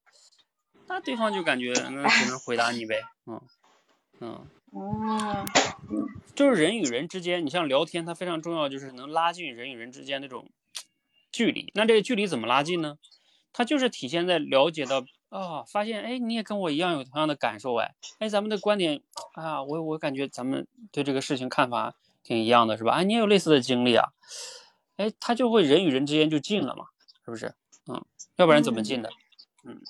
[0.87, 3.41] 那对方就感觉那只能回答你呗，嗯
[4.19, 5.43] 嗯，哦，
[6.35, 10.47] 就是人与人之间，你像聊天，它非常重要，就是能拉近人与人之间那种
[11.31, 11.71] 距离。
[11.73, 12.99] 那这个距离怎么拉近呢？
[13.51, 19.01] 它就是体现在了解到啊，发现哎，你也跟我一样有同样的感受哎，哎，咱们的观点
[19.33, 22.97] 啊，我我感觉咱们对这个事情看法挺一样的，是吧？
[22.97, 24.09] 啊，你也有类似的经历啊，
[24.97, 26.85] 哎，他就会人与人之间就近了嘛，
[27.25, 27.55] 是不是？
[28.37, 29.09] 嗯，要不然怎么进的？
[29.63, 29.81] 嗯。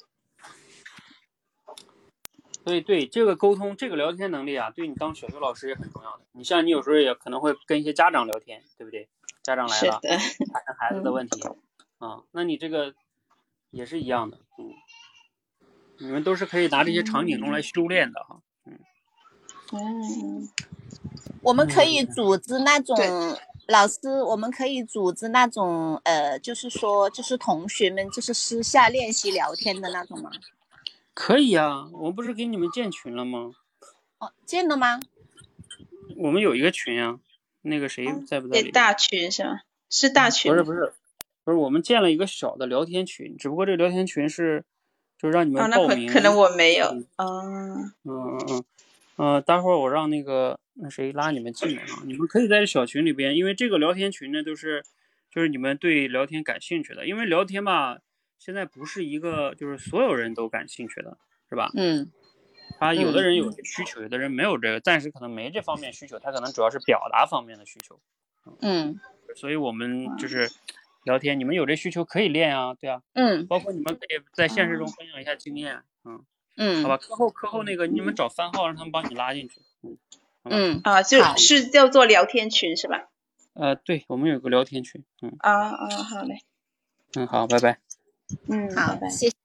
[2.65, 6.25] 所以对这个沟通、这个聊天能力啊，对你当小学老师也很重要的。
[6.33, 9.07] 你像你有时候也可能会跟一些家长聊天，对不对？
[9.41, 10.19] 家长来了，是的，谈
[10.65, 11.41] 谈孩子的问题
[11.99, 12.93] 啊，那你这个
[13.69, 14.73] 也是一样的，嗯，
[15.99, 18.41] 你们都是可以拿这些场景中来修炼的哈。
[19.71, 20.49] 嗯，
[21.41, 23.07] 我们可以组织那种对
[23.67, 30.31] 老师，我们可以组织那种呃，就是说，就是同学们就是私下练习聊天的那种吗？
[31.13, 33.51] 可以啊，我不是给你们建群了吗？
[34.19, 35.01] 哦，建了吗？
[36.15, 37.19] 我们有一个群啊，
[37.61, 39.59] 那个谁在不在大群是吗？
[39.89, 40.93] 是大群不是不是
[41.43, 44.63] 不是，我们建了一个小的聊天群，只不过这个聊天群是
[45.17, 46.07] 就是让你们报名。
[46.07, 47.07] 可可能我没有嗯。
[47.17, 47.43] 哦，
[48.03, 48.63] 嗯嗯嗯，
[49.15, 54.83] 呃，待会儿我让那个那谁拉你们进来啊，你们可以在这小群里边，因为这个聊天群呢，都是
[55.31, 57.99] 就是你们对聊天感兴趣的，因为聊天吧，
[58.37, 61.17] 现在不是一个就是所有人都感兴趣的，
[61.49, 61.71] 是吧？
[61.75, 62.11] 嗯
[62.79, 67.99] 他有的嗯人有需求，有的人没有这个，暂时可能没这方面需求，他可能主要是表达方面的需求，
[68.61, 68.99] 嗯
[69.35, 70.49] 所以我们就是
[71.05, 73.47] 聊天，你们有这需求可以练啊，对啊，嗯。
[73.47, 76.23] 包括你们可以在现实中分享一下经验，嗯，
[76.57, 79.97] 嗯，好吧，课后课后那个你们找番号让他们帮你拉进去，嗯。
[80.43, 83.09] 嗯啊，就是叫做聊天群是吧？
[83.53, 86.43] 呃，对，我们有个聊天群，嗯啊啊，好嘞，
[87.15, 87.79] 嗯，好，拜拜。
[88.47, 89.09] 嗯，好拜，拜。
[89.09, 89.35] 谢谢。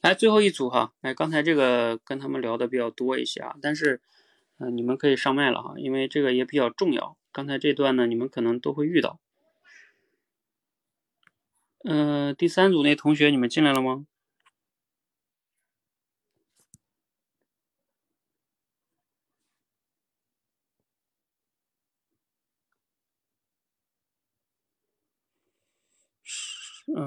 [0.00, 4.00] 来，最后一组哈，哎，刚才这个跟他们聊的比较多一些啊，但是，
[4.58, 7.16] 嗯、你们可以上麦了哈，因为这个也比较重要。
[7.30, 9.20] 刚才这段呢，你们可能都会遇到。
[11.84, 14.06] 嗯、第三组那同学，你们进来了吗？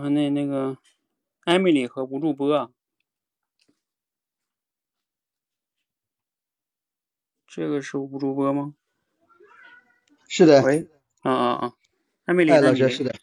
[0.03, 0.77] 嗯、那那个
[1.45, 2.69] 艾米丽和吴主播啊，
[7.47, 8.73] 这个是吴主播吗？
[10.27, 10.89] 是的，喂，
[11.21, 11.73] 啊啊啊，
[12.25, 13.15] 艾米丽，老师是的，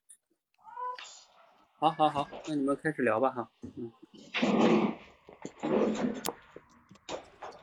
[1.78, 3.50] 好好好，那你们开始聊吧哈。
[3.62, 3.92] 嗯，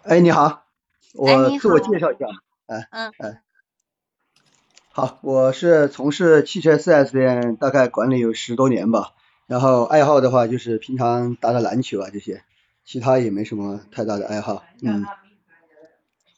[0.03, 0.65] 哎，你好，
[1.15, 2.27] 我自我介绍一下，
[2.67, 3.11] 哎，嗯。
[3.17, 3.43] 哎，
[4.93, 9.13] 好，我是从事汽车 4S 店大概管理有十多年吧，
[9.47, 12.43] 然后爱好的话就是平常打打篮球啊这些，
[12.83, 15.05] 其他也没什么太大的爱好，嗯，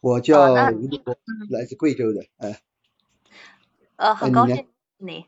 [0.01, 1.15] 我叫吴主播，
[1.49, 2.61] 来自贵州的，哎，
[3.95, 4.67] 呃，很高兴
[4.97, 5.25] 你。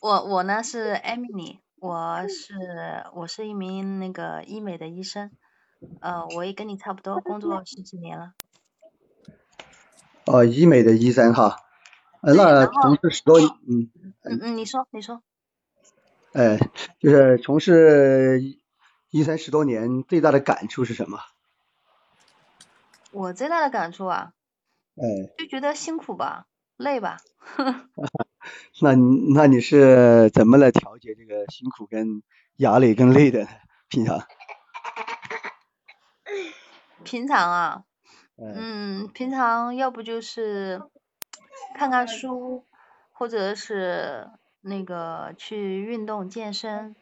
[0.00, 2.54] 我我呢是 Emily，我是
[3.16, 5.32] 我是一名那个医美的医生，
[6.00, 8.32] 呃，我也跟你差不多，工作十几年了。
[10.26, 11.56] 哦，医美的医生哈，
[12.22, 13.90] 呃，那从事十多，嗯，
[14.22, 15.22] 嗯嗯，你说你说。
[16.32, 16.58] 哎，
[16.98, 18.40] 就是从事
[19.10, 21.18] 医生十多年，最大的感触是什么？
[23.10, 24.32] 我最大的感触啊，
[24.96, 25.32] 哎。
[25.38, 27.16] 就觉得辛苦吧，累吧。
[28.82, 32.22] 那那你是怎么来调节这个辛苦跟
[32.56, 33.48] 压力跟累的？
[33.88, 34.24] 平常，
[37.02, 37.84] 平常啊，
[38.36, 40.80] 嗯嗯，平常要不就是
[41.74, 42.64] 看看书，
[43.12, 44.28] 或者是
[44.60, 46.94] 那个去运动健身，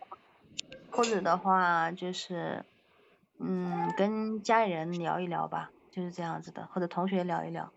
[0.90, 2.64] 或者的话就是
[3.38, 7.72] 嗯跟家里人聊一聊吧，就就是这样子的，或者同学聊一聊。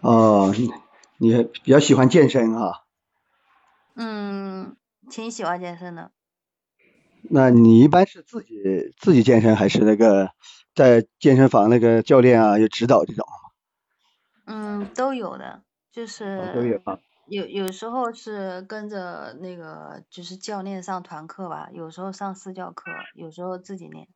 [0.00, 0.72] 哦，你
[1.18, 2.82] 你比较喜欢健身啊？
[3.94, 4.76] 嗯，
[5.08, 6.10] 挺喜欢健身的。
[7.30, 10.32] 那你一般是自己自己健身，还是那个
[10.74, 13.24] 在健身房那个教练啊有指导这种？
[14.46, 15.62] 嗯，都有的，
[15.92, 16.98] 就是都有啊。
[17.28, 24.06] 有有时候是跟着那个就是教练上团课吧，有时候上私教课，有时候自己练。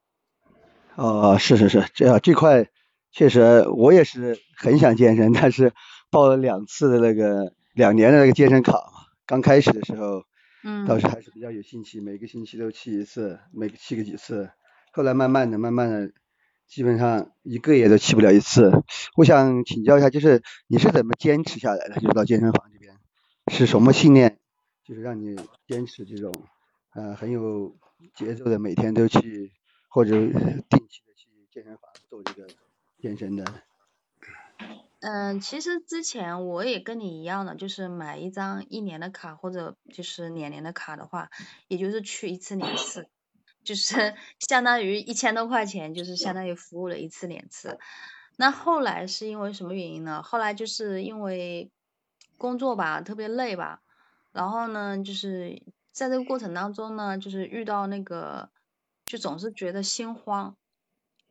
[0.95, 2.69] 哦，是是是，这样这块
[3.11, 5.73] 确实我也是很想健身，但是
[6.11, 8.81] 报了两次的那个两年的那个健身卡，
[9.27, 10.23] 刚开始的时候，
[10.63, 14.51] 嗯，倒是还是比较有兴趣，每个星期都去一次，每个去个几次，
[14.93, 16.13] 后来慢慢的、慢慢的，
[16.71, 18.71] 基本上一个月都去不了一次。
[19.17, 21.97] 我想请教一下，就是你是怎么坚持下来的？
[21.97, 22.97] 就是到健身房这边。
[23.51, 24.39] 是什么信念，
[24.85, 25.37] 就是让你
[25.67, 26.33] 坚持这种，
[26.95, 27.77] 呃，很有
[28.15, 29.51] 节奏的，每天都去
[29.89, 32.47] 或者定期的去健身房做这个
[33.03, 33.45] 健身的？
[35.01, 41.31] 嗯，其实之前我也跟你一样的，就是买一张一年的卡或者就是两年的卡的话，
[41.67, 43.09] 也就是去一次两次，
[43.65, 47.79] 就是 相当于一千多块钱，就是相当于服务了一次两次。
[48.37, 50.23] 那后来是因为什么原因呢？
[50.23, 51.71] 后来就是因为。
[52.39, 53.83] 工作吧，特别累吧，
[54.33, 55.63] 然后呢，就是
[55.93, 58.49] 在这个过程当中呢，就是遇到那个，
[59.05, 60.57] 就总是觉得心慌，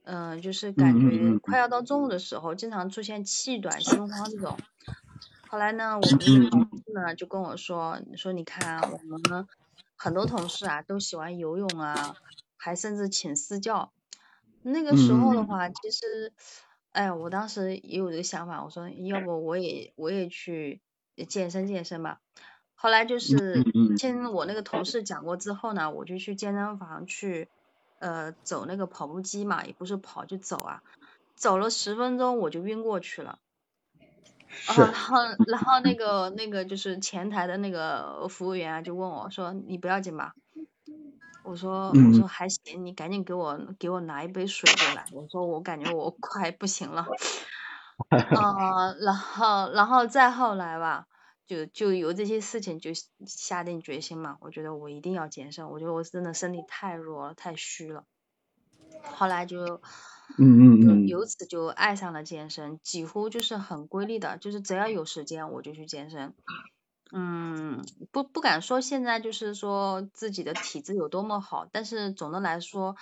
[0.03, 4.55] 嗯，就是感觉快要到中午的时候，经常出现气短、心慌这种。
[5.47, 9.47] 后来呢，我们的同事呢就跟我说，说你看我们
[9.99, 12.15] 很多同事啊都喜欢游泳啊，
[12.57, 13.91] 还甚至请私教。
[14.63, 16.33] 那个时候的话，其实，
[16.93, 20.81] 哎，我当时也有这个想法，我说要不我也我也去。
[21.27, 22.21] 健身健身吧，
[22.75, 23.61] 后来就是
[23.97, 27.49] 听我那个同事讲过之后呢，我就去健身房去
[27.99, 30.81] 呃走那个跑步机嘛，也不是跑就走啊，
[31.35, 33.39] 走了十分钟我就晕过去了，
[34.67, 35.17] 然后然后
[35.47, 40.33] 然后那个那个就是前台的那个服务员啊就问我说你不要紧吧？
[41.43, 47.07] 我说我说还行，你赶紧给我给我拿一杯水过来，我说我感觉我快不行了。
[48.09, 51.07] 啊，然后，然后再后来吧，
[51.47, 52.91] 就就有这些事情，就
[53.25, 54.37] 下定决心嘛。
[54.41, 58.03] 我觉得我一定要健身，我觉得我真的身体太弱了，太虚了。
[59.03, 59.81] 后来就，
[60.39, 66.33] 嗯嗯嗯，由此就爱上了健身，几乎就是很规律的，就是只要有时间我就去健身。
[67.11, 72.95] 嗯，不不敢说现在就是说自己的体质有多么好，但是总的来说。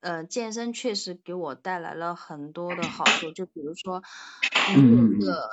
[0.00, 4.02] 呃，健身确实给我带来了很多的好处，就比如说，
[4.64, 5.48] 你有一个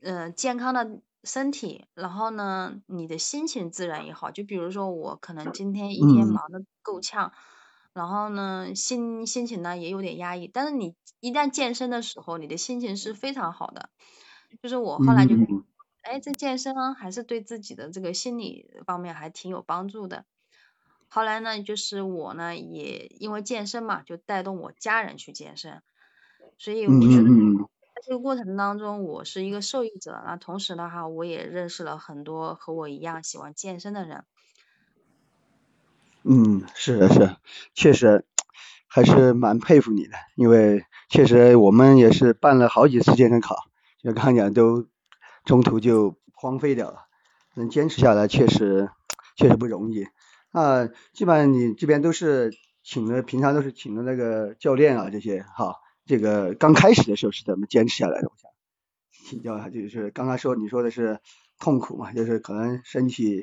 [0.00, 4.30] 呃健康的身体，然后呢，你的心情自然也好。
[4.30, 7.32] 就比如说我可能今天一天忙的够呛，
[7.94, 13.88] 然后呢心心情呢也有点压抑，但是你一旦健身的时候，你的心情是非常好的。
[14.62, 15.36] 就是我后来就，
[16.02, 20.24] 哎，这健身还是对自己的这个心理方面还挺有帮助的。
[21.08, 25.82] 后来呢，就是我呢，也因为健身嘛，就带动我家人去健身，
[26.58, 27.30] 所以我觉得
[27.94, 30.22] 在这个过程当中，我是一个受益者。
[30.26, 34.24] 那同时的话，我也认识了很多和我一样喜欢健身的人。
[36.24, 37.36] 嗯，是是，
[37.74, 38.24] 确实
[38.88, 43.56] 还是蛮佩服你的，因为确实我们也是办了好几次健身卡，
[44.02, 44.86] 就刚讲都
[45.44, 47.06] 中途就荒废掉了，
[47.54, 48.88] 能坚持下来确实
[49.36, 50.06] 确实不容易。
[50.50, 52.52] 啊，基本上你这边都是
[52.82, 55.76] 请的，平常都是请的那个教练啊，这些哈，
[56.06, 58.28] 这个刚开始的时候是怎么坚持下来的？
[58.28, 58.50] 我想
[59.28, 61.18] 请教一下，就是刚刚说你说的是
[61.58, 63.42] 痛苦嘛，就是可能身体，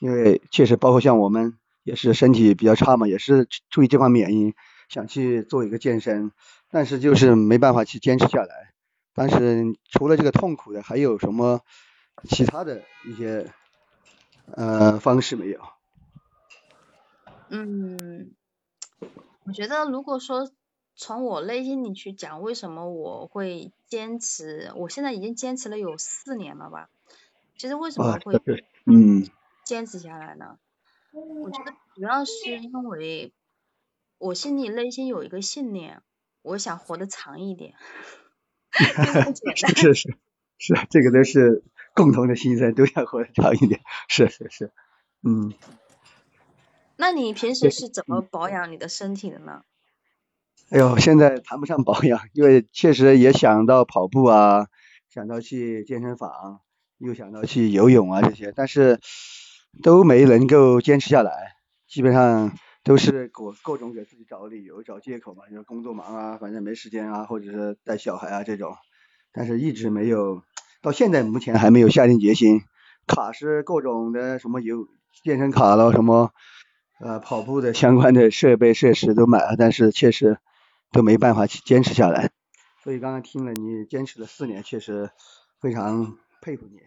[0.00, 4.54] 因为确实包括像我们也是身体比较差嘛，也是出于这方面原因
[4.88, 6.32] 想去做一个健身，
[6.70, 8.72] 但是就是没办法去坚持下来。
[9.14, 11.60] 但是除了这个痛苦的，还有什么
[12.28, 13.52] 其他的一些
[14.46, 15.60] 呃方式没有？
[17.48, 18.30] 嗯，
[19.44, 20.50] 我觉得如果说
[20.94, 24.70] 从我内心里去讲，为什么我会坚持？
[24.76, 26.88] 我现在已经坚持了有四年了吧。
[27.56, 28.40] 其实为什么会
[28.86, 29.26] 嗯
[29.64, 30.58] 坚持下来呢？
[31.12, 33.32] 我觉得主要是因为
[34.18, 36.02] 我心里内心有一个信念，
[36.42, 37.74] 我想活得长一点。
[39.56, 40.16] 是是
[40.58, 41.64] 是，这个都是
[41.94, 43.80] 共同的心声，都想活得长一点。
[44.08, 44.72] 是是是，
[45.22, 45.52] 嗯。
[46.96, 49.64] 那你平时是怎么保养你的身体的呢？
[50.68, 54.68] 哎呦，现在谈不上保养，因为确实也想到跑步啊，
[55.08, 56.60] 想到去健身房，
[56.98, 59.00] 又想到去游泳啊这些，但是
[59.82, 61.56] 都没能够坚持下来，
[61.88, 62.52] 基本上
[62.84, 68.74] 都是各各种给自己找理由、找借口嘛，就是工作忙啊，反正没时间啊，或者是带小孩啊这种，
[69.32, 70.42] 但是一直没有，
[70.82, 72.62] 到现在目前还没有下定决心。
[73.06, 74.86] 卡是各种的什么有
[75.24, 76.32] 健身卡了，什么
[77.00, 80.38] 呃跑步的相关的设备设施都买了，但是确实
[80.92, 82.30] 都没办法去坚持下来。
[82.82, 85.10] 所以刚刚听了你坚持了四年，确实
[85.60, 86.78] 非常佩服你。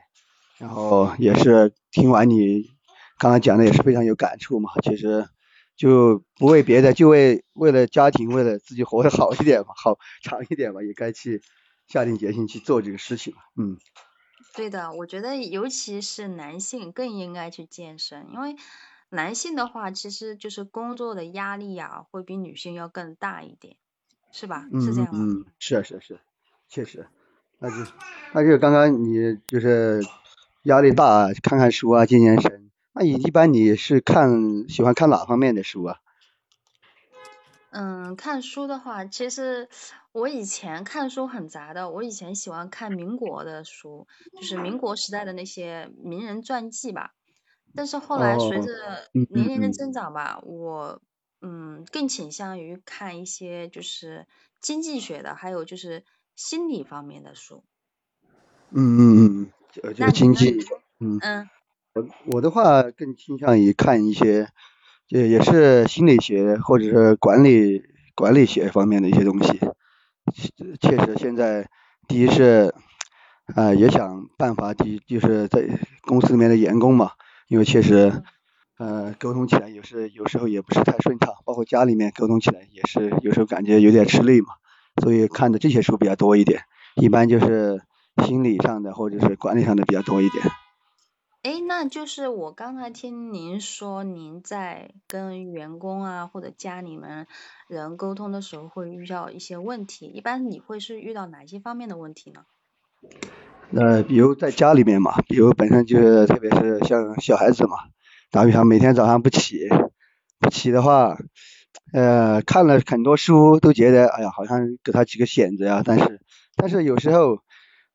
[0.57, 2.69] 然后也是听完你
[3.17, 5.27] 刚刚讲的也是非常有感触嘛，其实
[5.75, 11.41] 就不为别的，就为为了家庭，为了自己活得好一点嘛，好长一点嘛，也该去
[11.87, 13.39] 下定决心去做这个事情了。
[13.57, 13.77] 嗯。
[14.55, 18.55] 对的，我觉得尤其是男性更应该去健身，因为
[19.09, 23.77] 男性的话，其实就是工作的压力呀，会比女性要更大一点，
[24.31, 24.67] 是吧？
[24.79, 25.25] 是这样吗？
[25.27, 26.19] 嗯，是是是，
[26.69, 27.07] 确实，
[27.57, 27.91] 那就
[28.33, 30.03] 那就刚刚你就是
[30.63, 32.71] 压力大，看看书啊，健健身。
[32.93, 35.99] 那你一般你是看喜欢看哪方面的书啊？
[37.71, 39.67] 嗯，看书的话，其实
[40.11, 41.89] 我以前看书很杂的。
[41.89, 44.07] 我以前喜欢看民国的书，
[44.39, 47.11] 就是民国时代的那些名人传记吧。
[47.75, 51.01] 但是后来随着年龄的增长吧，我
[51.41, 54.27] 嗯更倾向于看一些就是
[54.61, 57.63] 经济学的，还有就是心理方面的书。
[58.69, 59.01] 嗯嗯
[59.41, 60.59] 嗯，就经济，
[60.99, 61.49] 嗯嗯，
[61.93, 64.47] 我我的话更倾向于看一些。
[65.09, 67.83] 也也是心理学或者是管理
[68.15, 69.59] 管理学方面的一些东西，
[70.81, 71.69] 确实现在
[72.07, 72.73] 第一是
[73.53, 75.67] 啊也想办法第就是在
[76.01, 77.11] 公司里面的员工嘛，
[77.47, 78.23] 因为确实
[78.79, 84.47] 呃沟通起来也是有时候也不是太顺畅，包括家里面沟通起来也是有时候感觉有点吃力嘛，
[85.03, 86.61] 所以看的这些书比较多一点，
[86.95, 87.81] 一般就是
[88.25, 90.43] 心理上的或者是管理上的比较多一点。
[91.41, 97.27] 哎，那就是我刚才听您说，您在跟员工啊或者家里面
[97.67, 102.45] 人沟通的时候会遇到一些问题，一般你会是遇到哪些方面的问题呢？
[103.75, 107.75] 呃，比如在家里面嘛，比如本身就是特别是像小孩子嘛，
[108.31, 109.67] 打比方每天早上不起，
[110.39, 111.17] 不起的话，
[111.91, 116.21] 呃，看了很多书都觉得，哎呀，好像给他几个选择呀，但是
[116.55, 117.39] 但是有时候，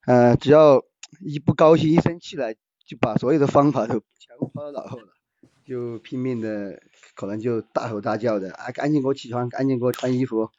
[0.09, 0.82] 呃，只要
[1.20, 2.55] 一不高兴一生气了。
[2.89, 5.09] 就把所有的方法都全部抛到脑后了，
[5.66, 6.80] 就拼命的，
[7.14, 10.51] 可能就大吼大叫的啊，赶紧给我起床，赶紧给我穿衣服，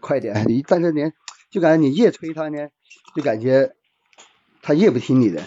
[0.00, 0.44] 快点！
[0.46, 1.12] 你但是连
[1.50, 2.68] 就感觉你越催他呢，
[3.16, 3.74] 就感觉
[4.62, 5.42] 他越不听你的，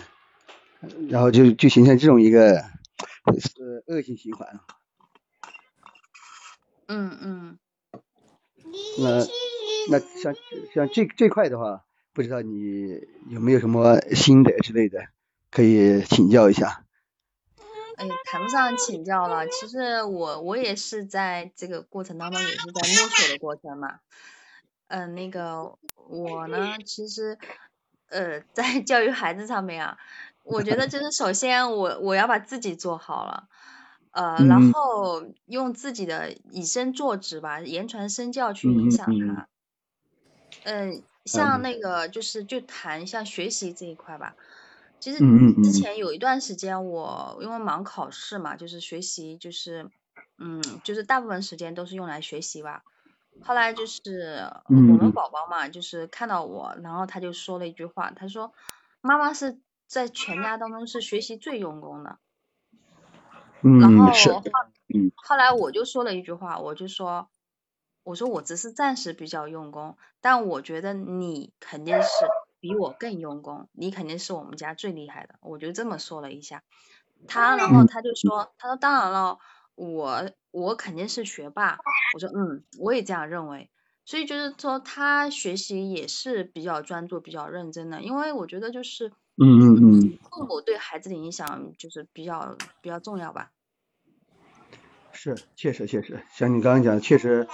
[1.07, 2.61] 然后就就形成这种一个
[3.39, 4.59] 是恶性循环。
[6.87, 7.59] 嗯嗯。
[8.99, 9.25] 那
[9.89, 10.35] 那像
[10.73, 15.07] 像这这块的话，不知道你有没有什么心得之类的？
[15.51, 16.85] 可以请教一下。
[17.95, 23.99] 哎，谈不上请教了，其实我我也是在这个过程当中也是在摸索的过程嘛。
[24.87, 25.77] 嗯，那个
[26.07, 27.37] 我呢，其实
[28.09, 29.97] 呃在教育孩子上面啊，
[30.43, 33.47] 我觉得就是首先我我要把自己做好了，
[34.11, 39.47] 呃，然后用自己的以身作则吧，言传身教去影响他。
[40.63, 44.35] 嗯，像那个就是就谈一下学习这一块吧。
[44.99, 45.19] 其实
[45.61, 49.89] 之前有一段时间，我因为忙考试嘛，就是学习，就是
[50.37, 52.83] 嗯，就是大部分时间都是用来学习吧。
[53.41, 58.53] 后来就是我们宝宝嘛，就是看到我，然后他就说了一句话，他说
[59.01, 62.17] ：“妈妈是在全家当中是学习最用功的。”
[63.81, 64.05] 然后
[65.15, 67.27] 后来我就说了一句话，我就说
[68.03, 72.07] ：“我说我只是暂时比较用功，但我觉得你肯定是。”
[72.63, 76.63] 比我更用功，你肯定是我们家最厉害的，我就这么说了一下。
[77.27, 79.37] 他然后他就说，他说当然了，
[79.75, 81.77] 我我肯定是学霸。
[82.13, 83.69] 我说嗯，我也这样认为。
[84.05, 93.51] 所以就是说他学习也是比较专注、比较认真的，因为我觉得就是嗯嗯嗯，父母对孩子的影响就是比较比较重要吧。
[95.11, 97.45] 是，确实确实，像你刚刚讲的，确实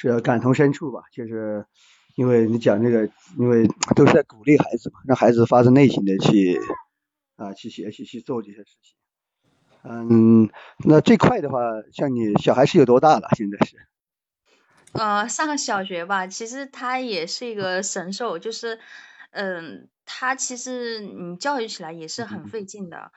[0.00, 1.66] 是感同身受吧，就是。
[2.14, 6.58] 因为你讲这个，因为都是在鼓励孩子嘛，让孩子发自内心的去
[7.36, 8.96] 啊去学习去做这些事情。
[9.84, 10.50] 嗯，
[10.84, 11.60] 那最快的话，
[11.92, 13.28] 像你小孩是有多大了？
[13.36, 13.76] 现在是？
[14.94, 18.80] 呃，上小学吧，其实他也是一个神兽，就是
[19.30, 23.12] 嗯，他其实你教育起来也是很费劲的。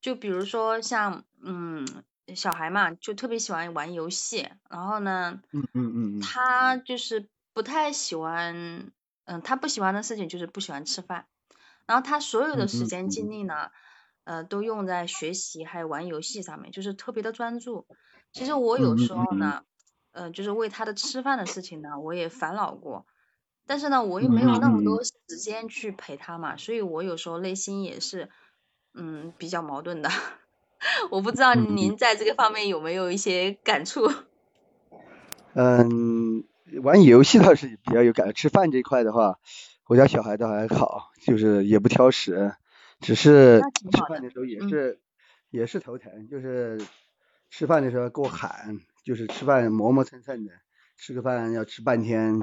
[0.00, 1.86] 就比如说像嗯
[2.34, 7.28] 小孩嘛，就特别喜欢玩游戏，然后呢，嗯嗯嗯，他就是。
[7.54, 8.92] 不太喜欢，
[9.24, 11.26] 嗯，他不喜欢的事情就是不喜欢吃饭，
[11.86, 13.72] 然后他所有的时间精力呢，
[14.22, 17.88] 呃，都用在学习还有玩游戏上面，就是特别的专注。
[18.32, 19.64] 其实我有嗯时候嗯呢，
[20.12, 23.06] 呃，就是为他的吃饭的事情呢，我也烦恼过，
[23.66, 28.30] 但是呢，我又没有那么嗯嗯多时间去陪他嘛，所以我有时候内心也是，
[28.94, 30.08] 嗯，比较矛盾的。
[31.10, 34.10] 我不知道嗯您在这个方面有没有一些感触？
[35.54, 36.44] 嗯，
[36.82, 39.38] 玩游戏倒是比较有感，吃饭这一块的话，
[39.86, 42.52] 我家小孩倒还好，就是也不挑食，
[43.00, 43.60] 只是
[43.90, 45.00] 吃饭的时候也嗯是、
[45.50, 46.80] 也是头疼，就是
[47.50, 50.52] 吃饭的时候给我喊，就是吃饭磨磨蹭蹭的，
[50.96, 52.40] 吃个饭要吃半天，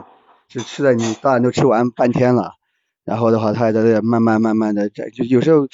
[0.49, 2.55] 就吃的你大人都吃完半天了，
[3.05, 5.67] 然后的话他还在这慢慢慢慢的在，就有时候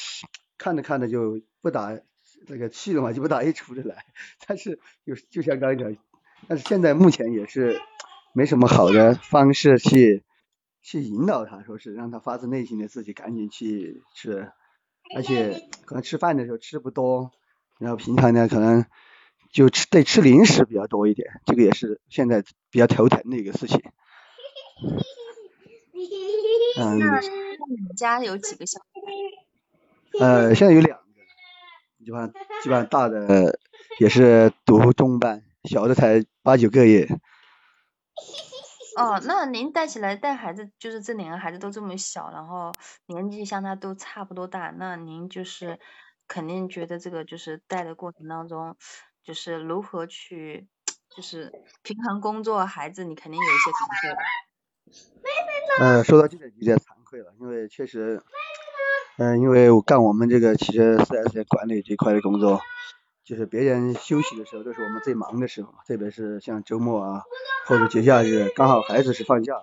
[0.58, 1.98] 看着看着就不打
[2.48, 4.06] 那个气了嘛，就不打一处的来，
[4.48, 5.96] 但是就就像刚才讲。
[6.48, 7.80] 但是现在目前也是
[8.34, 10.24] 没什么好的方式去
[10.82, 14.52] 去引导他，说是让他发自内心的自己赶紧去吃，
[15.16, 17.32] 而且可能吃饭的时候吃不多，
[17.78, 18.86] 然后平常呢可能
[19.52, 23.80] 就吃对吃零食比较多一点，这个也是现在比较头疼的一个事情。
[26.80, 27.20] 嗯，那
[27.68, 30.20] 你们家有几个小孩？
[30.20, 31.01] 呃，现在有两个，
[32.04, 32.32] 基本上
[32.64, 33.60] 基本上大的
[34.00, 37.08] 也是读中班，小的才八九个月。
[38.98, 42.74] 哦，那您带起来带孩子，就是这两个孩子都这么小，然后
[43.06, 45.80] 年纪相差都差不多大，那您就是
[46.28, 48.76] 肯定觉得这个就是带的过程当中，
[49.24, 50.68] 就是如何去
[51.16, 51.52] 就是
[51.84, 54.22] 平衡工作孩子，你肯定有一些感受吧？
[55.80, 58.22] 呃，说到这点有点惭愧了，因为确实，
[59.18, 62.62] 嗯、因为我干我们这个汽车 4S 店管理这块的工作，
[63.24, 67.24] 就是别人休息的时候都是我们最忙的时候，特别是像周末啊
[67.68, 69.54] 或者节假日，刚好孩子是放假，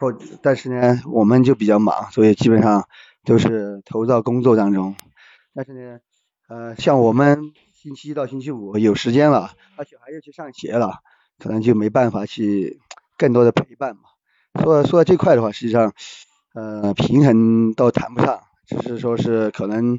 [0.00, 2.88] 或但是呢我们就比较忙，所以基本上
[3.24, 4.96] 都是投入到工作当中。
[5.54, 6.00] 但是呢，
[6.48, 11.00] 呃，像我们星期一到星期五有时间了，而小孩要去上学了，
[11.38, 12.80] 可能就没办法去
[13.16, 14.02] 更多的陪伴嘛。
[14.60, 15.94] 说说到这块的话，实际上，
[16.56, 19.98] 呃，平衡倒谈不上，只是说是可能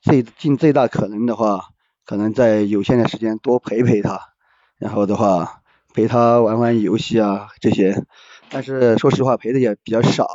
[0.00, 1.68] 最尽最大可能的话，
[2.04, 4.20] 可能在有限的时间多陪陪他，
[4.78, 5.62] 然后的话
[5.94, 8.04] 陪他玩玩游戏啊这些，
[8.50, 10.26] 但是说实话陪的也比较少，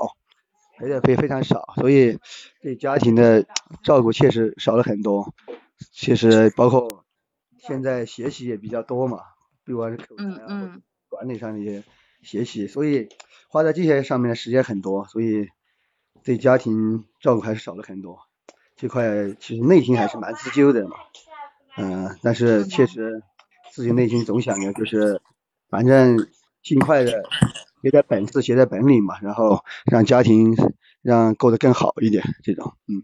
[0.77, 2.17] 陪的非非常少，所以
[2.61, 3.45] 对家庭的
[3.83, 5.33] 照顾确实少了很多。
[5.91, 7.03] 其实包括
[7.57, 9.19] 现在学习也比较多嘛，
[9.65, 11.83] 不管是口才嗯啊，或者嗯，管理上的一些
[12.21, 13.09] 学习，所以
[13.49, 15.49] 花在这些上面的时间很多，所以
[16.27, 18.19] 对家庭照顾还是少了很多。
[18.75, 20.97] 这块其实内心还是蛮自纠的嘛，
[21.77, 23.23] 嗯、但是确实
[23.71, 25.21] 自己内心总想着就是，
[25.69, 26.27] 反正
[26.61, 27.23] 尽快的
[27.81, 30.53] 学点本事，学点本领嘛，然后让家庭
[31.01, 33.03] 让过得更好一点，这种，嗯。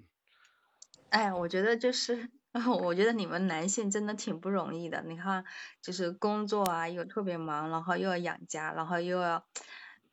[1.07, 2.29] 哎，我觉得就是，
[2.81, 5.01] 我觉得你们男性真的挺不容易的。
[5.07, 5.45] 你看，
[5.81, 9.45] 就是工作啊又特别忙，然后又要养家，然后又要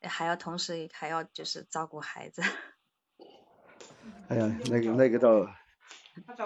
[0.01, 2.41] 还要同时还要就是照顾孩子。
[4.31, 5.47] 哎呀，那个那个倒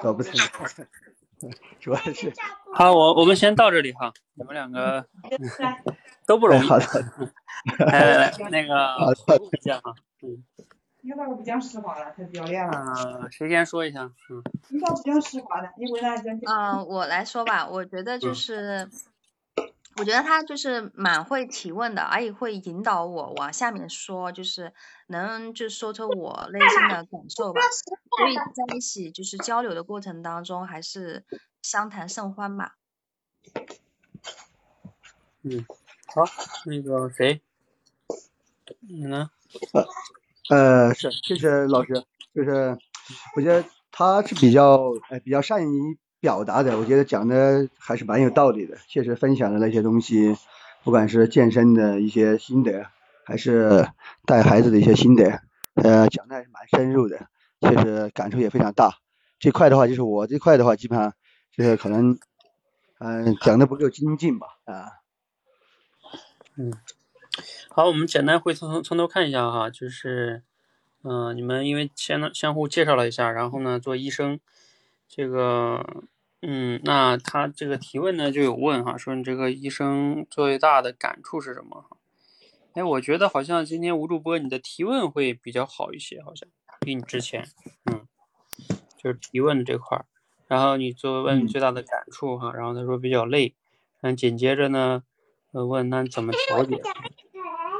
[0.02, 0.32] 倒不成，
[1.78, 2.32] 主要是
[2.74, 5.06] 好，我我们先到这里哈，你们两个
[6.26, 6.62] 都不容易。
[6.62, 6.86] 哎好的，
[7.86, 10.42] 来 来来，那个好的回顾一下哈，嗯，
[11.02, 12.10] 你咋个不讲实话了？
[12.16, 12.72] 太不要脸了！
[12.78, 14.04] 啊，谁先说一下？
[14.30, 15.68] 嗯，你咋不讲实话呢？
[15.76, 16.34] 你为啥讲？
[16.46, 18.88] 嗯，我来说吧，我觉得就嗯是，
[19.96, 24.72] 我觉得他就是蛮会提问的，而且会引导我往下面说，就是
[25.06, 27.60] 能就说出我内心的感受吧。
[28.18, 31.24] 所以在一起就是交流的过程当中，还是
[31.62, 32.76] 相谈甚欢吧。
[35.42, 35.64] 嗯，
[36.14, 36.22] 好，
[36.66, 37.40] 那个谁，
[38.80, 39.30] 你呢？
[40.48, 42.04] 呃，是，谢谢老师，
[42.34, 42.76] 就是
[43.36, 50.34] 我觉得他是比较哎比较善于表达的，我觉得讲的还是蛮有道理的，确实分享的那些东西，
[50.82, 52.86] 不管是健身的一些心得，
[53.26, 53.86] 还是
[54.24, 55.42] 带孩子的一些心得，
[55.74, 57.28] 呃，讲的还是蛮深入的，
[57.60, 58.90] 确实感触也非常大。
[59.38, 61.12] 这块的话，就是我这块的话，基本上
[61.54, 62.18] 就是可能，
[63.00, 64.88] 嗯、讲的不够精进吧，啊。
[66.56, 66.72] 嗯，
[67.68, 70.42] 好，我们简单会从从头看一下哈，就是，
[71.02, 74.40] 嗯、你们因为相相互介绍了一下，然后呢，做医生，
[75.06, 75.84] 这个，
[76.46, 81.86] 嗯，那他这个提问呢就有问哈，说你这个医生最大的感触是什么？
[82.74, 86.46] 哎，我觉得好像今天吴主播你的提问会比较好一些，好像
[86.80, 87.48] 比你之前，
[87.86, 88.06] 嗯，
[89.02, 90.04] 就是提问这块儿，
[90.46, 93.54] 然后你做问最大的感触哈，然后他说比较累，
[94.02, 95.02] 嗯，紧接着呢。
[95.52, 96.76] 呃，问那怎么调节？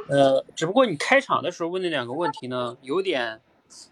[0.07, 3.41] 呃，只不过你开场的时候问那两个问题呢，有点，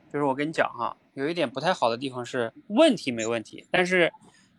[0.10, 4.14] 就是我跟你讲哈，有一点不太好的地方是问题没问题，但是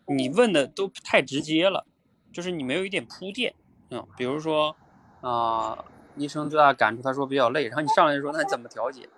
[0.06, 1.86] 你问的都太直接了，
[2.32, 3.54] 就是你没有一点铺垫，
[3.90, 4.76] 嗯，比如说
[5.20, 5.84] 啊、
[6.16, 9.08] 医生最大的感触，他说比较累，然后你上来就说那怎么调节？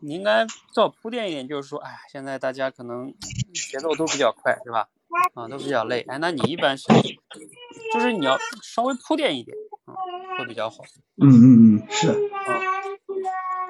[0.00, 3.14] 你应该最好铺垫一点，就是说，哎，现在大家可能
[3.70, 4.88] 节奏都比较快，是吧？
[5.34, 6.86] 啊，都比较累，哎，那你一般是，
[7.92, 9.94] 就是你要稍微铺垫一点，啊，
[10.38, 10.78] 会比较好。
[11.16, 12.30] 嗯嗯嗯，是，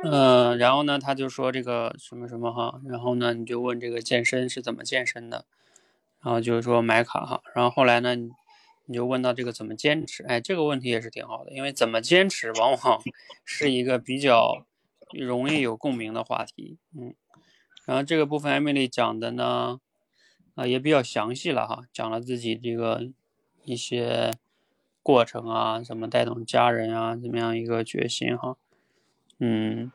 [0.05, 5.44] 嗯，然后呢，他就说这个什么什么哈，然后呢，你就问这个健身是怎么健身的，
[6.24, 13.03] 然后就是说买卡哈，然后后来呢，你就问到这个怎么坚持，哎，这个问题也是挺好的，因为怎么坚持往往
[13.44, 14.65] 是一个比较
[15.12, 17.15] 容易有共鸣的话题，嗯，
[17.85, 19.81] 然后这个部分艾米丽讲的呢，
[20.55, 23.09] 啊、也比较详细了哈，讲了自己这个
[23.65, 24.32] 一些
[25.03, 28.57] 过程啊，怎么带动家人啊，怎么样一个决心哈。
[29.40, 29.90] 嗯，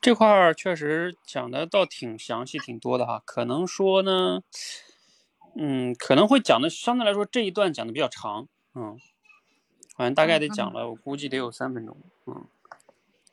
[0.00, 3.20] 这块儿确实讲的倒挺详细、挺多的哈。
[3.24, 4.42] 可能说呢，
[5.58, 8.98] 嗯，可能会讲的相对来说这一段讲的比较长，嗯，
[9.94, 11.96] 好像大概得讲了，我估计得有三分钟，
[12.26, 12.44] 嗯，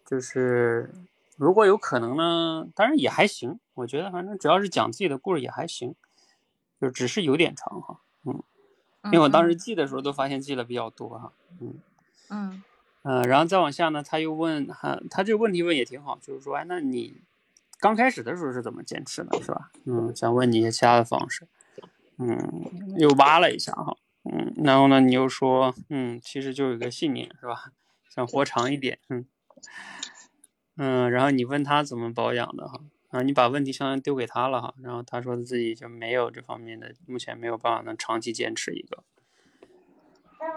[0.06, 0.94] 就是
[1.38, 5.96] 如果有可能呢，当然也还行，我觉得反正只要是讲自己的故事也还行，
[6.80, 8.42] 就只是有点长哈，嗯，
[9.06, 11.80] 因为我当时记的时候都发现记了比较多哈，嗯。
[12.30, 12.64] 嗯
[13.06, 17.22] 嗯，然后再往下呢，他又问，哈，他这个问题问也挺好，就是说，哎，那你
[17.78, 19.70] 刚开始的时候是怎么坚持的，是吧？
[19.84, 21.46] 嗯，想问你一些其他的方式，
[22.26, 27.74] 嗯，又挖了一下哈，嗯，然后呢，你又说，嗯，其实就有一个信念，是吧？
[28.10, 29.26] 想活长一点，嗯，
[30.78, 32.80] 嗯，然后你问他怎么保养的哈，
[33.10, 39.04] 啊，你把问题相当于丢给他了哈，然后他说自己就没有这方面的，目前没有办法能长期坚持一个，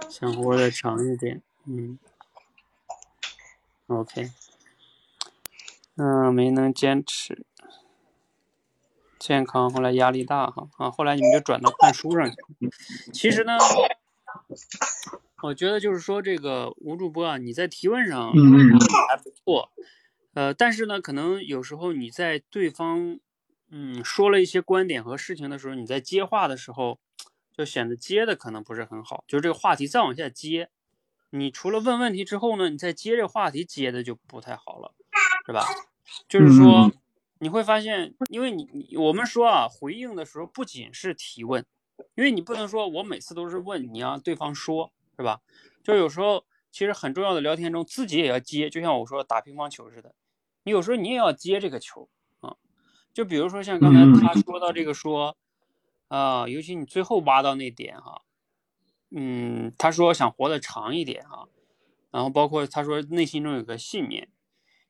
[0.08, 1.98] 想活得长一点，嗯。
[3.88, 4.32] OK，
[5.94, 7.46] 嗯，没能坚持，
[9.26, 12.70] 健康，后来压力大哈啊，后来你们就转到看书上去了。
[13.12, 13.58] 其实呢，
[15.42, 19.72] 我觉得就是说这个吴主播啊，你在提问上还不错，
[20.34, 23.18] 呃，但是呢，可能有时候你在对方
[23.68, 27.00] 嗯说了一些观点和事情的时候，你在接话的时候，
[27.52, 30.68] 就显得接的可能不是很好，就是这个话题再往下接。
[31.30, 34.94] 你除了问问题之后呢，你再接这话题接的就不太好了，
[35.44, 35.66] 是吧？
[36.28, 36.92] 就是说嗯，
[37.38, 41.64] 你会发现，因为你你我们说啊，回应的时候不仅是提问，
[42.14, 45.40] 因为你不能说我每次都是问你让对方说，是吧？
[45.84, 50.14] 就有时候其实很重要的聊天中，自己也要接，就像我说打乒乓球似的，
[50.64, 52.08] 你有时候你也要接这个球
[52.40, 52.56] 啊。
[53.12, 55.36] 就比如说像刚才嗯他说到这个说，
[56.08, 58.22] 啊、尤其你最后挖到那点哈、
[59.10, 61.48] 嗯，他说想活得长一点哈、
[62.10, 64.28] 然后包括他说内心中有个信念，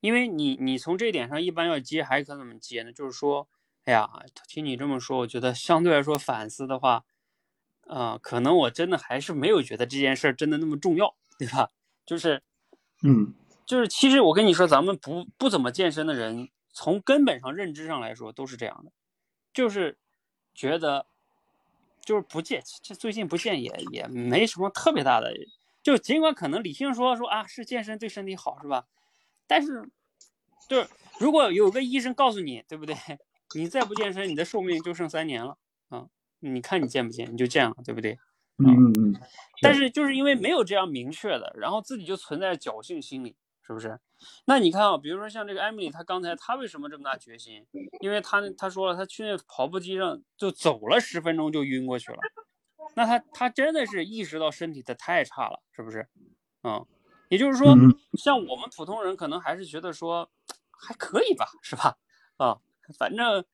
[0.00, 2.92] 因为你你从这一点上一般要接还可怎么接呢？
[2.92, 3.48] 就是说，
[3.84, 4.08] 哎呀，
[4.48, 7.04] 听你这么说，我觉得相对来说反思的话，
[7.86, 11.70] 啊、可能我真的还是没有觉得这件事儿真的那么重要，对吧？
[12.04, 12.42] 就是
[13.02, 18.92] 嗯就是，其实我跟你说，咱们不不怎么健身的人，从根本上认知上来说都是这样的，
[19.52, 19.98] 就是
[20.54, 21.06] 觉得
[22.00, 25.32] 就是不健，这最近不健也也没什么特别大的，
[25.82, 28.86] 就尽管可能理性说说啊是健身对身体好是吧？
[29.46, 29.88] 但是
[30.68, 32.94] 就是如果有个医生告诉你，对不对？
[33.54, 35.56] 你再不健身，你的寿命就剩三年了
[35.88, 36.08] 啊！
[36.40, 38.18] 你看你健不健，你就健了，对不对？
[38.58, 39.14] 嗯嗯嗯，
[39.62, 43.98] 但是就是因为没有这样明确的，然后自己就存在侥幸心理，是不是？
[44.46, 47.64] 那你看啊，比如说像这个艾米丽，她刚才她为什么这么大决心？
[48.00, 52.18] 因为她她说了，她去那跑步机上就走了十分钟就晕过去了。
[52.94, 56.08] 那她她真的是意识到身体的太差了，是不是？
[56.64, 56.84] 嗯，
[57.28, 57.76] 也就是说
[58.18, 60.28] 像我们普通人可能还是觉得说
[60.70, 61.96] 还可以吧，是吧？
[62.36, 62.58] 啊，
[62.98, 63.44] 反正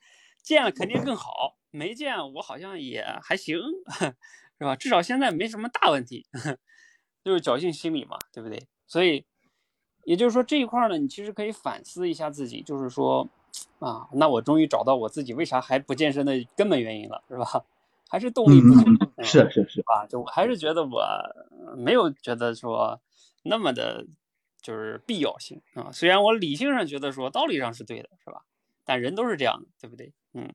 [0.43, 3.59] 见了肯定更好，没见我好像也还行，
[4.59, 4.77] 是吧？
[4.77, 6.27] 至少现在没什么大问题，
[7.25, 8.67] 就是侥幸心理嘛，对不对？
[8.87, 9.25] 所以
[10.05, 13.29] 也就是说这一块儿呢，你其实可以反思一下自己，就是说
[13.79, 17.65] 啊，那我终于找到我自己为啥还不健身的根本原因了，是吧？
[18.09, 20.05] 还是动力不足，是是是，啊？
[20.07, 23.01] 就我还是觉得我呃没有觉得说
[23.43, 24.07] 那么的，
[24.61, 25.91] 就是必要性啊。
[25.93, 28.43] 虽然我理性上觉得说道理上是对的，是吧？
[28.85, 30.13] 但人都是这样的，对不对？
[30.35, 30.53] 嗯，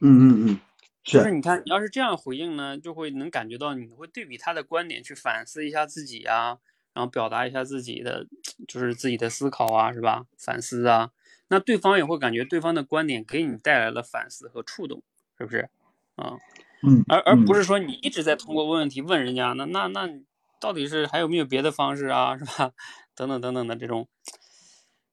[0.00, 0.60] 嗯嗯嗯，
[1.04, 6.58] 就是你看，你要是这样回应呢，就会能感觉到你会对比他的观点去反思一下自己啊，
[6.94, 8.26] 然后表达一下自己的
[8.66, 10.26] 就是自己的思考啊，是吧？
[10.38, 11.10] 反思啊，
[11.48, 15.02] 那对方也会感觉对方的观点给你带来了反思和触动，
[15.36, 15.68] 是不是？
[16.16, 16.38] 啊，
[16.82, 20.24] 嗯，而而不嗯是说你一直在通过问问题问人家，那那那你
[20.62, 22.70] 到底是还有没有别的方式啊，是吧？
[23.16, 24.06] 等等等等的这种，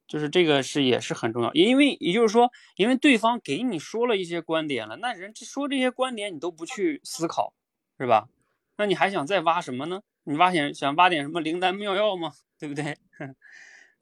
[0.07, 7.55] 就是这个是也是很重要，因为也就是说，因为对方给你说了一些观点了，那人说这些观点你都不去思考，
[7.97, 8.29] 是吧？
[8.77, 10.03] 那你还想再挖什么呢？
[10.25, 12.33] 你挖点想挖点什么灵丹妙药吗？
[12.59, 12.97] 对不对？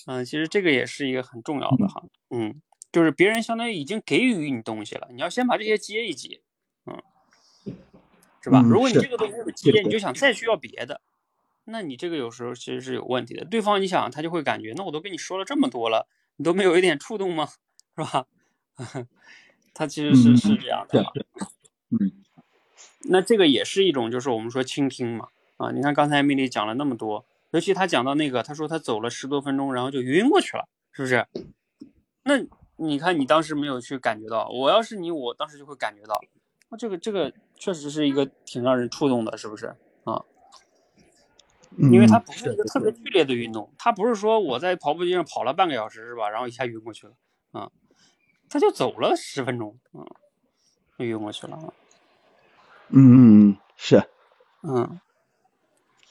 [0.05, 2.61] 嗯，其实这个也是一个很重要的哈，嗯，
[2.91, 6.41] 就是别人相当于已经给予你东西了，你要先把这些接一接，
[6.85, 7.01] 嗯，
[8.41, 8.61] 是吧？
[8.61, 11.01] 嗯如果你这个都没有是接，你就想再需要别的，
[11.67, 13.45] 那你这个有时候其实是有问题的。
[13.45, 16.07] 对方你想他就会感觉，那我都跟你说了这么多了，
[16.37, 17.47] 你都没有一点触动吗？
[17.95, 18.25] 是吧？
[19.73, 21.11] 他其实是嗯是这样的哈。
[21.91, 22.11] 嗯
[23.09, 25.29] 那这个也是一种，就是我们说倾听嘛。
[25.57, 31.25] 啊，你看刚才米莉讲了那么多，尤其他讲到那个，他说他走了十多分钟，然后就晕过去了，是不是？
[32.23, 32.33] 那
[32.75, 36.21] 你看你当时没有去感觉到，我要是你，我当时就会感觉到，
[36.69, 39.67] 那这个这个确实是一个挺让人触动的，是不是？
[40.03, 40.25] 啊，嗯，
[41.77, 47.13] 因为它嗯不是一个特别剧烈的运动，它不是说我在跑步机上跑了半个小时是吧，然后一下晕过去了，
[47.51, 47.71] 啊，
[48.49, 50.05] 他就走了十分钟，嗯，
[50.97, 51.73] 就晕过去了啊。
[52.89, 54.09] 嗯嗯嗯是，
[54.63, 54.99] 嗯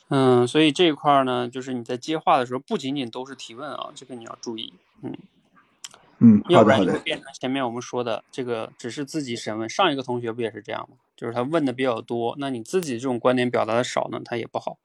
[0.09, 4.73] 嗯，所以这一块儿呢，就是你在接话的时候，不仅仅都是提问啊，这个你要注意，
[5.03, 5.17] 嗯，
[6.19, 9.69] 嗯要不然就会变成前面我们说的这个只是自己审问。
[9.69, 10.97] 上一个同学不也是这样吗？
[11.17, 14.79] 就是他问的比较多，那你自己这种观点表达的少呢，他也不好。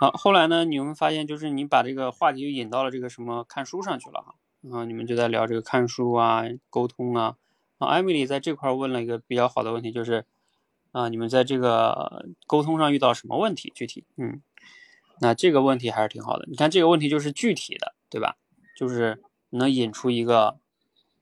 [0.00, 4.34] 好，后来呢，你们发现就是你把这个话题引到了这个什么看书上去了哈，
[4.72, 7.36] 啊，你们就在聊这个看书啊、沟通啊。
[7.78, 10.24] 啊，艾米丽在这块问了一个比较好的问题，就是
[10.92, 13.72] 啊，你们在这个沟通上遇到什么问题？
[13.74, 14.42] 具体，嗯，
[15.20, 16.46] 那这个问题还是挺好的。
[16.48, 18.36] 你看这个问题就是具体的，对吧？
[18.76, 20.58] 就是能引出一个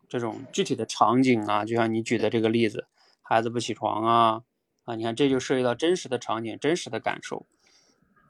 [0.09, 2.87] 这种具体的场景啊，就像你举的这个例子，
[3.23, 4.43] 孩子不起床啊，
[4.85, 7.47] 啊，你看这就涉及到真实的场景、真实的感受，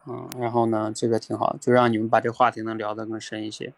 [0.06, 3.72] 嗯，然后呢，这个挺好，就让你们把这话题能聊得更深一些。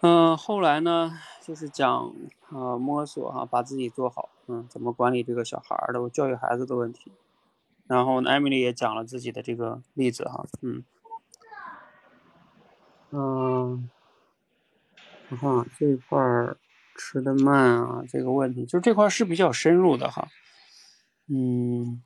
[0.00, 2.14] 嗯，后来呢，就是讲
[2.50, 7.12] 呃摸索哈、把自己做好，嗯，怎么管理这个小孩儿的教育孩子的问题。
[7.86, 10.84] 然后呢，艾米丽也讲了自己的这个例子哈，嗯
[13.10, 13.90] 嗯，
[15.28, 16.56] 我看啊这块儿
[16.96, 20.28] 吃的慢啊，这个问题，就这块是比较深入的哈，
[21.26, 22.02] 嗯，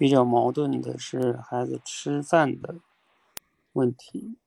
[0.00, 2.76] 比较矛盾的是孩子吃饭的
[3.74, 4.38] 问题，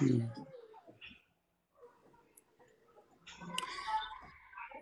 [0.00, 0.30] 嗯。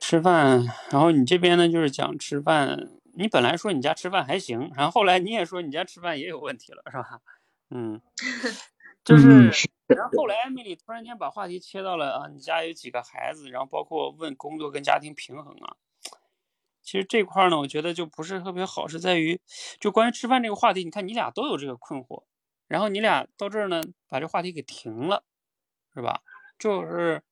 [0.00, 7.20] 吃饭，然后你这边呢就是讲吃饭，你本来说你家吃饭还行，然后后来你也说你家吃饭也有问题了，是吧？
[7.70, 8.00] 嗯，
[9.02, 9.50] 就是
[9.88, 15.74] 然后后来艾米丽突然间把话题切到了啊，你家有几个孩子，然后包括问工作跟家庭平衡啊。
[16.86, 19.40] 其实这块呢，我觉得就不是特别好，是在于
[19.80, 22.22] 就关于吃饭这个话题，你看你俩都有这个困惑，
[22.68, 25.24] 然后你俩到这儿呢把这话题给停了，
[25.92, 26.22] 是吧？
[26.58, 27.22] 就是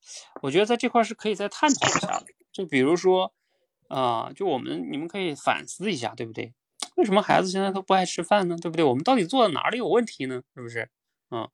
[0.43, 2.27] 我觉得在这块是可以再探讨一下的。
[2.53, 3.33] 就比如说，
[3.89, 6.53] 啊、就我们你们可以反思一下，对不对？
[6.97, 8.57] 为什么孩子现在都不爱吃饭呢？
[8.61, 8.85] 对不对？
[8.85, 10.43] 我们到底做的哪里有问题呢？
[10.55, 10.91] 是不是？
[11.31, 11.49] 嗯，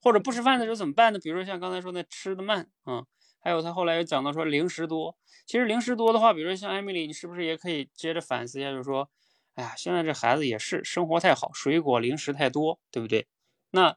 [0.00, 1.18] 或者不吃饭的时候怎么办呢？
[1.18, 3.04] 比如说像刚才说那吃的慢，嗯，
[3.46, 5.16] 还有他后来又讲到说零食多。
[5.46, 9.08] 其实零食多的话，比如说像艾米丽，你是不是也可以接着反思一下，就是说，
[9.54, 13.28] 哎呀，现在这孩子也是生活太好，水果零食太多，对不对？
[13.70, 13.96] 那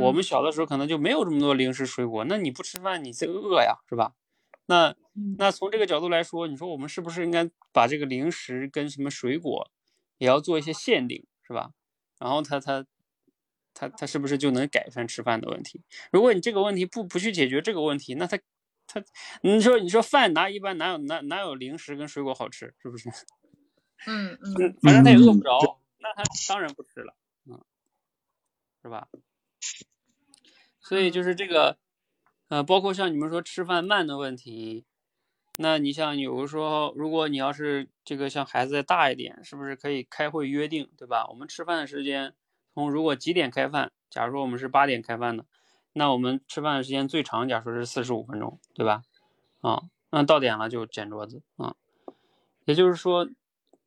[0.00, 4.14] 我们嗯小的时候可能就没有这么多零食水果，那你不吃饭，你这个饿呀，是吧？
[4.66, 9.70] 那嗯那从这个角度来说，你说我们是不是应该把这个零食跟什么水果
[10.18, 11.70] 也要做一些限定，是吧？
[12.18, 12.84] 然后他他
[13.72, 15.80] 他他是不是就能改善吃饭的问题？
[16.10, 18.36] 如果你这个问题不不去解决这个问题，那他
[18.92, 19.02] 他
[19.42, 23.08] 你说你说饭哪一般哪有哪哪有零食跟水果好吃，是不是？
[24.06, 27.14] 嗯嗯嗯，反正他也饿嗯不着，那他当然不吃了，
[27.46, 27.60] 嗯，
[28.82, 29.08] 是吧？
[30.80, 31.78] 所以就是这个，
[32.48, 34.86] 呃，包括像你们说吃饭慢的问题，
[35.58, 41.26] 那你像有的时候，如果你要是这个像孩子再大一点，是不是可以开会约定，对吧？
[41.28, 42.34] 我们吃饭的时间
[42.72, 45.44] 从如果几点开饭，假如说我们是八点开饭的，
[45.92, 49.02] 那我们吃饭的时间最长，假如说是四十五分钟，对吧？
[49.60, 51.74] 啊，那到点了就捡桌子啊，
[52.64, 53.28] 也就是说。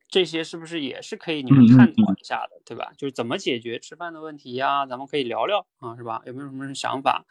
[0.10, 2.92] 这些是不是也是可以你们探讨一下的，对吧？
[2.96, 6.22] 就是怎么解决吃饭的问题呀、咱们可以聊聊啊，是吧？
[6.28, 7.26] 有没有什么想法？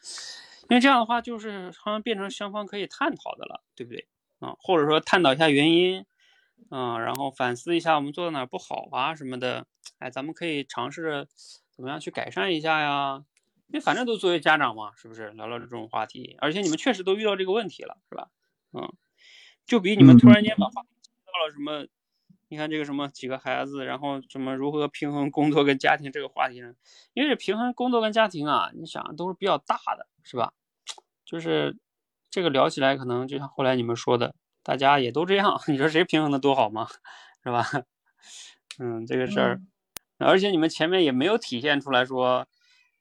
[0.68, 4.08] 因为这样的话，就是好像变成双方可以探讨的了，对不对？
[4.40, 6.04] 啊，或者说探讨一下原因，
[6.70, 9.64] 嗯，然后反思一下我们做的哪儿不好啊什么的，
[10.00, 11.28] 哎，咱们可以尝试着
[11.70, 13.22] 怎么样去改善一下呀？
[13.72, 16.36] 因为反正都作为家长嘛，是不是聊聊这种话题？
[16.40, 18.28] 而且你们确实都遇到这个问题了，是吧？
[18.72, 18.92] 嗯，
[19.66, 21.88] 就比你们突然间把话题切到了什么？
[22.48, 26.74] 你看这个什么几个孩子，然后什么如何平衡工作跟家庭这个话题呢？
[27.14, 30.52] 因为这平衡工作跟家庭啊，你想都是比较大的，是吧？
[31.24, 31.78] 就是
[32.30, 36.86] 这个聊起来，可能就像后来你们说的，大家也都这样， 你说谁平衡的多好嘛？
[37.42, 37.64] 是吧？
[38.78, 39.60] 嗯，这个事儿，
[40.18, 42.46] 而且你们前面也没有体现出来说，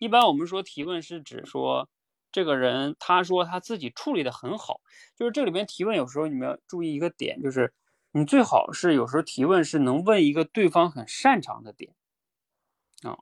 [0.02, 1.88] 一般我们说提问是指说
[2.32, 4.82] 这个人他说他自己处理的很好，
[5.15, 7.72] 就是这里面提问有时候你们要注意一个点，就是
[8.11, 11.94] 你最好是有时候提问是能问一个对方很擅长的点
[13.03, 13.15] 啊，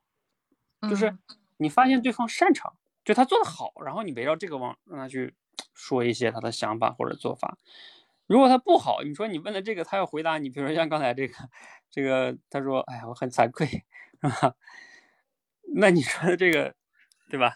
[0.89, 1.17] 就是
[1.57, 2.73] 你发现对方擅长，
[3.03, 5.35] 就他做的好，然后你围绕这个往让他去
[5.73, 7.57] 说一些他的想法或者做法。
[8.25, 11.33] 如果他不好，你说你问的这个，他要回答你，比如说像刚才这个，
[11.91, 14.55] 这个他说，哎呀，我很惭愧，是吧？
[15.75, 16.75] 那你说的这个，
[17.29, 17.55] 对吧？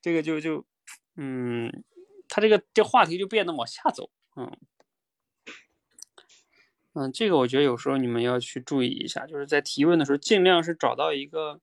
[0.00, 0.64] 这个就就，
[1.16, 1.84] 嗯，
[2.28, 4.56] 他这个这话题就变得往下走，嗯，
[6.94, 11.60] 嗯，这个我觉得有时候你们要去注意一下，就是在提问的时候，尽量是找到一个，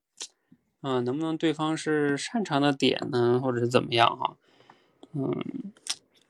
[0.82, 4.38] 嗯，能不能对方是擅长的点呢，或者是怎么样哈，
[5.14, 5.74] 嗯。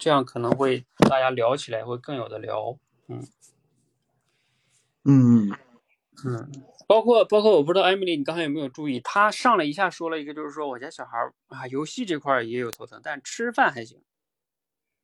[0.01, 2.77] 这样可能会大家聊起来会更有的聊，
[3.09, 3.27] 嗯，
[5.03, 5.51] 嗯
[6.25, 6.51] 嗯，
[6.87, 11.17] 包括包括我不知道艾米丽你刚才有没有注意，她上来一下说了一个，就是说我家小孩
[11.47, 14.01] 啊游戏这块也有头疼，但吃饭还行。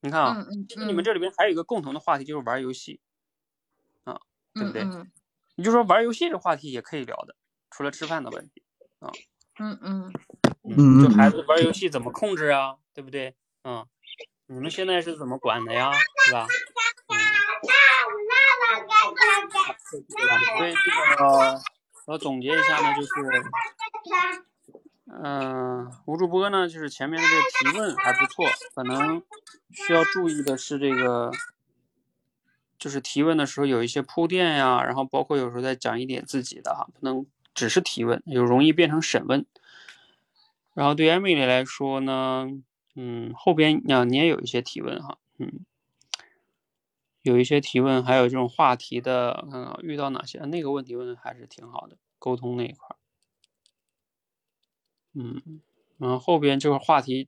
[0.01, 0.45] 你看啊，
[0.85, 2.99] 你们这里边还有一个共同的话题就是玩游戏，
[4.03, 4.19] 啊，
[4.53, 4.83] 对不对？
[5.55, 7.35] 你就说玩游戏这话题也可以聊的，
[7.69, 8.63] 除了吃饭的问题
[8.99, 9.11] 啊，
[9.59, 10.13] 嗯嗯
[10.63, 13.35] 嗯，就孩子玩游戏怎么控制啊，对不对？
[13.63, 13.85] 嗯。
[14.47, 15.91] 你们现在是怎么管的呀？
[16.27, 16.45] 是吧？
[17.07, 17.17] 嗯。
[20.57, 21.61] 所以这个
[22.05, 23.09] 我总结一下呢，就是，
[25.23, 27.41] 嗯，吴主播呢，就是前面的这个
[27.71, 29.21] 提问还不错，可能
[29.71, 31.31] 需要注意的是这个，
[32.77, 39.45] 就是提问的时候有一些铺垫呀，然后包括有时候再讲一点自己的哈，不能只是提问，有容易变成审问。
[40.73, 42.47] 然后对艾米丽来说呢？
[42.97, 45.65] 嗯，后边两年有一些提问哈，嗯，
[47.25, 52.97] 有一些提问，还有这种话题的，看看遇到哪些那个问题问的还是挺好的，沟通那一块儿，
[55.13, 55.61] 嗯，
[55.97, 57.27] 然后后边这个话题，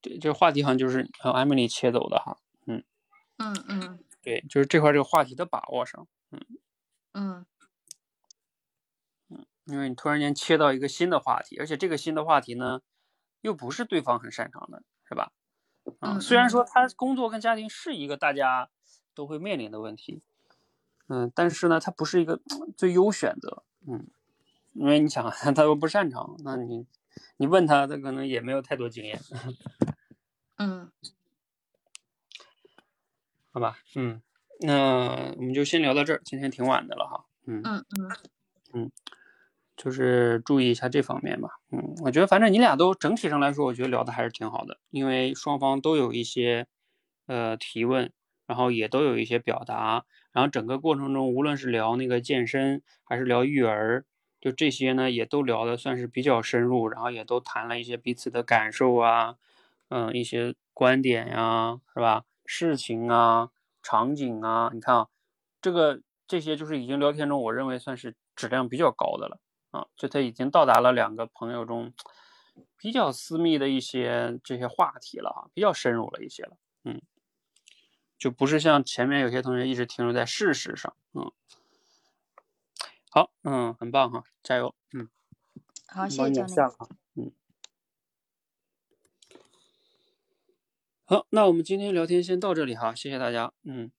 [0.00, 2.36] 对，这个话题好像就是和艾米丽切走的哈，
[2.66, 2.82] 嗯
[3.38, 6.40] 嗯嗯，对，就是这块这个话题的把握上，嗯。
[7.12, 7.46] 嗯。
[9.30, 12.80] 嗯，因为你突然间切到一个新的话题，而且这个新的话题呢。
[13.42, 15.30] 又不是对方很擅长的，是吧？
[16.00, 18.70] 啊，虽然说他工作跟家庭是一个大家
[19.14, 20.22] 都会面临的问题，
[21.08, 22.40] 嗯，但是呢，它不是一个
[22.76, 24.06] 最优选择，嗯，
[24.72, 26.86] 因为你想， 他又不擅长，那你
[27.36, 29.20] 你问他，他可能也没有太多经验，
[30.56, 30.90] 嗯，
[33.52, 34.20] 好吧，嗯，
[34.60, 38.08] 那我们就先聊到这儿，今天挺晚的了哈，嗯嗯嗯
[38.72, 38.92] 嗯。
[39.76, 46.68] 就是注意一下这方面吧，嗯，我觉得反正你俩都整体上来说，我觉得聊的还是挺好的，因为双方都有一些
[47.26, 48.12] 呃提问，
[48.46, 54.04] 然后也都有一些表达，然后整个过程中，无论是聊那个健身还是聊育儿，
[54.40, 59.36] 就这些呢，也都聊的算是比较深入，然后也都谈了一些彼此的感受啊，
[59.88, 62.24] 嗯，一些观点呀，是吧？
[62.46, 63.50] 事情啊，
[63.82, 65.08] 场景啊，你看啊，
[65.62, 69.40] 这个这些就是已经聊天中，我认为算是质量比较高的了。
[69.70, 71.92] 啊，就他已经到达了两个朋友中
[72.78, 77.02] 比较私密的一些这些话题了啊，比较深入了一些了，嗯，
[78.24, 81.30] 就不是像前面有些同学一直停留在事实上，嗯，
[83.10, 85.10] 好，嗯，很棒哈，加油，嗯，
[85.88, 86.56] 好，谢谢教练，
[87.16, 87.32] 嗯，
[91.04, 93.92] 好，那我们今天聊天先到这里哈，谢谢大家，嗯。